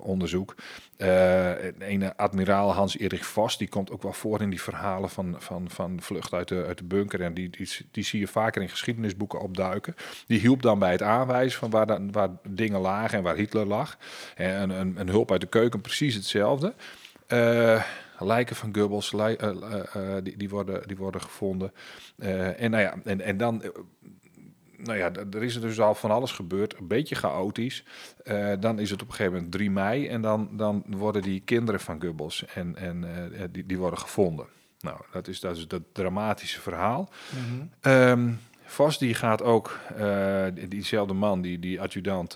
onderzoek. 0.00 0.54
Eh 0.98 1.38
een 1.78 2.16
admiraal 2.16 2.72
Hans-Erik 2.72 3.24
Vos, 3.24 3.58
die 3.58 3.68
komt 3.68 3.90
ook 3.90 4.02
wel 4.02 4.12
voor 4.12 4.40
in 4.40 4.50
die 4.50 4.62
verhalen 4.62 5.10
van, 5.10 5.34
van, 5.38 5.70
van 5.70 6.00
vlucht 6.00 6.32
uit 6.32 6.48
de, 6.48 6.64
uit 6.66 6.78
de 6.78 6.84
bunker. 6.84 7.20
En 7.20 7.34
die, 7.34 7.50
die, 7.50 7.68
die 7.90 8.04
zie 8.04 8.20
je 8.20 8.26
vaker 8.26 8.62
in 8.62 8.68
geschiedenisboeken 8.68 9.40
opduiken. 9.40 9.94
Die 10.26 10.40
hielp 10.40 10.62
dan 10.62 10.78
bij 10.78 10.92
het 10.92 11.02
aanwijzen 11.02 11.58
van 11.58 11.70
waar, 11.70 11.86
dan, 11.86 12.12
waar 12.12 12.30
dingen 12.48 12.80
lagen 12.80 13.18
en 13.18 13.24
waar 13.24 13.36
Hitler 13.36 13.66
lag. 13.66 13.98
En 14.34 14.70
een, 14.70 15.00
een 15.00 15.08
hulp 15.08 15.30
uit 15.30 15.40
de 15.40 15.46
keuken, 15.46 15.80
precies 15.80 16.14
hetzelfde. 16.14 16.74
Eh, 17.26 17.82
lijken 18.18 18.56
van 18.56 18.74
Goebbels, 18.74 19.12
eh, 19.12 19.40
eh, 19.40 19.94
eh, 19.94 20.24
die, 20.24 20.36
die, 20.36 20.48
worden, 20.48 20.88
die 20.88 20.96
worden 20.96 21.20
gevonden. 21.20 21.72
Eh, 22.18 22.62
en, 22.62 22.70
nou 22.70 22.82
ja, 22.82 22.94
en, 23.04 23.20
en 23.20 23.36
dan 23.36 23.62
eh, 23.62 23.70
nou 24.78 24.98
ja, 24.98 25.12
er 25.12 25.42
is 25.42 25.60
dus 25.60 25.80
al 25.80 25.94
van 25.94 26.10
alles 26.10 26.32
gebeurd. 26.32 26.78
Een 26.78 26.86
beetje 26.86 27.14
chaotisch. 27.14 27.84
Eh, 28.24 28.52
dan 28.60 28.78
is 28.78 28.90
het 28.90 29.02
op 29.02 29.08
een 29.08 29.14
gegeven 29.14 29.34
moment 29.34 29.52
3 29.52 29.70
mei. 29.70 30.06
En 30.08 30.22
dan, 30.22 30.48
dan 30.52 30.84
worden 30.86 31.22
die 31.22 31.40
kinderen 31.40 31.80
van 31.80 32.00
Goebbels 32.00 32.44
en, 32.54 32.76
en, 32.76 33.04
eh, 33.34 33.42
die, 33.50 33.66
die 33.66 33.78
worden 33.78 33.98
gevonden. 33.98 34.46
Nou, 34.80 35.00
dat 35.12 35.28
is, 35.28 35.40
dat 35.40 35.56
is 35.56 35.68
dat 35.68 35.82
dramatische 35.92 36.60
verhaal. 36.60 37.08
Ehm 37.80 38.30
Vos 38.70 38.98
die 38.98 39.14
gaat 39.14 39.42
ook, 39.42 39.78
eh, 39.96 40.44
die- 40.54 40.68
diezelfde 40.68 41.14
man, 41.14 41.40
die, 41.40 41.58
die 41.58 41.80
adjudant, 41.80 42.34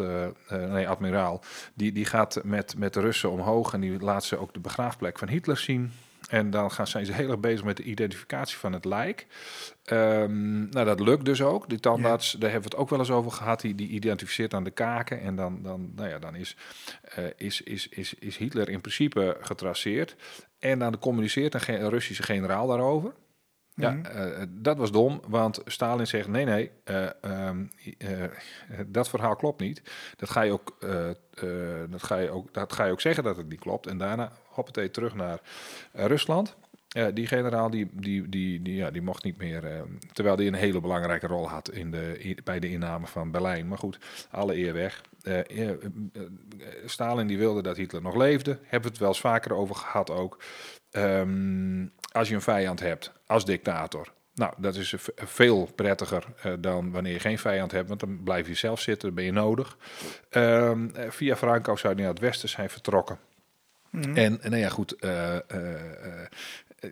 nee, 0.48 0.88
admiraal, 0.88 1.40
die, 1.74 1.92
die 1.92 2.04
gaat 2.04 2.40
met, 2.44 2.74
met 2.78 2.94
de 2.94 3.00
Russen 3.00 3.30
omhoog 3.30 3.72
en 3.72 3.80
die 3.80 3.98
laat 4.00 4.24
ze 4.24 4.36
ook 4.36 4.54
de 4.54 4.60
begraafplek 4.60 5.18
van 5.18 5.28
Hitler 5.28 5.56
zien. 5.56 5.92
En 6.32 6.50
dan 6.50 6.70
gaan, 6.70 6.86
zijn 6.86 7.06
ze 7.06 7.12
heel 7.12 7.30
erg 7.30 7.40
bezig 7.40 7.64
met 7.64 7.76
de 7.76 7.82
identificatie 7.82 8.56
van 8.58 8.72
het 8.72 8.84
lijk. 8.84 9.26
Ehm, 9.84 10.68
nou, 10.68 10.84
dat 10.86 11.00
lukt 11.00 11.24
dus 11.24 11.42
ook. 11.42 11.68
Die 11.68 11.80
tandarts, 11.80 12.32
daar 12.32 12.50
hebben 12.50 12.70
we 12.70 12.74
het 12.76 12.84
ook 12.84 12.90
wel 12.90 12.98
eens 12.98 13.10
over 13.10 13.30
gehad. 13.30 13.60
Die, 13.60 13.74
die 13.74 13.88
identificeert 13.88 14.54
aan 14.54 14.64
de 14.64 14.70
kaken. 14.70 15.20
En 15.20 15.36
dan, 15.36 15.62
dan, 15.62 15.92
nou 15.94 16.08
ja, 16.08 16.18
dan 16.18 16.34
is, 16.34 16.56
eh, 17.02 17.24
is, 17.36 17.62
is, 17.62 17.88
is, 17.88 18.14
is 18.14 18.36
Hitler 18.36 18.68
in 18.68 18.80
principe 18.80 19.36
getraceerd. 19.40 20.16
En 20.58 20.78
dan 20.78 20.98
communiceert 20.98 21.54
een, 21.54 21.60
ge- 21.60 21.78
een 21.78 21.90
Russische 21.90 22.22
generaal 22.22 22.66
daarover. 22.66 23.12
Ja, 23.74 23.90
Mhm. 23.90 24.04
eh, 24.06 24.42
dat 24.48 24.76
was 24.76 24.92
dom, 24.92 25.20
want 25.28 25.60
Stalin 25.64 26.06
zegt: 26.06 26.28
nee, 26.28 26.44
nee, 26.44 26.70
eh, 26.84 27.06
ehm, 27.22 27.64
eh, 27.98 28.08
dat 28.86 29.08
verhaal 29.08 29.36
klopt 29.36 29.60
niet. 29.60 29.82
Dat 30.16 30.30
ga 30.30 30.40
je 30.42 30.52
ook, 30.52 30.76
eh, 30.80 31.08
eh, 31.10 31.90
dat 31.90 32.02
ga 32.02 32.16
je 32.16 32.30
ook, 32.30 32.54
dat 32.54 32.72
ga 32.72 32.84
je 32.84 32.92
ook 32.92 33.00
zeggen 33.00 33.24
dat 33.24 33.36
het 33.36 33.48
niet 33.48 33.60
klopt. 33.60 33.86
En 33.86 33.98
daarna 33.98 34.32
hoppatee 34.52 34.90
terug 34.90 35.14
naar 35.14 35.40
eh, 35.92 36.04
Rusland. 36.04 36.56
Die 37.14 37.26
generaal 37.26 37.70
die, 37.70 37.88
die, 37.92 38.28
die, 38.28 38.62
die, 38.62 38.74
ja, 38.74 38.90
die 38.90 39.02
mocht 39.02 39.24
niet 39.24 39.38
meer, 39.38 39.64
eh, 39.64 39.80
terwijl 40.12 40.36
hij 40.36 40.46
een 40.46 40.54
hele 40.54 40.80
belangrijke 40.80 41.26
rol 41.26 41.48
had 41.48 41.70
in 41.70 41.90
de, 41.90 42.36
bij 42.44 42.60
de 42.60 42.70
inname 42.70 43.06
van 43.06 43.30
Berlijn. 43.30 43.68
Maar 43.68 43.78
goed, 43.78 43.98
alle 44.30 44.56
eer 44.56 44.72
weg. 44.72 45.02
Eh, 45.22 45.70
Stalin 46.86 47.26
die 47.26 47.38
wilde 47.38 47.62
dat 47.62 47.76
Hitler 47.76 48.02
nog 48.02 48.14
leefde. 48.14 48.50
Hebben 48.50 48.82
we 48.82 48.88
het 48.88 48.98
wel 48.98 49.08
eens 49.08 49.20
vaker 49.20 49.54
over 49.54 49.74
gehad 49.74 50.10
ook. 50.10 50.42
Ehm, 50.90 51.86
als 52.12 52.28
je 52.28 52.34
een 52.34 52.42
vijand 52.42 52.80
hebt 52.80 53.12
als 53.26 53.44
dictator. 53.44 54.12
Nou, 54.34 54.52
dat 54.56 54.74
is 54.74 54.94
veel 55.14 55.68
prettiger 55.74 56.24
dan 56.60 56.90
wanneer 56.90 57.12
je 57.12 57.18
geen 57.18 57.38
vijand 57.38 57.72
hebt, 57.72 57.88
want 57.88 58.00
dan 58.00 58.22
blijf 58.22 58.48
je 58.48 58.54
zelf 58.54 58.80
zitten, 58.80 59.06
dan 59.06 59.16
ben 59.16 59.24
je 59.24 59.32
nodig. 59.32 59.76
Ehm, 60.30 60.88
eh, 60.94 61.10
via 61.10 61.36
Franco 61.36 61.76
zou 61.76 61.94
hij 61.94 62.02
naar 62.02 62.12
het 62.12 62.22
westen 62.22 62.48
zijn 62.48 62.70
vertrokken. 62.70 63.18
Mhm. 63.92 64.16
En, 64.16 64.42
en 64.42 64.50
nou 64.50 64.62
ja, 64.62 64.68
goed, 64.68 64.92
eh, 64.92 65.36
eh, 65.36 66.22
eh, 66.80 66.90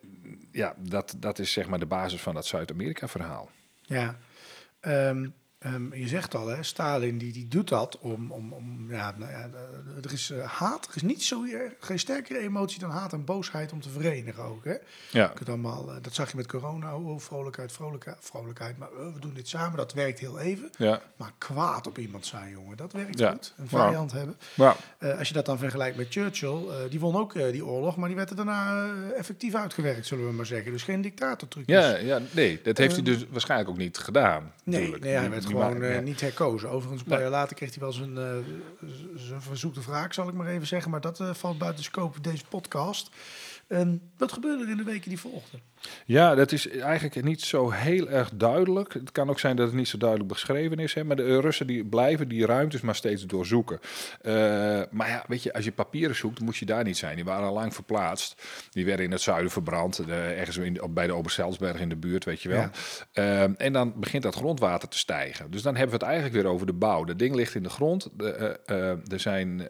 ja, 0.53 0.75
dat, 0.79 1.15
dat 1.19 1.39
is 1.39 1.53
zeg 1.53 1.69
maar 1.69 1.79
de 1.79 1.87
basis 1.87 2.21
van 2.21 2.35
dat 2.35 2.47
Zuid-Amerika-verhaal. 2.47 3.51
Ja, 3.83 4.17
Ehm, 4.81 5.29
ehm, 5.61 5.95
je 5.95 6.09
zegt 6.09 6.35
al, 6.35 6.47
hè, 6.49 6.63
Stalin 6.63 7.19
die, 7.19 7.33
die 7.33 7.49
doet 7.49 7.69
dat 7.69 7.99
om, 7.99 8.33
om, 8.33 8.53
om 8.53 8.93
ja, 8.93 9.15
nou 9.17 9.31
ja, 9.31 9.39
eh, 9.39 10.05
er 10.05 10.13
is 10.13 10.31
eh, 10.31 10.45
haat, 10.45 10.87
er 10.87 10.97
is 10.97 11.03
niet 11.03 11.23
zo 11.23 11.45
geen 11.81 11.99
sterkere 11.99 12.39
emotie 12.39 12.81
dan 12.81 12.91
haat 12.91 13.13
en 13.13 13.25
boosheid 13.25 13.73
om 13.73 13.81
te 13.81 13.91
verenigen 13.91 14.43
ook. 14.45 14.65
Hè? 14.65 14.75
Ja, 15.11 15.27
kunt 15.27 15.49
allemaal, 15.49 15.91
eh, 15.91 15.97
dat 16.03 16.15
zag 16.15 16.31
je 16.31 16.37
met 16.37 16.47
corona, 16.47 16.97
oh, 16.97 17.09
oh, 17.09 17.21
vrolijkheid, 17.21 17.73
vrolijkheid, 17.73 18.17
vrolijkheid, 18.21 18.79
maar 18.79 18.89
eh, 18.89 19.13
we 19.15 19.21
doen 19.21 19.35
dit 19.35 19.49
samen, 19.49 19.77
dat 19.77 19.93
werkt 19.93 20.19
heel 20.19 20.39
even. 20.39 20.71
ja, 20.79 21.01
Maar 21.17 21.33
kwaad 21.39 21.87
op 21.87 21.99
iemand 21.99 22.27
zijn, 22.27 22.51
jongen, 22.51 22.77
dat 22.77 22.93
werkt 22.93 23.19
Ja. 23.19 23.31
goed. 23.31 23.55
Een 23.57 23.69
vijand 23.69 24.13
hebben. 24.13 24.37
Eh, 24.99 25.19
als 25.19 25.29
je 25.29 25.35
dat 25.35 25.47
dan 25.47 25.59
vergelijkt 25.59 25.97
met 25.97 26.07
Churchill, 26.11 26.89
die 26.91 27.01
won 27.01 27.17
ook 27.17 27.33
die 27.33 27.67
oorlog, 27.67 27.97
maar 27.97 28.09
die 28.09 28.17
werd 28.17 28.31
er 28.31 28.37
daarna 28.37 28.91
effectief 29.17 29.55
uitgewerkt, 29.55 30.07
zullen 30.07 30.27
we 30.27 30.33
maar 30.33 30.47
zeggen. 30.47 30.73
Dus 30.73 30.83
geen 30.83 31.01
dictatortrucjes. 31.01 31.77
ja, 31.85 31.97
ja, 31.97 32.21
nee, 32.31 32.61
dat 32.63 32.79
heeft 32.79 32.95
hij 32.95 33.03
dus 33.05 33.27
waarschijnlijk 33.31 33.71
ook 33.71 33.77
niet 33.77 33.99
gedaan. 33.99 34.53
Nee, 34.65 34.75
natuurlijk. 34.81 35.05
nee 35.05 35.15
hij 35.15 35.31
werd 35.31 35.47
gewoon 35.51 35.83
eh, 35.83 35.95
ja. 35.95 36.01
niet 36.01 36.21
herkozen. 36.21 36.71
Overigens, 36.71 37.01
een 37.01 37.09
paar 37.09 37.21
jaar 37.21 37.31
later 37.31 37.57
kreeg 37.57 37.71
hij 37.71 37.79
wel 37.81 37.93
zijn, 37.93 38.19
eh, 38.19 38.37
zijn 39.15 39.43
verzoekte 39.43 39.81
wraak, 39.81 40.13
zal 40.13 40.29
ik 40.29 40.35
maar 40.35 40.47
even 40.47 40.67
zeggen. 40.67 40.91
Maar 40.91 41.01
dat 41.01 41.21
eh, 41.21 41.35
valt 41.35 41.59
buiten 41.59 41.85
scope 41.85 42.21
deze 42.21 42.45
podcast. 42.49 43.11
En 43.67 44.11
wat 44.17 44.33
gebeurde 44.33 44.65
er 44.65 44.71
in 44.71 44.77
de 44.77 44.83
weken 44.83 45.09
die 45.09 45.21
volgden? 45.21 45.61
Ja, 46.05 46.35
dat 46.35 46.53
is 46.53 46.69
eigenlijk 46.69 47.25
niet 47.25 47.43
zo 47.43 47.71
heel 47.71 48.09
erg 48.09 48.31
duidelijk. 48.35 48.93
Het 48.93 49.13
kan 49.13 49.31
ook 49.31 49.39
zijn 49.39 49.57
dat 49.57 49.67
het 49.67 49.77
niet 49.77 49.89
zo 49.89 49.99
duidelijk 49.99 50.29
beschreven 50.29 50.79
is. 50.79 50.95
Hè, 50.95 51.05
maar 51.05 51.17
de 51.17 51.41
Russen 51.41 51.67
die 51.67 51.85
blijven 51.85 52.29
die 52.29 52.47
ruimtes 52.47 52.81
maar 52.81 52.95
steeds 52.95 53.27
doorzoeken. 53.27 53.81
Eh, 54.23 54.33
maar 54.91 55.09
ja, 55.09 55.25
weet 55.27 55.43
je, 55.43 55.53
als 55.53 55.65
je 55.65 55.73
papieren 55.73 56.17
zoekt, 56.17 56.41
moet 56.41 56.57
je 56.57 56.67
daar 56.67 56.85
niet 56.85 56.97
zijn. 56.97 57.17
Die 57.17 57.25
waren 57.25 57.47
al 57.47 57.55
lang 57.55 57.75
verplaatst. 57.75 58.43
Die 58.71 58.85
werden 58.85 59.05
in 59.05 59.13
het 59.13 59.21
zuiden 59.21 59.51
verbrand. 59.51 59.99
ergens 60.09 60.57
in, 60.57 60.83
op, 60.83 60.95
bij 60.95 61.07
de 61.07 61.13
Oberselsberg 61.13 61.81
in 61.81 61.89
de 61.89 61.97
buurt, 61.97 62.25
weet 62.25 62.43
je 62.43 62.49
wel. 62.49 62.61
Ja. 62.61 62.71
Eh, 63.13 63.43
en 63.57 63.73
dan 63.73 63.93
begint 63.97 64.23
dat 64.23 64.35
grondwater 64.35 64.89
te 64.89 64.99
stijgen. 64.99 65.51
Dus 65.51 65.63
dan 65.63 65.77
hebben 65.77 65.99
we 65.99 66.05
het 66.05 66.13
eigenlijk 66.13 66.43
weer 66.43 66.53
over 66.53 66.67
de 66.67 66.73
bouw. 66.73 67.05
Dat 67.05 67.19
ding 67.19 67.35
ligt 67.35 67.55
in 67.55 67.63
de 67.63 67.71
grond. 67.71 68.09
De, 68.17 68.61
eh, 68.67 69.13
er 69.13 69.21
zijn 69.21 69.69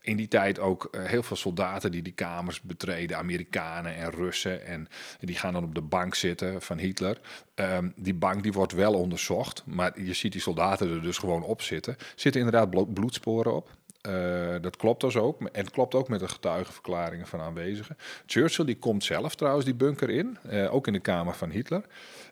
in 0.00 0.16
die 0.16 0.28
tijd 0.28 0.58
ook 0.58 0.96
heel 0.98 1.22
veel 1.22 1.36
soldaten 1.36 1.90
die 1.90 2.02
die 2.02 2.12
kamers 2.12 2.60
betreden. 2.60 3.16
Amerikanen 3.16 3.94
en 3.94 4.10
Russen. 4.10 4.66
En 4.66 4.88
die 5.20 5.36
gaan 5.36 5.52
dan 5.52 5.64
op 5.64 5.74
de 5.74 5.80
bank 5.80 6.14
zitten 6.14 6.62
van 6.62 6.78
Hitler. 6.78 7.20
Ehm, 7.54 7.88
die 7.96 8.14
bank 8.14 8.42
die 8.42 8.52
wordt 8.52 8.72
wel 8.72 8.94
onderzocht. 8.94 9.62
Maar 9.66 10.00
je 10.02 10.12
ziet 10.14 10.32
die 10.32 10.40
soldaten 10.40 10.90
er 10.90 11.02
dus 11.02 11.18
gewoon 11.18 11.42
op 11.42 11.62
zitten. 11.62 11.96
Zitten 12.14 12.40
inderdaad 12.40 12.70
blo- 12.70 12.84
bloedsporen 12.86 13.54
op. 13.54 13.70
Eh, 14.00 14.54
dat 14.60 14.76
klopt 14.76 15.00
dus 15.00 15.16
ook. 15.16 15.40
En 15.40 15.48
het 15.64 15.70
klopt 15.70 15.94
ook 15.94 16.08
met 16.08 16.20
de 16.20 16.28
getuigenverklaringen 16.28 17.26
van 17.26 17.40
aanwezigen. 17.40 17.96
Churchill 18.26 18.64
die 18.64 18.78
komt 18.78 19.04
zelf 19.04 19.34
trouwens 19.34 19.64
die 19.64 19.74
bunker 19.74 20.10
in. 20.10 20.38
eh, 20.48 20.74
ook 20.74 20.86
in 20.86 20.92
de 20.92 21.00
kamer 21.00 21.34
van 21.34 21.50
Hitler. 21.50 21.82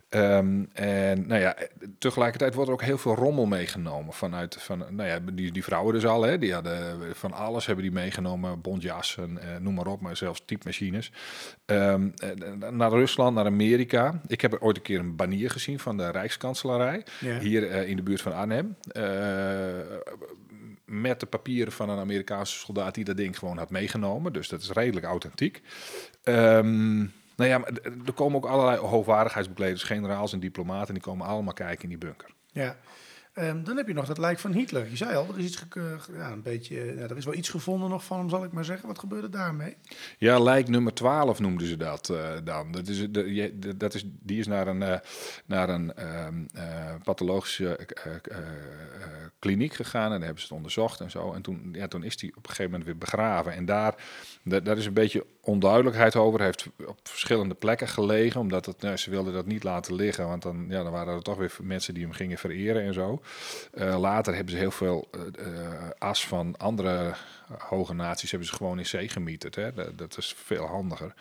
Ehm, 0.09 0.65
en 0.73 1.27
nou 1.27 1.41
ja, 1.41 1.57
tegelijkertijd 1.99 2.55
wordt 2.55 2.69
er 2.69 2.75
ook 2.75 2.83
heel 2.83 2.99
veel 2.99 3.15
rommel 3.15 3.47
meegenomen 3.47 4.13
vanuit 4.13 4.57
van, 4.63 4.79
nou 4.91 5.09
ja, 5.09 5.19
die, 5.33 5.53
die 5.53 5.65
vrouwen 5.65 5.95
dus 5.95 6.07
al, 6.07 6.23
hè, 6.23 6.39
die 6.39 6.53
hadden 6.55 6.97
van 7.17 7.33
alles 7.33 7.67
hebben 7.67 7.85
die 7.85 7.93
meegenomen, 7.93 8.61
bontjassen, 8.61 9.39
eh, 9.39 9.57
noem 9.61 9.75
maar 9.75 9.87
op, 9.87 10.01
maar 10.01 10.17
zelfs 10.17 10.43
typemachines. 10.45 11.13
Ehm, 11.65 12.09
eh, 12.17 12.71
naar 12.71 12.91
Rusland, 12.91 13.35
naar 13.35 13.45
Amerika. 13.47 14.21
Ik 14.27 14.41
heb 14.41 14.57
ooit 14.61 14.77
een 14.77 14.83
keer 14.83 14.99
een 14.99 15.17
banier 15.17 15.51
gezien 15.51 15.79
van 15.79 15.97
de 15.97 16.11
Rijkskanselarij, 16.11 17.05
Ja. 17.21 17.39
hier 17.39 17.71
eh, 17.71 17.89
in 17.89 17.97
de 17.97 18.03
buurt 18.03 18.21
van 18.21 18.35
Arnhem. 18.35 18.77
Eh, 18.89 19.05
met 20.85 21.21
de 21.21 21.27
papieren 21.27 21.73
van 21.73 21.89
een 21.89 21.99
Amerikaanse 21.99 22.59
soldaat 22.59 22.95
die 22.95 23.05
dat 23.05 23.17
ding 23.17 23.39
gewoon 23.39 23.59
had 23.59 23.71
meegenomen. 23.71 24.33
Dus 24.33 24.49
dat 24.49 24.61
is 24.61 24.71
redelijk 24.71 25.07
authentiek. 25.07 25.63
Ehm, 26.23 27.05
nou 27.37 27.51
ja, 27.51 27.59
maar 27.59 27.71
er 28.07 28.13
komen 28.15 28.37
ook 28.37 28.47
allerlei 28.47 28.79
hoogwaardigheidsbekleders, 28.79 29.83
generaals 29.83 30.33
en 30.33 30.41
diplomaten, 30.41 30.95
die 30.95 31.03
komen 31.03 31.27
allemaal 31.27 31.55
kijken 31.55 31.83
in 31.83 31.89
die 31.89 31.99
bunker. 31.99 32.29
Ja. 32.53 32.77
Ehm, 33.37 33.63
dan 33.63 33.77
heb 33.77 33.87
je 33.87 33.95
nog 33.95 34.07
dat 34.07 34.19
lijk 34.19 34.39
van 34.39 34.53
Hitler. 34.53 34.91
Je 34.91 34.97
zei 34.97 35.17
al, 35.17 35.27
er 35.29 35.39
is 35.39 35.45
iets 35.45 35.65
ja, 36.13 36.31
een 36.31 36.43
beetje, 36.43 36.95
ja, 36.97 37.03
er 37.03 37.17
is 37.17 37.25
wel 37.25 37.35
iets 37.35 37.49
gevonden 37.49 37.91
nog 37.91 38.05
van 38.05 38.19
hem, 38.19 38.29
zal 38.29 38.45
ik 38.45 38.53
maar 38.53 38.65
zeggen. 38.65 38.89
Wat 38.89 38.99
gebeurde 38.99 39.29
daarmee? 39.29 39.77
Ja, 40.19 40.39
lijk 40.39 40.69
nummer 40.69 40.95
12 40.95 41.41
noemden 41.41 41.67
ze 41.67 41.77
dat 41.77 42.09
eh, 42.09 42.33
dan. 42.45 42.73
Dat 42.73 42.89
is, 42.89 43.07
dat 43.77 43.95
is, 43.95 44.05
die 44.07 44.39
is 44.39 44.47
naar 44.47 44.67
een, 44.67 44.83
eh, 44.83 44.99
naar 45.47 45.69
een 45.69 45.95
ehm, 45.95 46.45
eh, 46.53 46.95
pathologische 47.03 47.77
eh, 47.77 48.15
eh, 48.15 48.15
eh, 48.15 48.39
kliniek 49.47 49.75
gegaan 49.75 50.13
en 50.13 50.21
hebben 50.23 50.39
ze 50.41 50.47
het 50.47 50.57
onderzocht 50.57 51.01
en 51.01 51.11
zo. 51.11 51.33
En 51.33 51.43
toen, 51.43 51.69
ja, 51.73 51.89
toen 51.89 52.03
is 52.05 52.21
hij 52.21 52.31
op 52.31 52.37
een 52.43 52.49
gegeven 52.49 52.71
moment 52.71 52.85
weer 52.85 52.99
begraven. 52.99 53.53
En 53.53 53.65
daar, 53.65 53.95
da- 54.43 54.61
daar 54.61 54.77
is 54.77 54.87
een 54.87 54.93
beetje 54.93 55.25
onduidelijkheid 55.41 56.17
over. 56.17 56.39
Hij 56.39 56.47
heeft 56.49 56.69
op 56.87 56.99
verschillende 57.03 57.55
plekken 57.55 57.89
gelegen, 57.89 58.41
omdat 58.41 58.67
het, 58.67 58.81
nou, 58.81 58.97
ze 58.97 59.11
wilden 59.11 59.33
dat 59.33 59.47
niet 59.47 59.63
laten 59.65 59.95
liggen. 59.95 60.29
Want 60.29 60.43
dan, 60.43 60.67
ja, 60.69 60.83
dan 60.83 60.93
waren 60.93 61.15
er 61.15 61.23
toch 61.23 61.37
weer 61.37 61.57
mensen 61.63 61.95
die 61.95 62.03
hem 62.03 62.13
gingen 62.13 62.39
vereren 62.39 62.83
en 62.83 62.95
zo. 62.95 63.23
Eh, 63.75 63.99
later 64.01 64.35
hebben 64.35 64.53
ze 64.53 64.59
heel 64.59 64.71
veel 64.71 65.09
eh, 65.11 65.21
eh, 65.47 65.91
as 65.99 66.27
van 66.27 66.57
andere 66.57 67.15
hoge 67.59 67.95
naties 67.95 68.31
hebben 68.31 68.49
ze 68.49 68.55
gewoon 68.55 68.79
in 68.79 68.87
zee 68.87 69.09
gemieterd. 69.09 69.55
Hè? 69.55 69.95
Dat, 69.95 70.17
is 70.19 70.35
veel 70.45 70.67
handiger. 70.67 71.15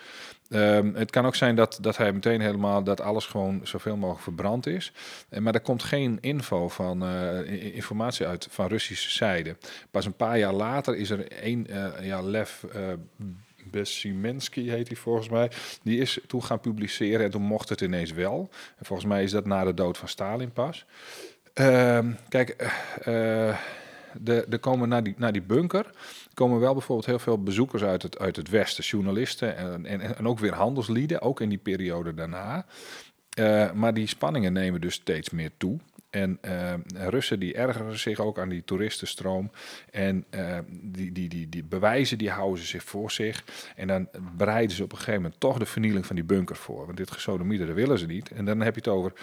Ehm, 0.49 0.93
het 0.93 1.11
kan 1.11 1.25
ook 1.25 1.35
zijn 1.35 1.55
dat, 1.55 1.77
dat 1.81 1.97
hij 1.97 2.11
meteen 2.13 2.41
helemaal 2.41 2.83
dat 2.83 3.01
alles 3.01 3.25
gewoon 3.25 3.59
zoveel 3.63 3.95
mogelijk 3.95 4.23
verbrand 4.23 4.67
is. 4.67 4.91
Eh, 5.29 5.39
maar 5.39 5.53
er 5.53 5.59
komt 5.61 5.83
geen 5.83 6.17
info 6.21 6.69
van 6.69 7.03
eh, 7.03 7.51
i- 7.51 7.75
uit 8.23 8.47
van 8.49 8.67
Russische 8.67 9.11
zijde. 9.11 9.55
Pas 9.91 10.05
een 10.05 10.15
paar 10.15 10.37
jaar 10.37 10.53
later 10.53 10.95
is 10.95 11.09
er 11.09 11.31
één, 11.31 11.67
eh, 11.67 12.05
ja, 12.05 12.21
Lev 12.21 12.63
eh 12.63 12.81
Besimensky 13.71 14.69
heet 14.69 14.87
hij 14.87 14.97
volgens 14.97 15.29
mij. 15.29 15.51
Die 15.83 15.99
is 15.99 16.19
toen 16.27 16.43
gaan 16.43 16.59
publiceren 16.59 17.25
en 17.25 17.31
toen 17.31 17.41
mocht 17.41 17.69
het 17.69 17.81
ineens 17.81 18.11
wel. 18.11 18.49
En 18.77 18.85
volgens 18.85 19.07
mij 19.07 19.23
is 19.23 19.31
dat 19.31 19.45
na 19.45 19.63
de 19.63 19.73
dood 19.73 19.97
van 19.97 20.07
Stalin 20.07 20.51
pas. 20.51 20.85
Ehm, 21.53 22.11
kijk, 22.29 22.49
eh, 22.49 23.57
de, 24.13 24.45
er 24.49 24.59
komen 24.59 24.89
naar 24.89 25.03
die, 25.03 25.13
naar 25.17 25.31
die 25.31 25.41
bunker 25.41 25.89
komen 26.33 26.59
wel 26.59 26.73
bijvoorbeeld 26.73 27.07
heel 27.07 27.19
veel 27.19 27.43
bezoekers 27.43 27.83
uit 27.83 28.01
het, 28.01 28.19
uit 28.19 28.35
het 28.35 28.49
Westen, 28.49 28.83
journalisten 28.83 29.57
en, 29.57 29.85
en, 29.85 30.27
ook 30.27 30.39
weer 30.39 30.53
handelslieden, 30.53 31.21
ook 31.21 31.41
in 31.41 31.49
die 31.49 31.57
periode 31.57 32.13
daarna. 32.13 32.65
Maar 33.73 33.93
die 33.93 34.07
spanningen 34.07 34.53
nemen 34.53 34.81
dus 34.81 34.93
steeds 34.93 35.29
meer 35.29 35.51
toe. 35.57 35.79
En 36.15 36.37
eh, 36.41 36.73
Russen 36.93 37.39
die 37.39 37.53
ergeren 37.53 37.99
zich 37.99 38.19
ook 38.19 38.39
aan 38.39 38.49
die 38.49 38.63
toeristenstroom. 38.63 39.51
En 39.91 40.25
eh, 40.29 40.57
die, 40.69 41.11
die, 41.11 41.29
die, 41.29 41.49
die 41.49 41.63
bewijzen 41.63 42.17
die 42.17 42.29
houden 42.29 42.59
ze 42.59 42.65
zich 42.65 42.83
voor 42.83 43.11
zich. 43.11 43.43
En 43.75 43.87
dan 43.87 44.07
bereiden 44.37 44.75
ze 44.75 44.83
op 44.83 44.91
een 44.91 44.97
gegeven 44.97 45.21
moment 45.21 45.39
toch 45.39 45.57
de 45.57 45.65
vernieling 45.65 46.05
van 46.05 46.15
die 46.15 46.25
bunker 46.25 46.55
voor. 46.55 46.85
Want 46.85 46.97
dit 46.97 47.11
gesodemieten, 47.11 47.67
dat 47.67 47.75
willen 47.75 47.99
ze 47.99 48.05
niet. 48.05 48.31
En 48.31 48.45
dan 48.45 48.61
heb 48.61 48.73
je 48.73 48.79
het 48.79 48.89
over 48.89 49.13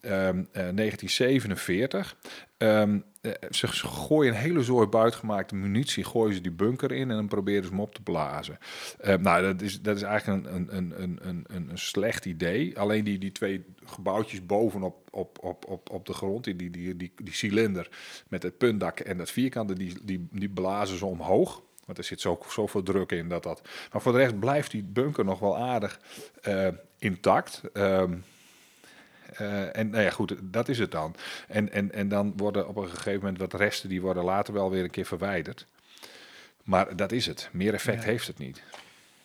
ehm, 0.00 0.44
eh, 0.52 0.68
1947. 0.68 2.16
Ehm, 2.56 2.98
eh, 3.20 3.32
ze 3.50 3.66
gooien 3.68 4.32
een 4.32 4.40
hele 4.40 4.62
zooi 4.62 4.86
buitgemaakte 4.86 5.54
munitie, 5.54 6.04
gooien 6.04 6.34
ze 6.34 6.40
die 6.40 6.52
bunker 6.52 6.92
in 6.92 7.10
en 7.10 7.16
dan 7.16 7.28
proberen 7.28 7.64
ze 7.64 7.70
hem 7.70 7.80
op 7.80 7.94
te 7.94 8.02
blazen. 8.02 8.58
Eh, 9.00 9.16
nou, 9.16 9.42
dat 9.42 9.62
is, 9.62 9.82
dat 9.82 9.96
is 9.96 10.02
eigenlijk 10.02 10.46
een, 10.46 10.76
een, 10.76 11.02
een, 11.02 11.18
een, 11.22 11.46
een, 11.48 11.78
slecht 11.78 12.24
idee. 12.24 12.78
Alleen 12.78 13.04
die, 13.04 13.18
die 13.18 13.32
twee 13.32 13.64
gebouwtjes 13.84 14.46
bovenop 14.46 15.08
op, 15.10 15.38
op, 15.44 15.66
op, 15.66 15.90
op 15.90 16.06
de 16.06 16.12
grond, 16.12 16.44
die, 16.44 16.56
die, 16.56 16.70
die, 16.70 16.96
die, 16.96 17.34
cilinder 17.34 17.88
met 18.28 18.42
het 18.42 18.58
puntdak 18.58 19.00
en 19.00 19.18
dat 19.18 19.30
vierkante, 19.30 19.74
die, 19.74 19.96
die, 20.02 20.28
die 20.32 20.50
blazen 20.50 20.98
ze 20.98 21.06
omhoog. 21.06 21.62
Want 21.84 21.98
er 21.98 22.04
zit 22.04 22.20
zo, 22.20 22.38
zoveel 22.48 22.82
druk 22.82 23.12
in 23.12 23.28
dat 23.28 23.42
dat. 23.42 23.68
Maar 23.92 24.02
voor 24.02 24.12
de 24.12 24.18
rest 24.18 24.38
blijft 24.38 24.70
die 24.70 24.82
bunker 24.82 25.24
nog 25.24 25.38
wel 25.38 25.58
aardig 25.58 26.00
eh, 26.42 26.68
intact. 26.98 27.62
Ehm, 27.72 28.16
eh, 29.36 29.76
en 29.76 29.90
nou 29.90 30.02
ja, 30.02 30.10
goed, 30.10 30.34
dat 30.40 30.68
is 30.68 30.78
het 30.78 30.90
dan. 30.90 31.14
En, 31.48 31.72
en, 31.72 31.92
en 31.92 32.08
dan 32.08 32.32
worden 32.36 32.68
op 32.68 32.76
een 32.76 32.88
gegeven 32.90 33.18
moment 33.20 33.38
wat 33.38 33.54
resten, 33.54 33.88
die 33.88 34.00
worden 34.00 34.24
later 34.24 34.54
wel 34.54 34.70
weer 34.70 34.82
een 34.84 34.90
keer 34.90 35.06
verwijderd. 35.06 35.66
Maar 36.64 36.96
dat 36.96 37.12
is 37.12 37.26
het. 37.26 37.48
Meer 37.52 37.74
effect 37.74 38.02
Ja. 38.02 38.08
heeft 38.08 38.26
het 38.26 38.38
niet. 38.38 38.62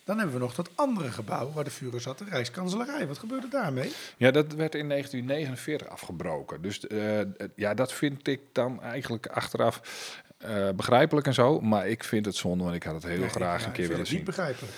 Dan 0.03 0.17
hebben 0.17 0.35
we 0.35 0.41
nog 0.41 0.55
dat 0.55 0.69
andere 0.75 1.11
gebouw 1.11 1.51
waar 1.51 1.63
de 1.63 1.69
Führer 1.71 2.01
zat, 2.01 2.17
de 2.17 2.25
Rijkskanselarij. 2.29 3.07
Wat 3.07 3.17
gebeurde 3.17 3.47
daarmee? 3.47 3.91
Ja, 4.17 4.31
dat 4.31 4.53
werd 4.53 4.75
in 4.75 4.89
1949 4.89 5.87
afgebroken. 5.87 6.61
Dus 6.61 6.87
eh, 6.87 7.19
ja, 7.55 7.73
dat 7.73 7.93
vind 7.93 8.27
ik 8.27 8.39
dan 8.51 8.81
eigenlijk 8.81 9.27
achteraf 9.27 9.81
eh, 10.37 10.69
begrijpelijk 10.75 11.27
en 11.27 11.33
zo. 11.33 11.59
Maar 11.61 11.87
ik 11.87 12.03
vind 12.03 12.25
het 12.25 12.35
zonde, 12.35 12.63
want 12.63 12.75
ik 12.75 12.83
had 12.83 12.93
het 12.93 13.03
heel 13.03 13.19
Nee, 13.19 13.29
graag 13.29 13.65
een 13.65 13.71
keer 13.71 13.87
willen 13.87 14.07
zien. 14.07 14.15
niet 14.15 14.25
begrijpelijk. 14.25 14.73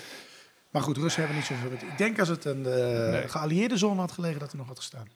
Maar 0.70 0.82
goed, 0.82 0.96
Russen 0.96 1.20
hebben 1.22 1.38
niet 1.38 1.46
zoveel. 1.48 1.70
Ik 1.88 1.98
denk 1.98 2.18
als 2.18 2.28
het 2.28 2.44
een 2.44 2.66
eh, 2.66 3.10
Nee. 3.10 3.28
geallieerde 3.28 3.76
zone 3.76 4.00
had 4.00 4.12
gelegen, 4.12 4.38
dat 4.40 4.50
er 4.52 4.56
nog 4.58 4.66
had 4.66 4.76
gestaan. 4.76 5.08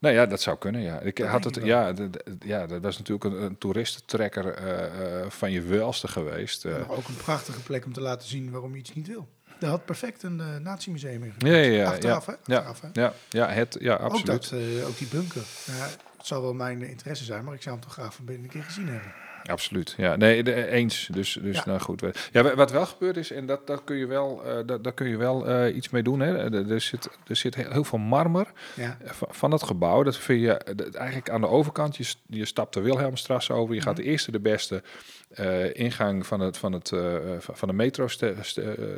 Nou 0.00 0.14
ja, 0.14 0.26
dat 0.26 0.40
zou 0.40 0.58
kunnen, 0.58 0.80
ja. 0.80 1.00
Ik 1.00 1.16
Dat 1.16 1.28
had 1.28 1.44
het, 1.44 1.56
ik 1.56 1.64
ja, 1.64 1.92
ja, 2.38 2.66
dat 2.66 2.82
was 2.82 2.98
natuurlijk 2.98 3.24
een, 3.24 3.42
een 3.42 3.58
toeristentrekker 3.58 4.54
eh, 4.54 5.20
eh, 5.20 5.30
van 5.30 5.50
je 5.50 5.62
welste 5.62 6.08
geweest. 6.08 6.64
eh. 6.64 6.90
Ook 6.90 7.08
een 7.08 7.16
prachtige 7.16 7.60
plek 7.60 7.84
om 7.84 7.92
te 7.92 8.00
laten 8.00 8.28
zien 8.28 8.50
waarom 8.50 8.72
je 8.72 8.78
iets 8.78 8.94
niet 8.94 9.06
wil. 9.06 9.28
Daar 9.58 9.70
had 9.70 9.84
perfect 9.84 10.22
een 10.22 10.38
uh, 10.38 10.56
nazi-museum 10.56 11.22
in 11.22 11.34
Ja, 11.38 11.56
ja, 11.56 11.62
ja, 11.62 11.88
Achteraf, 11.88 12.26
ja, 12.26 12.32
hè? 12.46 12.56
Achteraf, 12.56 12.80
hè? 12.80 12.88
Ja, 12.92 13.12
ja, 13.28 13.48
het, 13.48 13.76
ja, 13.80 13.94
Ook, 13.94 14.00
absoluut. 14.00 14.26
dat, 14.26 14.60
eh, 14.60 14.86
ook 14.88 14.98
die 14.98 15.06
bunker. 15.06 15.42
Ja, 15.66 15.72
het 16.16 16.26
zal 16.26 16.42
wel 16.42 16.54
mijn 16.54 16.82
interesse 16.82 17.24
zijn, 17.24 17.44
maar 17.44 17.54
ik 17.54 17.62
zou 17.62 17.74
hem 17.74 17.84
toch 17.84 17.92
graag 17.92 18.14
van 18.14 18.24
binnen 18.24 18.44
een 18.44 18.50
keer 18.50 18.62
gezien 18.62 18.88
hebben. 18.88 19.12
Absoluut, 19.50 19.94
ja. 19.96 20.16
Nee, 20.16 20.42
de, 20.42 20.66
eens. 20.66 21.08
Dus, 21.12 21.38
dus 21.42 21.56
Ja. 21.56 21.62
nou 21.66 21.80
goed. 21.80 22.02
Ja, 22.32 22.42
wa- 22.42 22.54
wat 22.54 22.70
wel 22.70 22.86
gebeurd 22.86 23.16
is, 23.16 23.30
en 23.32 23.46
dat, 23.46 23.66
dat 23.66 23.84
kun 23.84 23.96
je 23.96 24.06
wel, 24.06 24.44
eh 24.46 24.56
dat, 24.66 24.84
daar 24.84 24.92
kun 24.92 25.08
je 25.08 25.16
wel 25.16 25.46
eh, 25.46 25.76
iets 25.76 25.90
mee 25.90 26.02
doen. 26.02 26.20
Hè. 26.20 26.36
Er, 26.54 26.70
er 26.72 26.80
zit, 26.80 27.08
er 27.26 27.36
zit 27.36 27.54
heel 27.54 27.84
veel 27.84 27.98
marmer 27.98 28.46
Ja, 28.74 28.96
eh, 29.04 29.10
van, 29.10 29.28
van 29.30 29.52
het 29.52 29.62
gebouw. 29.62 30.02
Dat 30.02 30.16
vind 30.16 30.40
je 30.40 30.52
eh, 30.52 30.76
dat- 30.76 30.94
eigenlijk 30.94 31.30
aan 31.30 31.40
de 31.40 31.48
overkant. 31.48 31.96
Je, 31.96 32.14
je 32.26 32.44
stapt 32.44 32.74
de 32.74 32.80
Wilhelmstrasse 32.80 33.52
over. 33.52 33.74
Je 33.74 33.80
gaat 33.80 33.96
de 33.96 34.02
eerste, 34.02 34.30
de 34.30 34.40
beste 34.40 34.82
eh, 35.30 35.74
ingang 35.74 36.26
van, 36.26 36.40
het, 36.40 36.56
van, 36.56 36.72
het, 36.72 36.92
eh, 36.92 37.14
van 37.38 37.68
de 37.68 37.74
metro, 37.74 38.04
eh, 38.04 38.28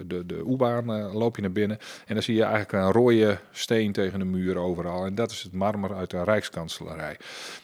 de, 0.07 0.27
de 0.27 0.45
U-baan, 0.49 0.93
eh, 0.93 1.15
loop 1.15 1.37
je 1.37 1.43
naar 1.43 1.53
binnen. 1.53 1.79
En 2.07 2.15
dan 2.15 2.23
zie 2.23 2.35
je 2.35 2.43
eigenlijk 2.43 2.73
een 2.73 2.93
rode 2.93 3.39
steen 3.51 3.93
tegen 3.93 4.19
de 4.19 4.25
muur 4.25 4.57
overal. 4.57 5.05
En 5.05 5.15
dat 5.15 5.31
is 5.31 5.43
het 5.43 5.53
marmer 5.53 5.95
uit 5.95 6.11
de 6.11 6.25
Rijkskanselarij. 6.25 7.17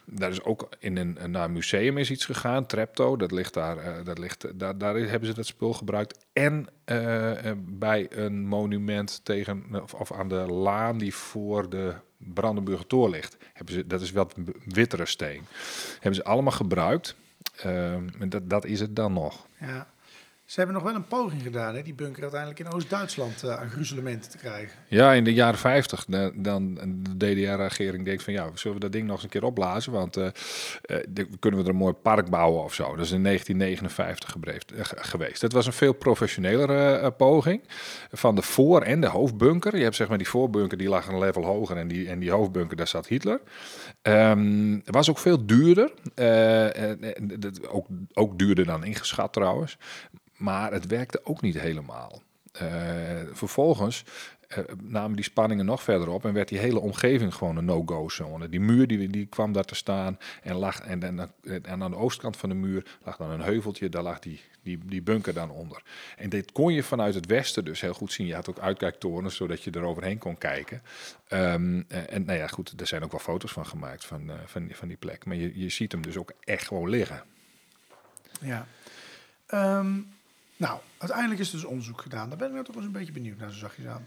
Daar 0.05 0.31
is 0.31 0.43
ook 0.43 0.69
in 0.79 0.97
een, 0.97 1.19
naar 1.27 1.45
een 1.45 1.53
museum 1.53 1.99
is 1.99 2.11
iets 2.11 2.25
gegaan, 2.25 2.67
Trepto. 2.79 3.17
Dat 3.17 3.31
ligt 3.31 3.55
daar, 3.55 3.77
eh, 3.77 4.05
dat 4.05 4.19
ligt, 4.19 4.59
daar, 4.59 4.79
daar 4.79 4.95
hebben 4.95 5.29
ze 5.29 5.35
dat 5.35 5.47
spul 5.47 5.73
gebruikt. 5.73 6.27
En 6.33 6.67
eh, 6.85 7.51
eh, 7.51 7.57
bij 7.59 8.07
een 8.11 8.47
monument 8.47 9.21
tegen, 9.25 9.65
of, 9.83 9.95
of 9.95 10.13
aan 10.13 10.29
de 10.29 10.35
laan 10.35 10.99
die 10.99 11.15
voor 11.15 11.71
de 11.71 11.95
Brandenburger 12.17 12.87
Tor 12.87 13.11
ligt. 13.11 13.37
Hebben 13.53 13.75
ze, 13.75 13.87
dat 13.87 14.01
is 14.01 14.13
een 14.15 14.55
wittere 14.65 15.07
steen. 15.07 15.47
Hebben 15.93 16.15
ze 16.15 16.25
allemaal 16.25 16.53
gebruikt. 16.53 17.17
Ehm, 17.57 18.09
en 18.21 18.29
dat, 18.29 18.51
dat 18.51 18.65
is 18.65 18.81
het 18.81 18.97
dan 18.97 19.13
nog. 19.13 19.47
ja. 19.61 19.87
Ze 20.49 20.55
hebben 20.61 20.75
nog 20.75 20.85
wel 20.85 20.95
een 20.95 21.07
poging 21.07 21.43
gedaan, 21.43 21.75
hè, 21.75 21.83
die 21.83 21.95
bunker 21.95 22.23
uiteindelijk 22.23 22.61
in 22.61 22.73
Oost-Duitsland 22.73 23.43
eh, 23.43 23.61
aan 23.61 23.71
gruzelementen 23.71 24.31
te 24.31 24.37
krijgen. 24.39 24.79
Ja, 24.87 25.13
in 25.13 25.25
de 25.25 25.33
jaren 25.35 25.59
50, 25.59 26.05
dan, 26.05 26.33
dan 26.35 26.75
de 26.75 27.17
DDR-regering 27.17 28.05
denkt 28.05 28.23
van 28.23 28.33
ja, 28.33 28.51
zullen 28.55 28.77
we 28.77 28.83
dat 28.83 28.93
ding 28.93 29.05
nog 29.07 29.15
eens 29.15 29.23
een 29.25 29.29
keer 29.29 29.45
opblazen? 29.45 29.93
Want 29.93 30.17
eh, 30.17 30.27
eh, 30.83 31.05
kunnen 31.39 31.61
we 31.61 31.67
er 31.67 31.73
een 31.73 31.77
mooi 31.81 31.93
park 31.93 32.31
bouwen 32.31 32.63
of 32.65 32.75
zo. 32.75 32.97
Dat 32.97 33.05
is 33.05 33.11
in 33.13 33.23
1959 33.23 34.31
gebreefd, 34.31 34.73
ge- 34.77 34.97
geweest. 34.99 35.41
Dat 35.41 35.53
was 35.53 35.67
een 35.67 35.73
veel 35.73 35.93
professionelere 35.93 37.11
poging 37.11 37.63
van 38.13 38.35
de 38.35 38.43
voor- 38.43 38.83
en 38.83 39.01
de 39.01 39.07
hoofdbunker. 39.09 39.77
Je 39.77 39.83
hebt 39.83 39.97
zeg 39.97 40.09
maar 40.09 40.19
die 40.19 40.29
voorbunker, 40.29 40.79
die 40.79 40.89
lag 40.89 41.09
een 41.09 41.19
level 41.19 41.45
hoger 41.45 41.77
en 41.77 41.89
die, 41.89 42.09
en 42.09 42.19
die 42.19 42.31
hoofdbunker, 42.31 42.77
daar 42.77 42.89
zat 42.89 43.07
Hitler. 43.07 43.41
Ehm, 44.03 44.79
was 44.85 45.11
ook 45.11 45.19
veel 45.19 45.47
duurder. 45.47 45.91
Ook, 47.69 47.87
ook 48.13 48.39
duurder 48.39 48.65
dan 48.67 48.85
ingeschat 48.85 49.33
trouwens. 49.33 49.79
Maar 50.39 50.73
het 50.73 50.87
werkte 50.87 51.21
ook 51.25 51.41
niet 51.41 51.61
helemaal. 51.61 52.23
Eh, 52.53 52.67
vervolgens 53.33 54.05
eh, 54.49 54.59
namen 54.83 55.17
die 55.17 55.25
spanningen 55.25 55.65
nog 55.65 55.83
verder 55.83 56.09
op 56.09 56.25
en 56.25 56.33
werd 56.33 56.49
die 56.49 56.59
hele 56.59 56.79
omgeving 56.81 57.35
gewoon 57.35 57.57
een 57.57 57.65
no-go-zone. 57.65 58.49
Die 58.49 58.61
muur 58.61 58.87
die, 58.87 59.09
die 59.09 59.27
kwam 59.27 59.53
daar 59.53 59.65
te 59.65 59.75
staan 59.75 60.19
en, 60.43 60.55
lag, 60.55 60.81
en, 60.81 61.03
en, 61.03 61.81
aan 61.83 61.91
de 61.91 61.97
oostkant 61.97 62.37
van 62.37 62.49
de 62.49 62.55
muur 62.55 62.85
lag 63.05 63.17
dan 63.17 63.31
een 63.31 63.41
heuveltje, 63.41 63.89
daar 63.89 64.03
lag 64.03 64.19
die, 64.19 64.41
die, 64.63 64.79
die 64.85 65.03
bunker 65.03 65.35
dan 65.35 65.51
onder. 65.51 65.83
En 66.17 66.29
dit 66.29 66.53
kon 66.53 66.73
je 66.73 66.83
vanuit 66.83 67.15
het 67.15 67.27
westen 67.27 67.65
dus 67.65 67.81
heel 67.81 67.95
goed 67.95 68.13
zien. 68.13 68.27
Je 68.27 68.35
had 68.35 68.49
ook 68.49 68.59
uitkijktorens, 68.59 69.37
zodat 69.37 69.63
je 69.63 69.71
er 69.71 69.83
overheen 69.83 70.19
kon 70.19 70.39
kijken. 70.39 70.83
Ehm, 71.29 71.83
eh, 71.89 72.13
en 72.15 72.25
nou 72.25 72.39
ja, 72.39 72.47
goed, 72.47 72.81
er 72.81 72.87
zijn 72.87 73.05
ook 73.05 73.11
wel 73.11 73.21
foto's 73.21 73.53
van 73.53 73.67
gemaakt 73.67 74.05
van, 74.05 74.31
eh, 74.31 74.37
van, 74.47 74.67
die- 74.67 74.77
van 74.77 74.89
die 74.89 74.97
plek. 74.97 75.25
Maar 75.25 75.37
je, 75.37 75.59
je 75.61 75.69
ziet 75.69 75.93
hem 75.93 76.03
dus 76.03 76.17
ook 76.17 76.33
echt 76.45 76.67
gewoon 76.67 76.89
liggen. 76.89 77.23
Ja. 78.41 78.67
Ehm, 79.47 79.97
nou, 80.59 80.79
uiteindelijk 80.99 81.41
is 81.41 81.49
er 81.49 81.55
dus 81.55 81.65
onderzoek 81.65 82.01
gedaan. 82.01 82.29
Daar 82.29 82.39
ben 82.39 82.47
ik 82.47 82.53
nou 82.53 82.65
toch 82.65 82.77
eens 82.77 82.85
een 82.85 82.93
beetje 82.93 83.13
benieuwd 83.13 83.39
naar, 83.39 83.53
zo 83.53 83.59
zag 83.59 83.77
je 83.77 83.89
aan. 83.89 84.07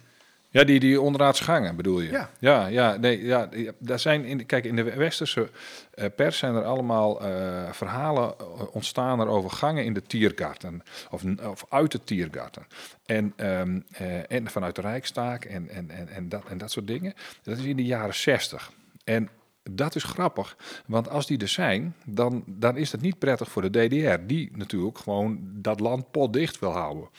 Ja, 0.51 0.63
die, 0.63 0.79
die 0.79 1.01
onderaardse 1.01 1.43
gangen 1.43 1.75
bedoel 1.75 1.99
je? 1.99 2.11
Ja. 2.11 2.29
ja, 2.39 2.67
ja, 2.67 2.95
nee, 2.95 3.23
ja, 3.23 3.49
daar 3.77 3.99
zijn 3.99 4.25
in, 4.25 4.45
kijk, 4.45 4.65
in 4.65 4.75
de 4.75 4.83
westerse 4.83 5.49
eh, 5.93 6.05
pers 6.15 6.37
zijn 6.37 6.55
er 6.55 6.63
allemaal 6.63 7.21
eh, 7.21 7.71
verhalen 7.71 8.33
eh, 8.39 8.75
ontstaan 8.75 9.19
er 9.19 9.27
over 9.27 9.49
gangen 9.49 9.85
in 9.85 9.93
de 9.93 10.01
Tiergarten. 10.01 10.83
Of, 11.09 11.23
of 11.43 11.65
uit 11.69 11.91
de 11.91 12.03
Tiergarten. 12.03 12.67
En, 13.05 13.33
ehm, 13.35 13.79
eh, 13.91 14.31
en 14.31 14.49
vanuit 14.49 14.75
de 14.75 14.81
Rijkstaak 14.81 15.45
en, 15.45 15.69
en, 15.69 15.89
en, 15.89 16.09
en, 16.09 16.29
dat, 16.29 16.43
en 16.45 16.57
dat 16.57 16.71
soort 16.71 16.87
dingen. 16.87 17.13
Dat 17.43 17.57
is 17.57 17.63
in 17.63 17.77
de 17.77 17.85
jaren 17.85 18.15
zestig. 18.15 18.71
En 19.03 19.29
dat 19.63 19.95
is 19.95 20.03
grappig, 20.03 20.57
want 20.85 21.09
als 21.09 21.27
die 21.27 21.37
er 21.37 21.47
zijn, 21.47 21.95
dan, 22.05 22.43
dan 22.47 22.77
is 22.77 22.91
dat 22.91 23.01
niet 23.01 23.19
prettig 23.19 23.51
voor 23.51 23.71
de 23.71 23.87
DDR, 23.87 24.25
die 24.27 24.49
natuurlijk 24.53 24.97
gewoon 24.97 25.39
dat 25.41 25.79
land 25.79 26.11
potdicht 26.11 26.59
wil 26.59 26.71
houden. 26.71 27.09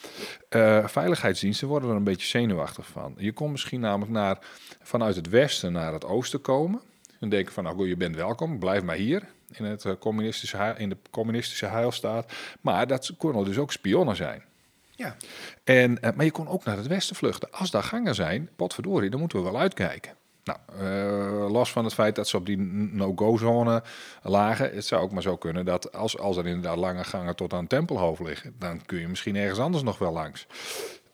Eh, 0.49 0.87
veiligheidsdiensten 0.87 1.69
worden 1.69 1.91
er 1.91 1.97
een 1.97 2.05
beetje 2.05 2.27
zenuwachtig 2.27 2.87
van. 2.87 3.15
Je 3.17 3.33
kon 3.33 3.51
misschien 3.51 3.81
namelijk 3.81 4.13
naar, 4.13 4.39
vanuit 4.83 5.17
het 5.17 5.29
westen 5.29 5.73
naar 5.73 5.93
het 5.93 6.05
oosten 6.05 6.41
komen. 6.41 6.81
En 7.21 7.29
denken 7.29 7.53
van, 7.53 7.65
nou 7.65 7.89
je 7.89 7.97
bent 7.97 8.17
welkom, 8.17 8.59
blijf 8.59 8.83
maar 8.83 8.97
hier 8.97 9.29
in, 9.53 9.65
het, 9.65 9.85
eh, 9.85 9.93
communistische, 9.99 10.75
in 10.77 10.89
de 10.89 10.97
communistische 11.11 11.67
huilstaat. 11.67 12.33
Maar 12.61 12.87
dat 12.87 13.13
konden 13.19 13.45
dus 13.45 13.59
ook 13.59 13.73
spionnen 13.73 14.17
zijn. 14.17 14.43
Ja, 14.91 15.17
En, 15.65 16.03
eh, 16.03 16.13
maar 16.15 16.25
je 16.25 16.31
kon 16.31 16.49
ook 16.49 16.65
naar 16.65 16.77
het 16.77 16.87
westen 16.87 17.17
vluchten. 17.17 17.51
Als 17.51 17.71
daar 17.71 17.83
gangen 17.83 18.15
zijn, 18.15 18.49
potverdorie, 18.57 19.11
dan 19.11 19.21
moeten 19.21 19.39
we 19.39 19.45
wel 19.45 19.61
uitkijken. 19.61 20.17
Nou, 20.45 20.59
eh, 20.79 21.51
los 21.51 21.73
van 21.73 21.85
het 21.85 21.95
feit 21.95 22.15
dat 22.15 22.29
ze 22.29 22.37
op 22.37 22.47
die 22.47 22.59
no-go-zone 22.93 23.83
lagen, 24.23 24.75
het 24.75 24.85
zou 24.85 25.03
ook 25.03 25.13
maar 25.13 25.23
zo 25.23 25.37
kunnen 25.37 25.65
dat 25.65 25.93
als, 25.93 26.19
als 26.19 26.37
er 26.37 26.47
inderdaad 26.47 26.77
lange 26.77 27.05
gangen 27.05 27.37
tot 27.37 27.53
aan 27.53 27.67
Tempelhoofd 27.67 28.21
liggen, 28.21 28.55
dan 28.59 28.85
kun 28.87 28.99
je 28.99 29.09
misschien 29.09 29.37
ergens 29.37 29.59
anders 29.59 29.83
nog 29.83 29.99
wel 29.99 30.13
langs. 30.13 30.47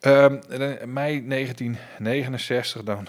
Um, 0.06 0.40
mei 0.86 1.26
1969 1.28 2.82
dan 2.82 3.06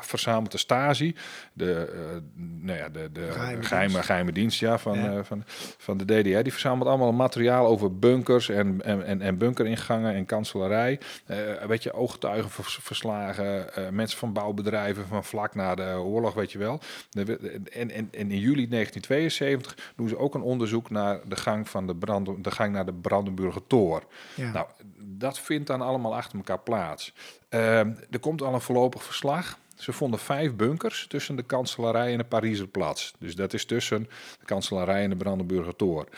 verzamelt 0.00 0.52
de 0.52 0.58
Stasi, 0.58 1.14
de, 1.52 1.92
uh, 1.94 2.00
nou 2.36 2.78
ja, 2.78 2.88
de, 2.88 3.12
de 3.12 3.32
geheime, 3.32 3.62
geheime, 3.62 4.02
geheime, 4.02 4.32
dienst 4.32 4.60
ja, 4.60 4.78
van, 4.78 4.98
ja. 4.98 5.16
Uh, 5.16 5.18
van, 5.22 5.42
van 5.78 5.96
de 5.96 6.04
DDR. 6.04 6.42
Die 6.42 6.52
verzamelt 6.52 6.88
allemaal 6.88 7.12
materiaal 7.12 7.66
over 7.66 7.98
bunkers 7.98 8.48
en, 8.48 8.82
en, 8.84 9.20
en 9.20 9.38
bunkeringangen 9.38 10.14
en 10.14 10.26
kanselarij. 10.26 11.00
Uh, 11.26 11.36
weet 11.66 11.82
je, 11.82 11.92
ooggetuigenverslagen, 11.92 13.66
mensen 13.90 14.18
van 14.18 14.32
bouwbedrijven 14.32 15.06
van 15.06 15.24
vlak 15.24 15.54
na 15.54 15.74
de 15.74 15.94
oorlog, 15.98 16.34
weet 16.34 16.52
je 16.52 16.58
wel. 16.58 16.80
De, 17.10 17.38
en, 17.72 17.90
en, 17.90 18.08
en 18.10 18.30
in 18.30 18.38
juli 18.38 18.68
1972 18.68 19.92
doen 19.96 20.08
ze 20.08 20.18
ook 20.18 20.34
een 20.34 20.42
onderzoek 20.42 20.90
naar 20.90 21.20
de 21.24 21.36
gang, 21.36 21.68
van 21.68 21.86
de, 21.86 21.94
brand, 21.94 22.44
de 22.44 22.50
gang 22.50 22.72
naar 22.72 22.86
de 22.86 22.94
Brandenburger 22.94 23.66
Tor. 23.66 24.02
Ja. 24.34 24.52
Nou, 24.52 24.66
dat 24.98 25.38
vindt 25.38 25.66
dan 25.66 25.80
allemaal 25.80 26.15
achter 26.16 26.38
elkaar 26.38 26.58
plaats. 26.58 27.12
Uh, 27.50 27.78
er 27.78 28.18
komt 28.20 28.42
al 28.42 28.54
een 28.54 28.60
voorlopig 28.60 29.02
verslag. 29.02 29.58
Ze 29.76 29.92
vonden 29.92 30.20
vijf 30.20 30.54
bunkers 30.54 31.06
tussen 31.08 31.36
de 31.36 31.42
kanselarij 31.42 32.12
en 32.12 32.18
de 32.18 32.24
Parijzerplatz. 32.24 33.12
Dus 33.18 33.34
dat 33.34 33.52
is 33.52 33.64
tussen 33.64 34.08
de 34.38 34.44
kanselarij 34.44 35.02
en 35.02 35.10
de 35.10 35.16
Brandenburger 35.16 35.76
Tor. 35.76 36.08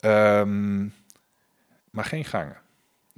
Um, 0.00 0.94
maar 1.90 2.04
geen 2.04 2.24
gangen. 2.24 2.56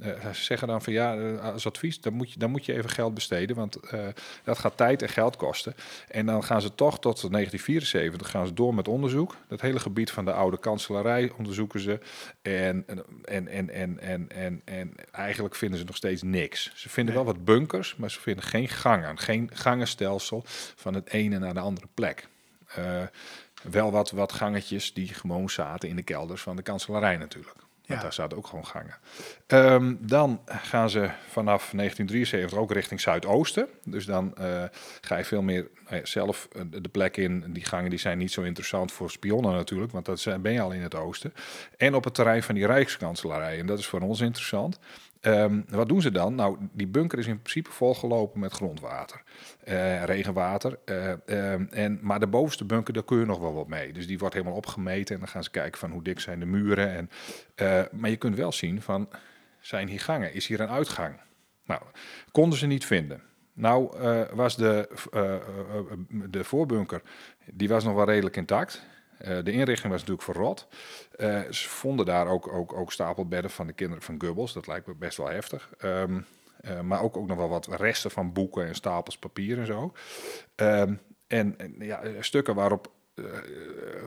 Uh, 0.01 0.31
ze 0.33 0.43
zeggen 0.43 0.67
dan 0.67 0.81
van 0.81 0.93
ja, 0.93 1.15
uh, 1.15 1.41
als 1.41 1.65
advies, 1.65 2.01
dan 2.01 2.13
moet, 2.13 2.31
je, 2.31 2.39
dan 2.39 2.51
moet 2.51 2.65
je 2.65 2.73
even 2.73 2.89
geld 2.89 3.13
besteden, 3.13 3.55
want 3.55 3.77
uh, 3.93 4.07
dat 4.43 4.57
gaat 4.57 4.77
tijd 4.77 5.01
en 5.01 5.09
geld 5.09 5.35
kosten. 5.35 5.75
En 6.07 6.25
dan 6.25 6.43
gaan 6.43 6.61
ze 6.61 6.75
toch 6.75 6.99
tot 6.99 7.31
1974 7.31 8.29
gaan 8.29 8.47
ze 8.47 8.53
door 8.53 8.73
met 8.73 8.87
onderzoek. 8.87 9.35
Dat 9.47 9.61
hele 9.61 9.79
gebied 9.79 10.11
van 10.11 10.25
de 10.25 10.33
oude 10.33 10.59
kanselarij 10.59 11.31
onderzoeken 11.37 11.79
ze. 11.79 11.99
En, 12.41 12.85
en, 13.23 13.47
en, 13.47 13.69
en, 13.69 13.99
en, 13.99 14.29
en, 14.29 14.61
en 14.65 14.93
eigenlijk 15.11 15.55
vinden 15.55 15.79
ze 15.79 15.85
nog 15.85 15.95
steeds 15.95 16.21
niks. 16.21 16.71
Ze 16.75 16.89
vinden 16.89 17.15
wel 17.15 17.25
wat 17.25 17.45
bunkers, 17.45 17.95
maar 17.95 18.11
ze 18.11 18.19
vinden 18.19 18.43
geen 18.43 18.67
gangen. 18.67 19.17
Geen 19.17 19.49
gangenstelsel 19.53 20.43
van 20.75 20.93
het 20.93 21.09
ene 21.09 21.39
naar 21.39 21.53
de 21.53 21.59
andere 21.59 21.87
plek. 21.93 22.27
wel 23.63 23.91
wat, 23.91 24.11
wat 24.11 24.31
gangetjes 24.31 24.93
die 24.93 25.07
gewoon 25.07 25.49
zaten 25.49 25.89
in 25.89 25.95
de 25.95 26.03
kelders 26.03 26.41
van 26.41 26.55
de 26.55 26.61
kanselarij 26.61 27.17
natuurlijk. 27.17 27.69
Want 27.91 28.01
daar 28.01 28.13
zaten 28.13 28.37
ook 28.37 28.47
gewoon 28.47 28.65
gangen. 28.65 28.95
Um, 29.47 29.97
dan 30.01 30.41
gaan 30.45 30.89
ze 30.89 31.09
vanaf 31.27 31.71
1973 31.71 32.59
ook 32.59 32.71
richting 32.71 33.01
Zuidoosten. 33.01 33.67
Dus 33.83 34.05
dan 34.05 34.33
uh, 34.39 34.63
ga 35.01 35.17
je 35.17 35.25
veel 35.25 35.41
meer 35.41 35.67
uh, 35.91 35.99
zelf 36.03 36.47
uh, 36.55 36.61
de 36.69 36.89
plek 36.89 37.17
in. 37.17 37.43
Die 37.47 37.65
gangen 37.65 37.89
die 37.89 37.99
zijn 37.99 38.17
niet 38.17 38.31
zo 38.31 38.41
interessant 38.41 38.91
voor 38.91 39.11
spionnen 39.11 39.53
natuurlijk, 39.53 39.91
want 39.91 40.05
dat 40.05 40.41
ben 40.41 40.53
je 40.53 40.61
al 40.61 40.71
in 40.71 40.81
het 40.81 40.95
oosten. 40.95 41.33
En 41.77 41.95
op 41.95 42.03
het 42.03 42.13
terrein 42.13 42.43
van 42.43 42.55
die 42.55 42.65
Rijkskanselarij. 42.65 43.59
En 43.59 43.65
dat 43.65 43.79
is 43.79 43.87
voor 43.87 44.01
ons 44.01 44.21
interessant. 44.21 44.79
Um, 45.21 45.65
wat 45.69 45.87
doen 45.87 46.01
ze 46.01 46.11
dan? 46.11 46.35
Nou, 46.35 46.57
die 46.71 46.87
bunker 46.87 47.19
is 47.19 47.27
in 47.27 47.41
principe 47.41 47.71
volgelopen 47.71 48.39
met 48.39 48.51
grondwater, 48.53 49.23
uh, 49.67 50.03
regenwater. 50.03 50.79
Uh, 50.85 51.09
um, 51.51 51.67
en, 51.71 51.99
maar 52.01 52.19
de 52.19 52.27
bovenste 52.27 52.65
bunker, 52.65 52.93
daar 52.93 53.03
kun 53.03 53.19
je 53.19 53.25
nog 53.25 53.39
wel 53.39 53.53
wat 53.53 53.67
mee. 53.67 53.93
Dus 53.93 54.07
die 54.07 54.19
wordt 54.19 54.35
helemaal 54.35 54.55
opgemeten 54.55 55.13
en 55.13 55.21
dan 55.21 55.29
gaan 55.29 55.43
ze 55.43 55.51
kijken 55.51 55.79
van 55.79 55.91
hoe 55.91 56.03
dik 56.03 56.19
zijn 56.19 56.39
de 56.39 56.45
muren. 56.45 56.91
En, 56.91 57.09
uh, 57.55 57.81
maar 57.91 58.09
je 58.09 58.15
kunt 58.15 58.35
wel 58.35 58.51
zien 58.51 58.81
van, 58.81 59.09
zijn 59.59 59.87
hier 59.87 59.99
gangen? 59.99 60.33
Is 60.33 60.47
hier 60.47 60.59
een 60.59 60.69
uitgang? 60.69 61.15
Nou, 61.65 61.81
konden 62.31 62.59
ze 62.59 62.67
niet 62.67 62.85
vinden. 62.85 63.21
Nou 63.53 63.97
was 64.33 64.55
de, 64.55 64.89
de 66.29 66.43
voorbunker, 66.43 67.01
die 67.53 67.69
was 67.69 67.83
nog 67.83 67.95
wel 67.95 68.05
redelijk 68.05 68.37
intact. 68.37 68.85
Uh, 69.27 69.43
de 69.43 69.51
inrichting 69.51 69.91
was 69.91 69.99
natuurlijk 69.99 70.21
verrot. 70.21 70.67
Uh, 71.17 71.41
ze 71.49 71.69
vonden 71.69 72.05
daar 72.05 72.27
ook, 72.27 72.53
ook, 72.53 72.73
ook 72.73 72.91
stapelbedden 72.91 73.51
van 73.51 73.67
de 73.67 73.73
kinderen 73.73 74.03
van 74.03 74.15
Goebbels. 74.21 74.53
Dat 74.53 74.67
lijkt 74.67 74.87
me 74.87 74.95
best 74.95 75.17
wel 75.17 75.29
heftig. 75.29 75.69
Um, 75.83 76.25
uh, 76.65 76.81
maar 76.81 77.01
ook, 77.01 77.17
ook 77.17 77.27
nog 77.27 77.37
wel 77.37 77.49
wat 77.49 77.67
resten 77.67 78.11
van 78.11 78.33
boeken 78.33 78.67
en 78.67 78.75
stapels 78.75 79.17
papier 79.17 79.59
en 79.59 79.65
zo. 79.65 79.93
Um, 80.55 80.99
en, 81.27 81.55
ja, 81.79 82.01
stukken 82.19 82.55
waarop 82.55 82.91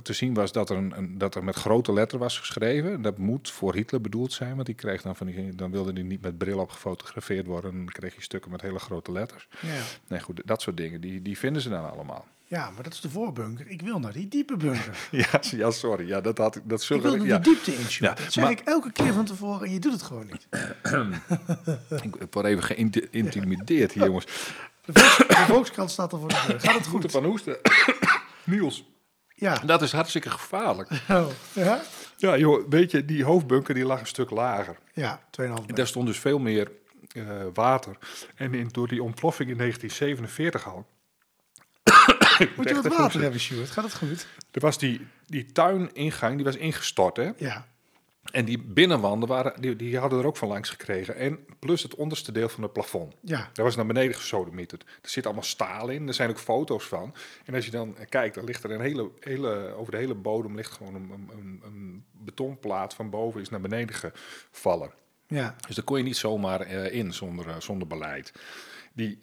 te 0.03 0.13
zien 0.13 0.35
was 0.35 0.53
dat 0.53 0.71
er, 0.71 0.77
een, 0.77 0.97
een, 0.97 1.19
dat 1.19 1.35
er 1.35 1.45
met 1.45 1.55
grote 1.55 1.93
letter 1.93 2.19
was 2.19 2.39
geschreven. 2.39 3.03
Dat 3.03 3.19
moet 3.19 3.51
voor 3.51 3.75
Hitler 3.75 4.01
bedoeld 4.01 4.33
zijn, 4.33 4.55
want 4.55 4.67
die 4.67 4.75
kreeg 4.75 5.03
dan 5.03 5.17
van 5.17 5.27
die, 5.27 5.55
dan 5.55 5.71
wilde 5.71 5.93
hij 5.93 6.03
niet 6.03 6.21
met 6.21 6.39
bril 6.39 6.59
op 6.59 6.71
gefotografeerd 6.71 7.47
worden. 7.47 7.73
Dan 7.73 7.87
kreeg 7.87 8.15
je 8.15 8.23
stukken 8.23 8.51
met 8.51 8.61
hele 8.61 8.79
grote 8.79 9.13
letters. 9.13 9.49
Ja. 9.61 9.83
Nee, 10.09 10.21
goed, 10.21 10.43
dat 10.45 10.63
soort 10.63 10.77
dingen, 10.77 11.01
die, 11.01 11.23
die 11.23 11.39
vinden 11.39 11.63
ze 11.63 11.69
dan 11.69 11.91
allemaal. 11.91 12.27
Ja, 12.55 12.71
maar 12.71 12.83
dat 12.83 12.93
is 12.93 13.01
de 13.01 13.11
voorbunker. 13.11 13.69
Ik 13.69 13.83
wil 13.83 13.99
naar 13.99 14.13
die 14.13 14.29
diepe 14.29 14.57
bunker. 14.57 15.09
ja, 15.11 15.41
ja, 15.51 15.71
sorry. 15.71 16.09
Ja, 16.09 16.21
dat 16.21 16.39
had 16.39 16.57
ik. 16.57 16.63
Dat 16.65 16.83
zullen 16.83 17.13
ik 17.13 17.19
wil 17.19 17.27
ja. 17.27 17.39
de 17.39 17.43
diepte 17.43 17.75
in. 17.75 17.85
Ja, 17.89 18.15
dat 18.15 18.33
zeg 18.33 18.45
maar, 18.45 18.53
ik 18.53 18.61
elke 18.61 18.93
keer 18.93 19.13
van 19.13 19.25
tevoren 19.25 19.67
en 19.67 19.73
je 19.73 19.79
doet 19.79 19.93
het 19.93 20.03
gewoon 20.03 20.27
niet. 20.27 20.47
ik, 22.05 22.27
word 22.31 22.47
even 22.47 22.63
geïntimideerd 22.63 23.93
hier, 23.93 24.05
jongens. 24.05 24.25
De, 24.85 24.93
Volks, 24.93 25.17
de 25.17 25.45
Volkskrant 25.47 25.91
staat 25.91 26.13
er 26.13 26.19
voor 26.19 26.29
de 26.29 26.45
deur. 26.47 26.61
Gaat 26.61 26.75
het 26.75 26.87
goed? 26.87 27.11
van 27.11 27.25
hoesten. 27.25 27.57
Niels. 28.45 28.85
Ja. 29.35 29.59
Dat 29.59 29.83
is 29.83 29.93
hartstikke 29.93 30.31
gevaarlijk. 30.31 30.91
Oh, 31.11 31.27
ja? 31.53 31.83
Ja, 32.17 32.37
joh, 32.37 32.69
weet 32.69 32.91
je, 32.91 33.05
die 33.05 33.25
hoofdbunker 33.25 33.75
die 33.75 33.85
lag 33.85 34.01
een 34.01 34.07
stuk 34.07 34.31
lager. 34.31 34.77
Ja, 34.93 35.21
2,5 35.41 35.49
meter. 35.49 35.75
Daar 35.75 35.87
stond 35.87 36.07
dus 36.07 36.19
veel 36.19 36.39
meer 36.39 36.71
uh, 37.17 37.25
water. 37.55 37.99
En 38.35 38.55
in, 38.55 38.69
door 38.73 38.89
die 38.89 39.03
ontploffing 39.03 39.51
in 39.51 39.57
1947 39.57 40.75
al 40.75 40.87
Moet 42.57 42.69
je 42.69 42.75
wat 42.75 42.97
water 42.97 43.21
hebben, 43.21 43.41
Stuart? 43.41 43.71
Gaat 43.71 43.85
het 43.85 43.95
goed? 43.95 44.27
Er 44.51 44.61
was 44.61 44.79
die, 44.79 45.07
die 45.27 45.53
tuiningang, 45.53 46.35
die 46.35 46.45
was 46.45 46.57
ingestort, 46.57 47.17
hè? 47.17 47.31
Ja. 47.37 47.67
En 48.33 48.45
die 48.45 48.59
binnenwanden 48.59 49.29
waren, 49.29 49.61
die, 49.61 49.77
die 49.77 49.99
hadden 49.99 50.19
er 50.19 50.27
ook 50.27 50.37
van 50.37 50.49
langs 50.49 50.71
gekregen. 50.71 51.17
En 51.17 51.39
plus 51.59 51.83
het 51.83 51.95
onderste 51.95 52.33
deel 52.33 52.49
van 52.49 52.63
het 52.63 52.73
plafond. 52.73 53.15
Ja. 53.21 53.51
Daar 53.53 53.65
was 53.65 53.77
naar 53.77 53.87
beneden 53.87 54.15
gesodemieterd. 54.15 54.83
Er 55.03 55.09
zit 55.09 55.25
allemaal 55.25 55.43
staal 55.45 55.89
in. 55.89 56.09
Er 56.09 56.15
zijn 56.15 56.31
ook 56.31 56.39
foto's 56.39 56.85
van. 56.85 57.15
En 57.45 57.55
als 57.55 57.65
je 57.65 57.71
dan 57.71 57.97
kijkt, 58.09 58.35
dan 58.35 58.45
ligt 58.45 58.65
er 58.65 58.71
een 58.71 58.81
hele, 58.81 59.11
hele 59.21 59.75
over 59.77 59.93
de 59.93 59.99
hele 59.99 60.15
bodem 60.15 60.57
ligt 60.57 60.73
gewoon 60.73 60.95
een, 60.95 61.29
een, 61.31 61.61
een 61.65 62.05
betonplaat 62.13 62.95
van 62.95 63.11
boven 63.11 63.41
is 63.41 63.49
naar 63.49 63.61
beneden 63.61 63.95
gevallen. 63.95 64.91
Ja. 65.27 65.57
Dus 65.67 65.77
daar 65.77 65.85
kon 65.85 65.99
je 65.99 66.05
niet 66.05 66.17
zomaar 66.17 66.73
uh, 66.73 66.93
in 66.93 67.13
zonder, 67.13 67.47
uh, 67.47 67.55
zonder 67.59 67.89
beleid. 67.89 68.33
Die, 68.93 69.19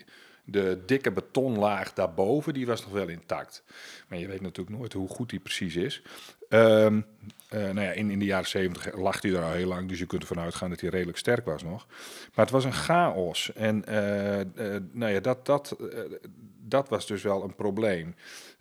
de 0.46 0.84
dikke 0.86 1.12
betonlaag 1.12 1.94
daarboven, 1.94 2.54
die 2.54 2.66
was 2.66 2.84
nog 2.84 2.92
wel 2.92 3.08
intact. 3.08 3.64
Maar 4.08 4.20
je 4.20 4.28
weet 4.28 4.42
natuurlijk 4.42 4.78
nooit 4.78 4.94
hoe 4.94 5.08
goed 5.08 5.30
die 5.30 5.40
precies 5.40 5.76
is. 5.76 6.02
Um, 6.50 7.06
nou 7.50 7.82
ja, 7.82 7.92
in, 7.92 8.10
in 8.10 8.20
de 8.20 8.26
jaren 8.26 8.48
zeventig 8.48 8.96
lag 8.96 9.22
hij 9.22 9.32
er 9.32 9.44
al 9.44 9.52
heel 9.52 9.68
lang, 9.68 9.90
dus 9.90 10.00
je 10.00 10.06
kunt 10.06 10.22
ervan 10.22 10.40
uitgaan 10.40 10.70
dat 10.70 10.82
hij 10.82 10.90
redelijk 10.90 11.18
sterk 11.18 11.46
was 11.46 11.64
nog. 11.64 11.88
Maar 12.36 12.46
het 12.46 12.54
was 12.54 12.66
een 12.66 12.74
chaos. 12.74 13.54
En 13.54 13.84
uh, 13.90 14.76
nou 14.92 15.12
ja, 15.12 15.20
dat, 15.20 15.46
dat, 15.46 15.76
dat 16.60 16.90
was 16.90 17.08
dus 17.08 17.22
wel 17.22 17.44
een 17.44 17.56
probleem. 17.56 18.16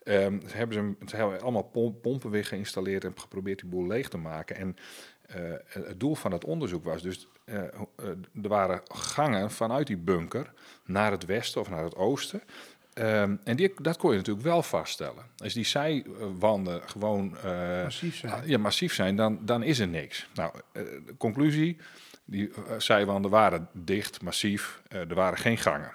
Um, 0.05 0.41
ze, 0.49 0.57
hebben 0.57 0.97
ze, 0.99 1.07
ze 1.07 1.17
hebben 1.17 1.41
allemaal 1.41 1.71
pompen 2.03 2.31
weer 2.31 2.45
geïnstalleerd 2.45 3.05
en 3.05 3.13
geprobeerd 3.17 3.61
die 3.61 3.71
boel 3.71 3.87
leeg 3.87 4.09
te 4.09 4.19
maken. 4.19 4.57
En 4.57 4.77
uh, 5.37 5.53
het 5.67 6.01
doel 6.01 6.15
van 6.15 6.33
het 6.33 6.45
onderzoek 6.45 6.85
was 6.85 7.03
dus, 7.03 7.29
uh, 7.45 7.55
uh, 7.57 8.09
er 8.43 8.49
waren 8.49 8.81
gangen 8.89 9.51
vanuit 9.51 9.87
die 9.87 9.97
bunker 9.97 10.53
naar 10.85 11.11
het 11.11 11.25
westen 11.25 11.61
of 11.61 11.71
naar 11.71 11.85
het 11.85 11.97
oosten. 11.97 12.43
Um, 12.95 13.41
en 13.45 13.57
die, 13.57 13.73
dat 13.83 13.97
kon 13.97 14.11
je 14.11 14.17
natuurlijk 14.17 14.47
wel 14.47 14.63
vaststellen. 14.63 15.25
Als 15.37 15.55
die 15.55 15.65
zijwanden 15.65 16.83
gewoon 16.89 17.37
massief 17.83 18.17
zijn, 18.17 18.49
ja, 18.49 18.59
massief 18.59 18.95
zijn 18.95 19.17
dan, 19.17 19.39
dan 19.43 19.63
is 19.63 19.79
er 19.79 19.89
niks. 19.89 20.29
Nou, 20.35 20.53
de 20.73 21.15
conclusie, 21.19 21.77
die 22.25 22.53
zijwanden 22.79 23.31
waren 23.31 23.69
dicht, 23.73 24.23
massief, 24.23 24.83
er 24.89 25.15
waren 25.15 25.39
geen 25.39 25.59
gangen 25.59 25.93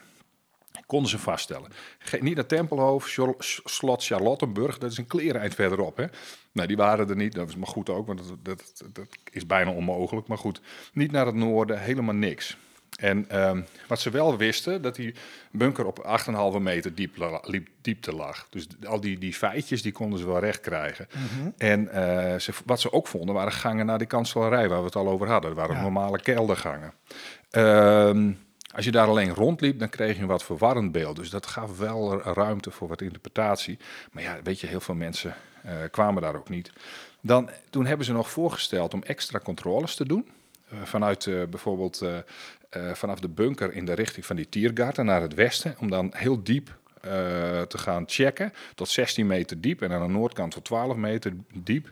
konden 0.86 1.10
ze 1.10 1.20
vaststellen. 1.20 1.72
Ge 2.00 2.18
niet 2.22 2.36
naar 2.36 2.46
Tempelhoofd, 2.46 3.20
slot 3.64 4.06
Charlottenburg, 4.06 4.78
dat 4.78 4.92
is 4.92 4.98
een 4.98 5.08
klereneind 5.08 5.56
verderop. 5.56 5.98
Hè? 5.98 6.06
Nou, 6.52 6.68
die 6.68 6.78
waren 6.78 7.10
er 7.10 7.16
niet, 7.16 7.34
dat 7.34 7.50
is 7.50 7.56
maar 7.56 7.68
goed 7.68 7.90
ook, 7.90 8.08
want 8.08 8.20
dat, 8.28 8.38
dat, 8.44 8.84
dat 8.94 9.08
is 9.32 9.46
bijna 9.46 9.72
onmogelijk. 9.72 10.28
Maar 10.28 10.38
goed, 10.38 10.62
niet 10.94 11.12
naar 11.12 11.26
het 11.26 11.36
noorden, 11.36 11.80
helemaal 11.80 12.16
niks. 12.16 12.58
En 12.96 13.48
um, 13.48 13.66
wat 13.88 14.00
ze 14.00 14.10
wel 14.10 14.38
wisten, 14.38 14.82
dat 14.82 14.96
die 14.96 15.14
bunker 15.52 15.86
op 15.86 16.22
8,5 16.56 16.62
meter 16.62 16.96
diep, 16.96 17.18
diepte 17.82 18.16
lag. 18.16 18.48
Dus 18.50 18.68
al 18.86 19.00
die, 19.00 19.18
die 19.18 19.34
feitjes, 19.34 19.82
die 19.82 19.92
konden 19.92 20.20
ze 20.20 20.26
wel 20.26 20.40
recht 20.40 20.60
krijgen. 20.60 21.08
Mm 21.16 21.22
-hmm. 21.40 21.54
En 21.58 21.82
uh, 21.86 22.40
ze, 22.40 22.52
wat 22.66 22.80
ze 22.80 22.92
ook 22.92 23.08
vonden, 23.08 23.36
waren 23.36 23.52
gangen 23.52 23.86
naar 23.86 23.98
die 23.98 24.08
kanselarij, 24.08 24.70
waar 24.70 24.80
we 24.80 24.86
het 24.86 24.96
al 24.96 25.08
over 25.08 25.28
hadden. 25.28 25.50
Dat 25.50 25.60
waren 25.60 25.76
ja. 25.76 25.82
normale 25.82 26.20
keldergangen. 26.20 26.94
Um, 27.52 28.45
als 28.76 28.86
je 28.86 28.92
daar 28.92 29.08
alleen 29.08 29.34
rondliep, 29.34 29.80
dan 29.80 29.90
kreeg 29.90 30.16
je 30.16 30.22
een 30.22 30.28
wat 30.28 30.44
verwarrend 30.44 30.92
beeld. 30.92 31.16
Dus 31.16 31.30
dat 31.30 31.46
gaf 31.46 31.78
wel 31.78 32.22
ruimte 32.22 32.72
voor 32.72 32.88
wat 32.88 33.02
interpretatie. 33.02 33.78
Maar 34.12 34.24
ja, 34.24 34.40
weet 34.44 34.60
je, 34.60 34.68
heel 34.68 34.80
veel 34.80 34.96
mensen 34.96 35.36
uh, 35.66 35.72
kwamen 35.92 36.22
daar 36.22 36.36
ook 36.36 36.50
niet. 36.50 36.72
Dan, 37.22 37.50
toen 37.70 37.86
hebben 37.86 38.06
ze 38.06 38.14
nog 38.14 38.30
voorgesteld 38.30 38.94
om 38.94 39.04
extra 39.04 39.40
controles 39.40 39.96
te 39.96 40.06
doen. 40.06 40.28
Uh, 40.74 40.80
vanuit 40.84 41.26
uh, 41.26 41.44
bijvoorbeeld 41.44 42.06
vanaf 42.94 43.20
de 43.20 43.30
bunker 43.30 43.74
in 43.74 43.86
de 43.86 43.94
richting 43.94 44.26
van 44.26 44.36
die 44.36 44.50
Tiergarten 44.50 45.06
naar 45.06 45.22
het 45.22 45.34
westen. 45.34 45.76
Om 45.80 45.90
dan 45.90 46.12
heel 46.16 46.44
diep 46.44 46.78
eh, 47.06 47.62
te 47.62 47.78
gaan 47.78 48.04
checken. 48.08 48.54
Tot 48.76 48.90
16 48.90 49.28
meter 49.28 49.62
diep 49.62 49.82
en 49.82 49.92
aan 49.92 50.08
de 50.08 50.14
noordkant 50.14 50.52
tot 50.52 50.64
12 50.66 50.96
meter 50.96 51.34
diep. 51.54 51.92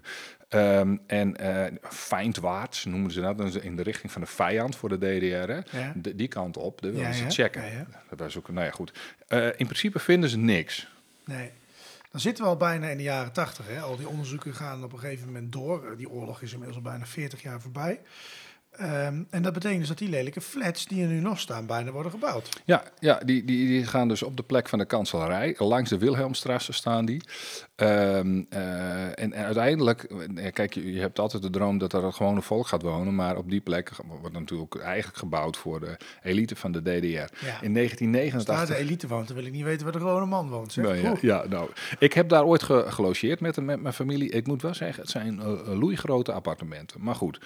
Ehm, 0.53 0.95
en 1.07 1.35
uh, 1.41 1.65
feindwaarts 1.89 2.85
noemen 2.85 3.11
ze 3.11 3.21
dat, 3.21 3.55
in 3.55 3.75
de 3.75 3.83
richting 3.83 4.11
van 4.11 4.21
de 4.21 4.27
vijand 4.27 4.75
voor 4.75 4.89
de 4.89 4.97
DDR. 4.97 5.51
Hè? 5.51 5.79
Ja. 5.79 5.93
De- 5.95 6.15
die 6.15 6.27
kant 6.27 6.57
op, 6.57 6.81
wilden 6.81 7.01
Ja, 7.01 7.11
ze 7.13 7.29
checken. 7.29 7.87
Dat 8.09 8.19
was 8.19 8.37
ook, 8.37 8.49
nou 8.49 8.65
ja, 8.65 8.71
goed. 8.71 8.91
Eh, 9.27 9.45
in 9.45 9.65
principe 9.65 9.99
vinden 9.99 10.29
ze 10.29 10.37
niks. 10.37 10.87
Nee. 11.25 11.51
Dan 12.11 12.21
zitten 12.21 12.43
we 12.43 12.49
al 12.49 12.57
bijna 12.57 12.87
in 12.87 12.97
de 12.97 13.03
jaren 13.03 13.31
tachtig. 13.31 13.81
Al 13.83 13.97
die 13.97 14.07
onderzoeken 14.07 14.53
gaan 14.55 14.83
op 14.83 14.93
een 14.93 14.99
gegeven 14.99 15.25
moment 15.25 15.51
door. 15.51 15.85
Eh, 15.91 15.97
Die 15.97 16.09
oorlog 16.09 16.41
is 16.41 16.51
inmiddels 16.51 16.77
al 16.77 16.83
bijna 16.83 17.05
40 17.05 17.41
jaar 17.41 17.61
voorbij. 17.61 17.99
Ehm, 18.77 19.23
en 19.29 19.41
dat 19.41 19.53
betekent 19.53 19.79
dus 19.79 19.87
dat 19.87 19.97
die 19.97 20.09
lelijke 20.09 20.41
flats 20.41 20.85
die 20.85 21.01
er 21.03 21.07
nu 21.07 21.19
nog 21.19 21.39
staan, 21.39 21.65
bijna 21.65 21.91
worden 21.91 22.11
gebouwd. 22.11 22.61
Ja, 22.65 22.83
ja 22.99 23.17
die, 23.25 23.43
die, 23.45 23.67
die 23.67 23.85
gaan 23.85 24.07
dus 24.07 24.23
op 24.23 24.37
de 24.37 24.43
plek 24.43 24.69
van 24.69 24.79
de 24.79 24.85
kanselarij. 24.85 25.55
Langs 25.57 25.89
de 25.89 25.97
Wilhelmstrasse 25.97 26.73
staan 26.73 27.05
die. 27.05 27.21
Ehm, 27.75 28.43
eh, 28.49 29.03
en, 29.05 29.33
en 29.33 29.45
uiteindelijk, 29.45 30.03
eh, 30.03 30.51
kijk, 30.51 30.73
je, 30.73 30.93
je 30.93 30.99
hebt 30.99 31.19
altijd 31.19 31.43
de 31.43 31.49
droom 31.49 31.77
dat 31.77 31.93
er 31.93 32.13
gewoon 32.13 32.35
een 32.35 32.41
volk 32.41 32.67
gaat 32.67 32.81
wonen. 32.81 33.15
Maar 33.15 33.37
op 33.37 33.49
die 33.49 33.61
plek 33.61 33.91
wordt 34.19 34.33
natuurlijk 34.35 34.75
eigenlijk 34.75 35.17
gebouwd 35.17 35.57
voor 35.57 35.79
de 35.79 35.97
elite 36.23 36.55
van 36.55 36.71
de 36.71 36.81
DDR. 36.81 36.87
In 36.95 36.99
Als 37.13 37.25
daar 37.61 37.71
1989... 37.71 38.67
de 38.67 38.81
elite 38.81 39.07
woont, 39.07 39.27
dan 39.27 39.35
wil 39.35 39.45
ik 39.45 39.51
niet 39.51 39.63
weten 39.63 39.83
waar 39.83 39.91
de 39.93 39.99
gewone 39.99 40.25
man 40.25 40.49
woont. 40.49 40.71
Zeg. 40.73 40.83
Nou 40.85 41.17
ja, 41.21 41.43
nou, 41.49 41.69
ik 41.99 42.13
heb 42.13 42.29
daar 42.29 42.43
ooit 42.43 42.63
ge- 42.63 42.85
gelogeerd 42.87 43.39
met, 43.39 43.61
met 43.61 43.81
mijn 43.81 43.93
familie. 43.93 44.29
Ik 44.29 44.47
moet 44.47 44.61
wel 44.61 44.73
zeggen, 44.73 45.01
het 45.01 45.11
zijn 45.11 45.39
eh, 45.39 45.79
loeigrote 45.79 46.31
appartementen. 46.31 47.01
Maar 47.03 47.15
goed, 47.15 47.39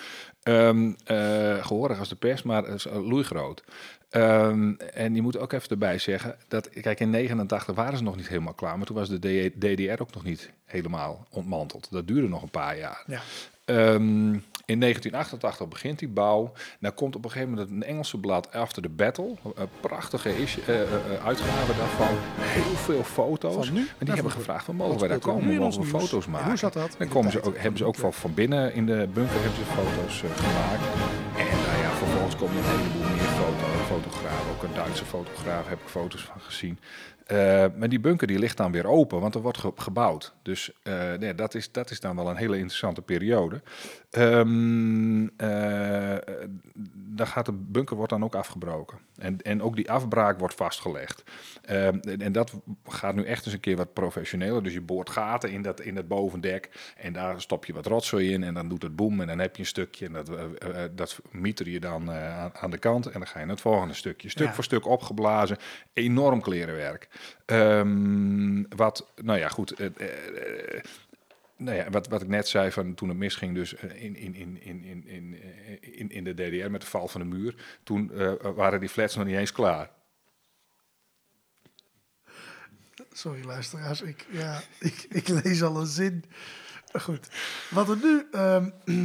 Ehm 0.44 0.92
eh, 1.18 1.66
gehoorig 1.66 2.00
als 2.00 2.10
de 2.10 2.16
pers, 2.16 2.44
maar 2.44 2.68
is, 2.68 2.86
eh, 2.86 3.08
loeigroot. 3.08 3.64
Ehm, 4.10 4.74
en 4.74 5.16
je 5.16 5.22
moet 5.22 5.38
ook 5.38 5.52
even 5.52 5.70
erbij 5.70 5.98
zeggen 5.98 6.36
dat, 6.48 6.70
kijk, 6.70 7.00
in 7.00 7.10
89 7.10 7.76
waren 7.76 7.98
ze 7.98 8.04
nog 8.04 8.16
niet 8.16 8.28
helemaal 8.28 8.54
klaar, 8.54 8.78
maar 8.78 8.86
toen 8.86 8.96
was 8.96 9.10
de 9.10 9.52
DDR 9.58 10.02
ook 10.02 10.14
nog 10.14 10.24
niet 10.24 10.52
helemaal 10.66 11.28
ontmanteld. 11.30 11.88
Dat 11.92 12.08
duurde 12.08 12.28
nog 12.28 12.42
een 12.42 12.50
paar 12.50 12.78
jaar. 12.78 13.04
Ja. 13.08 13.22
Ehm, 13.66 14.38
in 14.68 14.80
1988 14.80 15.68
begint 15.68 16.00
die 16.00 16.08
bouw. 16.08 16.52
Dan 16.80 16.94
komt 16.94 17.16
op 17.16 17.24
een 17.26 17.32
gegeven 17.32 17.54
moment 17.54 17.70
een 17.72 17.84
Engelse 17.84 18.18
blad 18.18 18.52
After 18.52 18.82
the 18.82 18.90
Battle. 18.90 19.36
Een 19.56 19.68
prachtige 19.80 20.38
is, 20.42 20.60
eh, 20.60 20.82
eh, 20.82 20.94
eh, 20.94 21.26
uitgave 21.26 21.74
daarvan. 21.78 22.16
Heel 22.40 22.76
veel 22.76 23.04
foto's. 23.04 23.66
Van 23.66 23.74
nu? 23.74 23.80
En 23.80 23.88
die 24.06 24.14
hebben 24.14 24.32
van- 24.32 24.42
gevraagd, 24.42 24.66
van, 24.66 24.76
mogen 24.76 25.00
wij 25.00 25.08
daar 25.10 25.20
komen? 25.20 25.56
Mogen 25.56 25.82
we 25.82 25.88
foto's 25.88 26.26
En 26.26 26.32
maken? 26.32 26.48
hoe 26.48 26.58
zat 26.58 26.74
dat 26.74 26.96
Dan 26.98 27.08
de 27.08 27.14
komen 27.14 27.32
ze 27.32 27.42
ook, 27.44 27.58
hebben 27.58 27.78
ze 27.78 27.86
ook 27.86 27.96
van, 27.96 28.14
van 28.14 28.34
binnen 28.34 28.74
in 28.74 28.86
de 28.86 29.08
bunker 29.14 29.42
hebben 29.42 29.56
ze 29.60 29.66
foto's 29.66 30.24
eh, 30.24 30.30
gemaakt. 30.36 30.84
En 31.38 31.58
nou 31.68 31.78
ja, 31.82 31.90
vervolgens 31.90 32.36
komen 32.36 32.58
er 32.58 32.64
een 32.64 32.78
heleboel 32.80 33.10
meer 33.16 33.32
foto, 33.42 33.66
fotografen. 33.88 34.52
Ook 34.56 34.64
een 34.64 34.74
Duitse 34.74 35.06
fotograaf 35.06 35.68
heb 35.68 35.80
ik 35.82 35.88
foto's 35.88 36.22
van 36.22 36.42
gezien. 36.42 36.80
Eh, 37.28 37.66
maar 37.78 37.90
die 37.90 38.00
bunker 38.00 38.28
die 38.28 38.40
ligt 38.40 38.58
dan 38.58 38.72
weer 38.72 38.86
open, 38.88 39.20
want 39.20 39.36
er 39.36 39.42
wordt 39.42 39.58
ge- 39.58 39.72
gebouwd. 39.76 40.34
Dus 40.42 40.72
eh, 40.84 41.14
nee, 41.14 41.36
dat, 41.36 41.54
is, 41.56 41.72
dat 41.72 41.92
is 41.92 42.00
dan 42.00 42.16
wel 42.16 42.30
een 42.30 42.36
hele 42.36 42.56
interessante 42.58 43.02
periode. 43.02 43.62
Eh, 44.10 44.42
dan 46.94 47.28
gaat 47.28 47.46
de 47.46 47.52
bunker 47.54 47.96
wordt 47.96 48.12
dan 48.12 48.24
ook 48.24 48.36
afgebroken. 48.36 48.98
En, 49.18 49.42
en 49.42 49.62
ook 49.62 49.76
die 49.76 49.92
afbraak 49.92 50.40
wordt 50.40 50.54
vastgelegd. 50.56 51.24
Ehm, 51.62 51.98
en, 52.02 52.22
en 52.22 52.32
dat 52.32 52.54
gaat 52.88 53.16
nu 53.16 53.24
echt 53.24 53.46
eens 53.46 53.54
een 53.54 53.60
keer 53.60 53.76
wat 53.78 53.94
professioneler. 53.94 54.64
Dus 54.64 54.74
je 54.74 54.82
boort 54.82 55.10
gaten 55.10 55.52
in 55.52 55.62
dat, 55.62 55.82
in 55.82 55.96
dat 55.96 56.08
bovendek. 56.08 56.70
En 56.98 57.14
daar 57.14 57.42
stop 57.42 57.66
je 57.66 57.74
wat 57.74 57.86
rotzooi 57.86 58.34
in. 58.34 58.44
En 58.44 58.54
dan 58.54 58.70
doet 58.70 58.82
het 58.84 58.96
boem. 58.96 59.22
En 59.22 59.28
dan 59.28 59.40
heb 59.40 59.56
je 59.56 59.62
een 59.62 59.68
stukje. 59.68 60.06
En 60.06 60.14
dat, 60.14 60.32
dat 60.98 61.20
mieter 61.32 61.70
je 61.70 61.80
dan 61.80 62.12
aan, 62.12 62.52
aan 62.56 62.72
de 62.72 62.78
kant. 62.78 63.06
En 63.06 63.20
dan 63.20 63.28
ga 63.28 63.40
je 63.40 63.46
naar 63.46 63.54
het 63.54 63.64
volgende 63.64 63.94
stukje. 63.94 64.30
Stuk 64.30 64.48
Ja. 64.48 64.54
voor 64.54 64.64
stuk 64.64 64.86
opgeblazen. 64.88 65.58
Enorm 65.94 66.42
klerenwerk. 66.42 67.08
Ehm, 67.46 68.64
wat, 68.76 69.12
nou 69.16 69.40
ja, 69.40 69.48
goed. 69.48 69.72
eh, 69.72 69.86
eh, 69.86 70.84
nou 71.58 71.78
ja, 71.78 71.90
wat, 71.90 72.08
wat 72.08 72.22
ik 72.22 72.28
net 72.28 72.48
zei 72.48 72.72
van 72.72 72.94
toen 72.94 73.10
het 73.10 73.18
misging, 73.18 73.56
dus 73.56 73.76
eh, 73.76 74.04
in, 74.04 74.16
in, 74.16 74.36
in, 74.36 74.62
in, 74.62 74.84
in, 74.84 75.36
in, 75.82 76.10
in, 76.10 76.24
de 76.24 76.34
DDR 76.34 76.70
met 76.70 76.82
de 76.82 76.88
val 76.88 77.08
van 77.08 77.22
de 77.22 77.28
muur, 77.28 77.56
toen 77.84 78.12
waren 78.56 78.80
die 78.80 78.90
flats 78.90 79.16
nog 79.16 79.26
niet 79.26 79.36
eens 79.36 79.52
klaar. 79.52 79.90
Sorry 83.12 83.46
luisteraars, 83.46 84.02
ik, 84.02 84.26
ja, 84.30 84.62
ik, 84.80 85.06
ik 85.10 85.28
lees 85.28 85.64
al 85.64 85.80
een 85.80 85.86
zin. 85.86 86.24
Goed, 86.94 87.28
wat 87.70 87.90
er 87.90 87.98
nu... 88.04 88.28
ehm, 88.32 88.70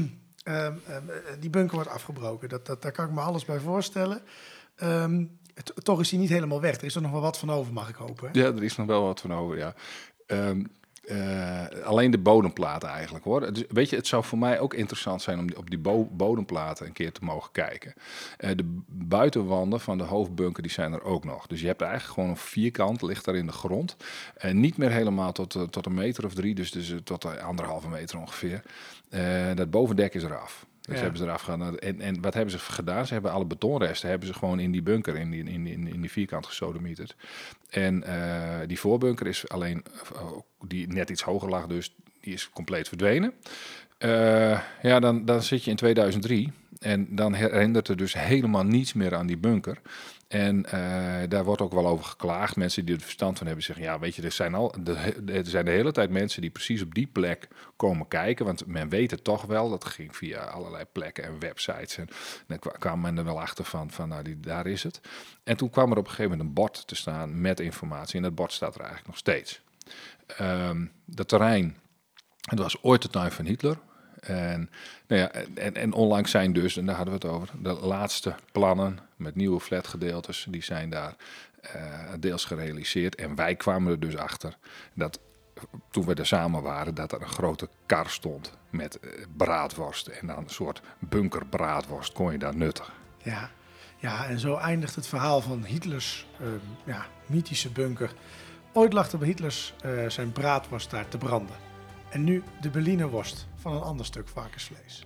ehm, 0.43 0.75
ehm, 0.87 1.09
eh, 1.11 1.33
die 1.41 1.51
bunker 1.51 1.75
wordt 1.75 1.91
afgebroken, 1.91 2.49
dat, 2.49 2.67
dat, 2.67 2.83
daar 2.83 2.93
kan 2.93 3.07
ik 3.07 3.13
me 3.13 3.21
alles 3.21 3.45
bij 3.45 3.59
voorstellen. 3.59 4.23
T- 4.77 5.42
toch 5.83 6.01
is 6.01 6.11
hij 6.11 6.21
niet 6.21 6.29
helemaal 6.29 6.61
weg. 6.61 6.77
Er 6.77 6.85
is 6.85 6.95
er 6.95 7.03
nog 7.03 7.11
wel 7.11 7.21
wat 7.21 7.39
van 7.39 7.51
over, 7.51 7.73
mag 7.73 7.89
ik 7.89 7.95
hopen. 7.95 8.29
Ja, 8.33 8.45
er 8.45 8.63
is 8.63 8.77
nog 8.77 8.87
wel 8.87 9.03
wat 9.03 9.21
van 9.21 9.35
over, 9.35 9.57
ja. 9.57 9.75
Ehm, 10.27 10.65
eh, 11.03 11.67
alleen 11.85 12.11
de 12.11 12.19
bodemplaten 12.19 12.89
eigenlijk 12.89 13.25
hoor. 13.25 13.53
Dus, 13.53 13.65
weet 13.69 13.91
je, 13.91 13.97
het 13.97 14.07
zou 14.07 14.25
voor 14.25 14.39
mij 14.39 14.61
ook 14.61 14.75
interessant 14.75 15.23
zijn 15.23 15.39
om 15.39 15.47
op 15.57 15.71
die 15.71 15.79
bo- 15.79 16.09
bodemplaten 16.13 16.87
een 16.87 16.93
keer 16.93 17.13
te 17.13 17.25
mogen 17.25 17.53
kijken. 17.53 17.95
Eh, 18.39 18.51
de 18.57 18.79
buitenwanden 18.89 19.81
van 19.81 19.99
de 19.99 20.05
hoofdbunker 20.05 20.63
die 20.63 20.73
zijn 20.73 20.93
er 20.93 21.03
ook 21.03 21.25
nog. 21.25 21.47
Dus 21.47 21.61
je 21.61 21.67
hebt 21.67 21.81
eigenlijk 21.81 22.13
gewoon 22.15 22.29
een 22.31 22.37
vierkant, 22.37 23.03
ligt 23.03 23.25
daar 23.25 23.35
in 23.35 23.47
de 23.47 23.53
grond. 23.53 23.97
En 24.37 24.61
niet 24.61 24.77
meer 24.77 24.91
helemaal 24.91 25.33
tot, 25.33 25.55
eh, 25.55 25.63
tot 25.63 25.87
een 25.87 25.95
meter 25.95 26.25
of 26.25 26.35
drie, 26.35 26.55
dus, 26.55 26.71
dus 26.71 26.91
eh, 26.91 26.97
tot 26.97 27.25
eh, 27.25 27.45
anderhalve 27.45 27.89
meter 27.89 28.19
ongeveer. 28.19 28.63
Eh, 29.09 29.55
dat 29.55 29.71
bovendek 29.71 30.15
is 30.15 30.23
eraf. 30.23 30.67
Dus 30.83 30.97
Ja. 30.97 31.03
hebben 31.03 31.19
ze 31.19 31.25
eraf 31.25 31.43
gedaan. 31.43 31.79
En, 31.79 32.01
en 32.01 32.21
wat 32.21 32.35
hebben 32.35 32.53
ze 32.53 32.59
gedaan? 32.59 33.07
Ze 33.07 33.13
hebben 33.13 33.33
alle 33.33 33.45
betonresten 33.45 34.09
hebben 34.09 34.29
ze 34.29 34.35
gewoon 34.35 34.61
in 34.61 34.71
die 34.73 34.83
bunker, 34.83 35.17
in 35.17 35.31
die, 35.31 35.45
in, 35.45 35.67
in, 35.67 35.89
in 35.89 36.01
die 36.01 36.11
vierkant 36.11 36.47
gesodemieterd. 36.47 37.17
En 37.71 38.05
eh, 38.05 38.69
die 38.69 38.79
voorbunker 38.81 39.27
is 39.27 39.49
alleen, 39.49 39.85
eh, 40.15 40.27
die 40.67 40.89
net 40.93 41.11
iets 41.11 41.23
hoger 41.23 41.49
lag, 41.49 41.67
dus 41.67 41.95
die 42.21 42.33
is 42.33 42.51
compleet 42.51 42.89
verdwenen. 42.89 43.33
Eh, 43.99 44.61
ja, 44.83 45.01
dan, 45.01 45.25
dan 45.25 45.43
zit 45.43 45.65
je 45.65 45.71
in 45.71 45.77
2003 45.77 46.53
en 46.79 47.07
dan 47.11 47.35
herinnert 47.35 47.89
er 47.89 47.97
dus 47.97 48.15
helemaal 48.15 48.65
niets 48.65 48.93
meer 48.93 49.15
aan 49.15 49.27
die 49.27 49.37
bunker. 49.39 49.79
En 50.33 50.65
eh, 50.67 51.29
daar 51.29 51.45
wordt 51.45 51.63
ook 51.63 51.73
wel 51.73 51.87
over 51.87 52.05
geklaagd. 52.05 52.57
Mensen 52.57 52.85
die 52.85 52.95
er 52.95 53.01
verstand 53.01 53.39
van 53.39 53.47
hebben 53.47 53.65
zeggen, 53.65 53.85
ja, 53.85 53.99
weet 53.99 54.15
je, 54.15 54.23
er 54.23 54.33
zijn, 54.33 54.55
al, 54.55 54.75
er 55.27 55.47
zijn 55.47 55.65
de 55.65 55.71
hele 55.71 55.93
tijd 55.93 56.11
mensen 56.11 56.41
die 56.41 56.51
precies 56.51 56.83
op 56.83 56.95
die 56.95 57.07
plek 57.07 57.49
komen 57.77 58.09
kijken. 58.09 58.45
Want 58.45 58.67
men 58.67 58.89
weet 58.89 59.11
het 59.11 59.25
toch 59.25 59.45
wel. 59.45 59.71
Dat 59.71 59.85
ging 59.85 60.17
via 60.17 60.41
allerlei 60.41 60.85
plekken 60.93 61.25
en 61.25 61.39
websites. 61.39 61.97
En 61.97 62.09
dan 62.47 62.59
kwa- 62.59 62.77
kwam 62.79 63.01
men 63.01 63.19
er 63.19 63.25
wel 63.25 63.41
achter 63.41 63.65
van, 63.65 63.91
van 63.91 64.09
nou, 64.09 64.23
die, 64.23 64.41
daar 64.41 64.67
is 64.67 64.83
het. 64.83 65.01
En 65.45 65.57
toen 65.57 65.71
kwam 65.71 65.91
er 65.91 65.99
op 65.99 66.05
een 66.05 66.11
gegeven 66.11 66.31
moment 66.31 66.49
een 66.49 66.55
bord 66.55 66.87
te 66.87 66.95
staan 66.95 67.41
met 67.41 67.61
informatie. 67.61 68.17
En 68.17 68.23
dat 68.23 68.35
bord 68.35 68.53
staat 68.53 68.75
er 68.75 68.81
eigenlijk 68.81 69.09
nog 69.09 69.19
steeds. 69.19 69.61
Ehm 70.27 70.85
dat 71.05 71.29
terrein, 71.29 71.77
het 72.51 72.59
was 72.59 72.83
ooit 72.83 73.03
de 73.03 73.09
tuin 73.09 73.33
van 73.33 73.45
Hitler. 73.45 73.79
En, 74.27 74.71
nou 75.07 75.21
ja, 75.21 75.31
en, 75.55 75.75
en 75.75 75.93
onlangs 75.93 76.31
zijn 76.31 76.53
dus, 76.53 76.77
en 76.77 76.87
daar 76.87 76.97
hadden 76.97 77.21
we 77.21 77.27
het 77.27 77.37
over, 77.37 77.49
de 77.63 77.73
laatste 77.73 78.35
plannen 78.53 78.99
met 79.17 79.35
nieuwe 79.35 79.61
flatgedeeltes, 79.61 80.47
die 80.51 80.63
zijn 80.63 80.91
daar 80.91 81.17
eh, 81.61 82.11
deels 82.19 82.45
gerealiseerd. 82.45 83.15
En 83.15 83.35
wij 83.35 83.55
kwamen 83.55 83.93
er 83.93 84.01
dus 84.01 84.17
achter 84.17 84.57
dat 84.95 85.21
toen 85.91 86.05
we 86.05 86.15
er 86.15 86.27
samen 86.27 86.63
waren, 86.63 86.95
dat 86.95 87.13
er 87.13 87.21
een 87.21 87.29
grote 87.29 87.69
kar 87.87 88.11
stond 88.11 88.53
met 88.71 89.01
eh, 89.01 89.11
braadworst. 89.37 90.07
En 90.07 90.27
dan 90.27 90.39
een 90.39 90.49
soort 90.49 90.83
bunkerbraadworst 90.99 92.13
kon 92.13 92.33
je 92.33 92.39
daar 92.39 92.57
nuttigen. 92.57 92.93
Ja. 93.23 93.51
ja, 93.99 94.27
en 94.27 94.39
zo 94.39 94.57
eindigt 94.57 94.95
het 94.95 95.07
verhaal 95.07 95.41
van 95.41 95.65
Hitlers 95.65 96.27
ehm, 96.41 96.49
ja, 96.85 97.07
mythische 97.27 97.71
bunker. 97.71 98.13
Ooit 98.73 98.93
lag 98.93 99.13
er 99.13 99.19
bij 99.19 99.29
Hitlers 99.29 99.75
eh, 99.81 100.09
zijn 100.09 100.33
braadworst 100.33 100.91
daar 100.91 101.09
te 101.09 101.19
branden. 101.19 101.57
En 102.11 102.25
nu 102.25 102.43
de 102.61 102.71
Berliner 102.71 103.09
worst 103.09 103.47
van 103.63 103.73
een 103.73 103.83
ander 103.83 104.07
stuk 104.07 104.29
varkensvlees. 104.29 105.05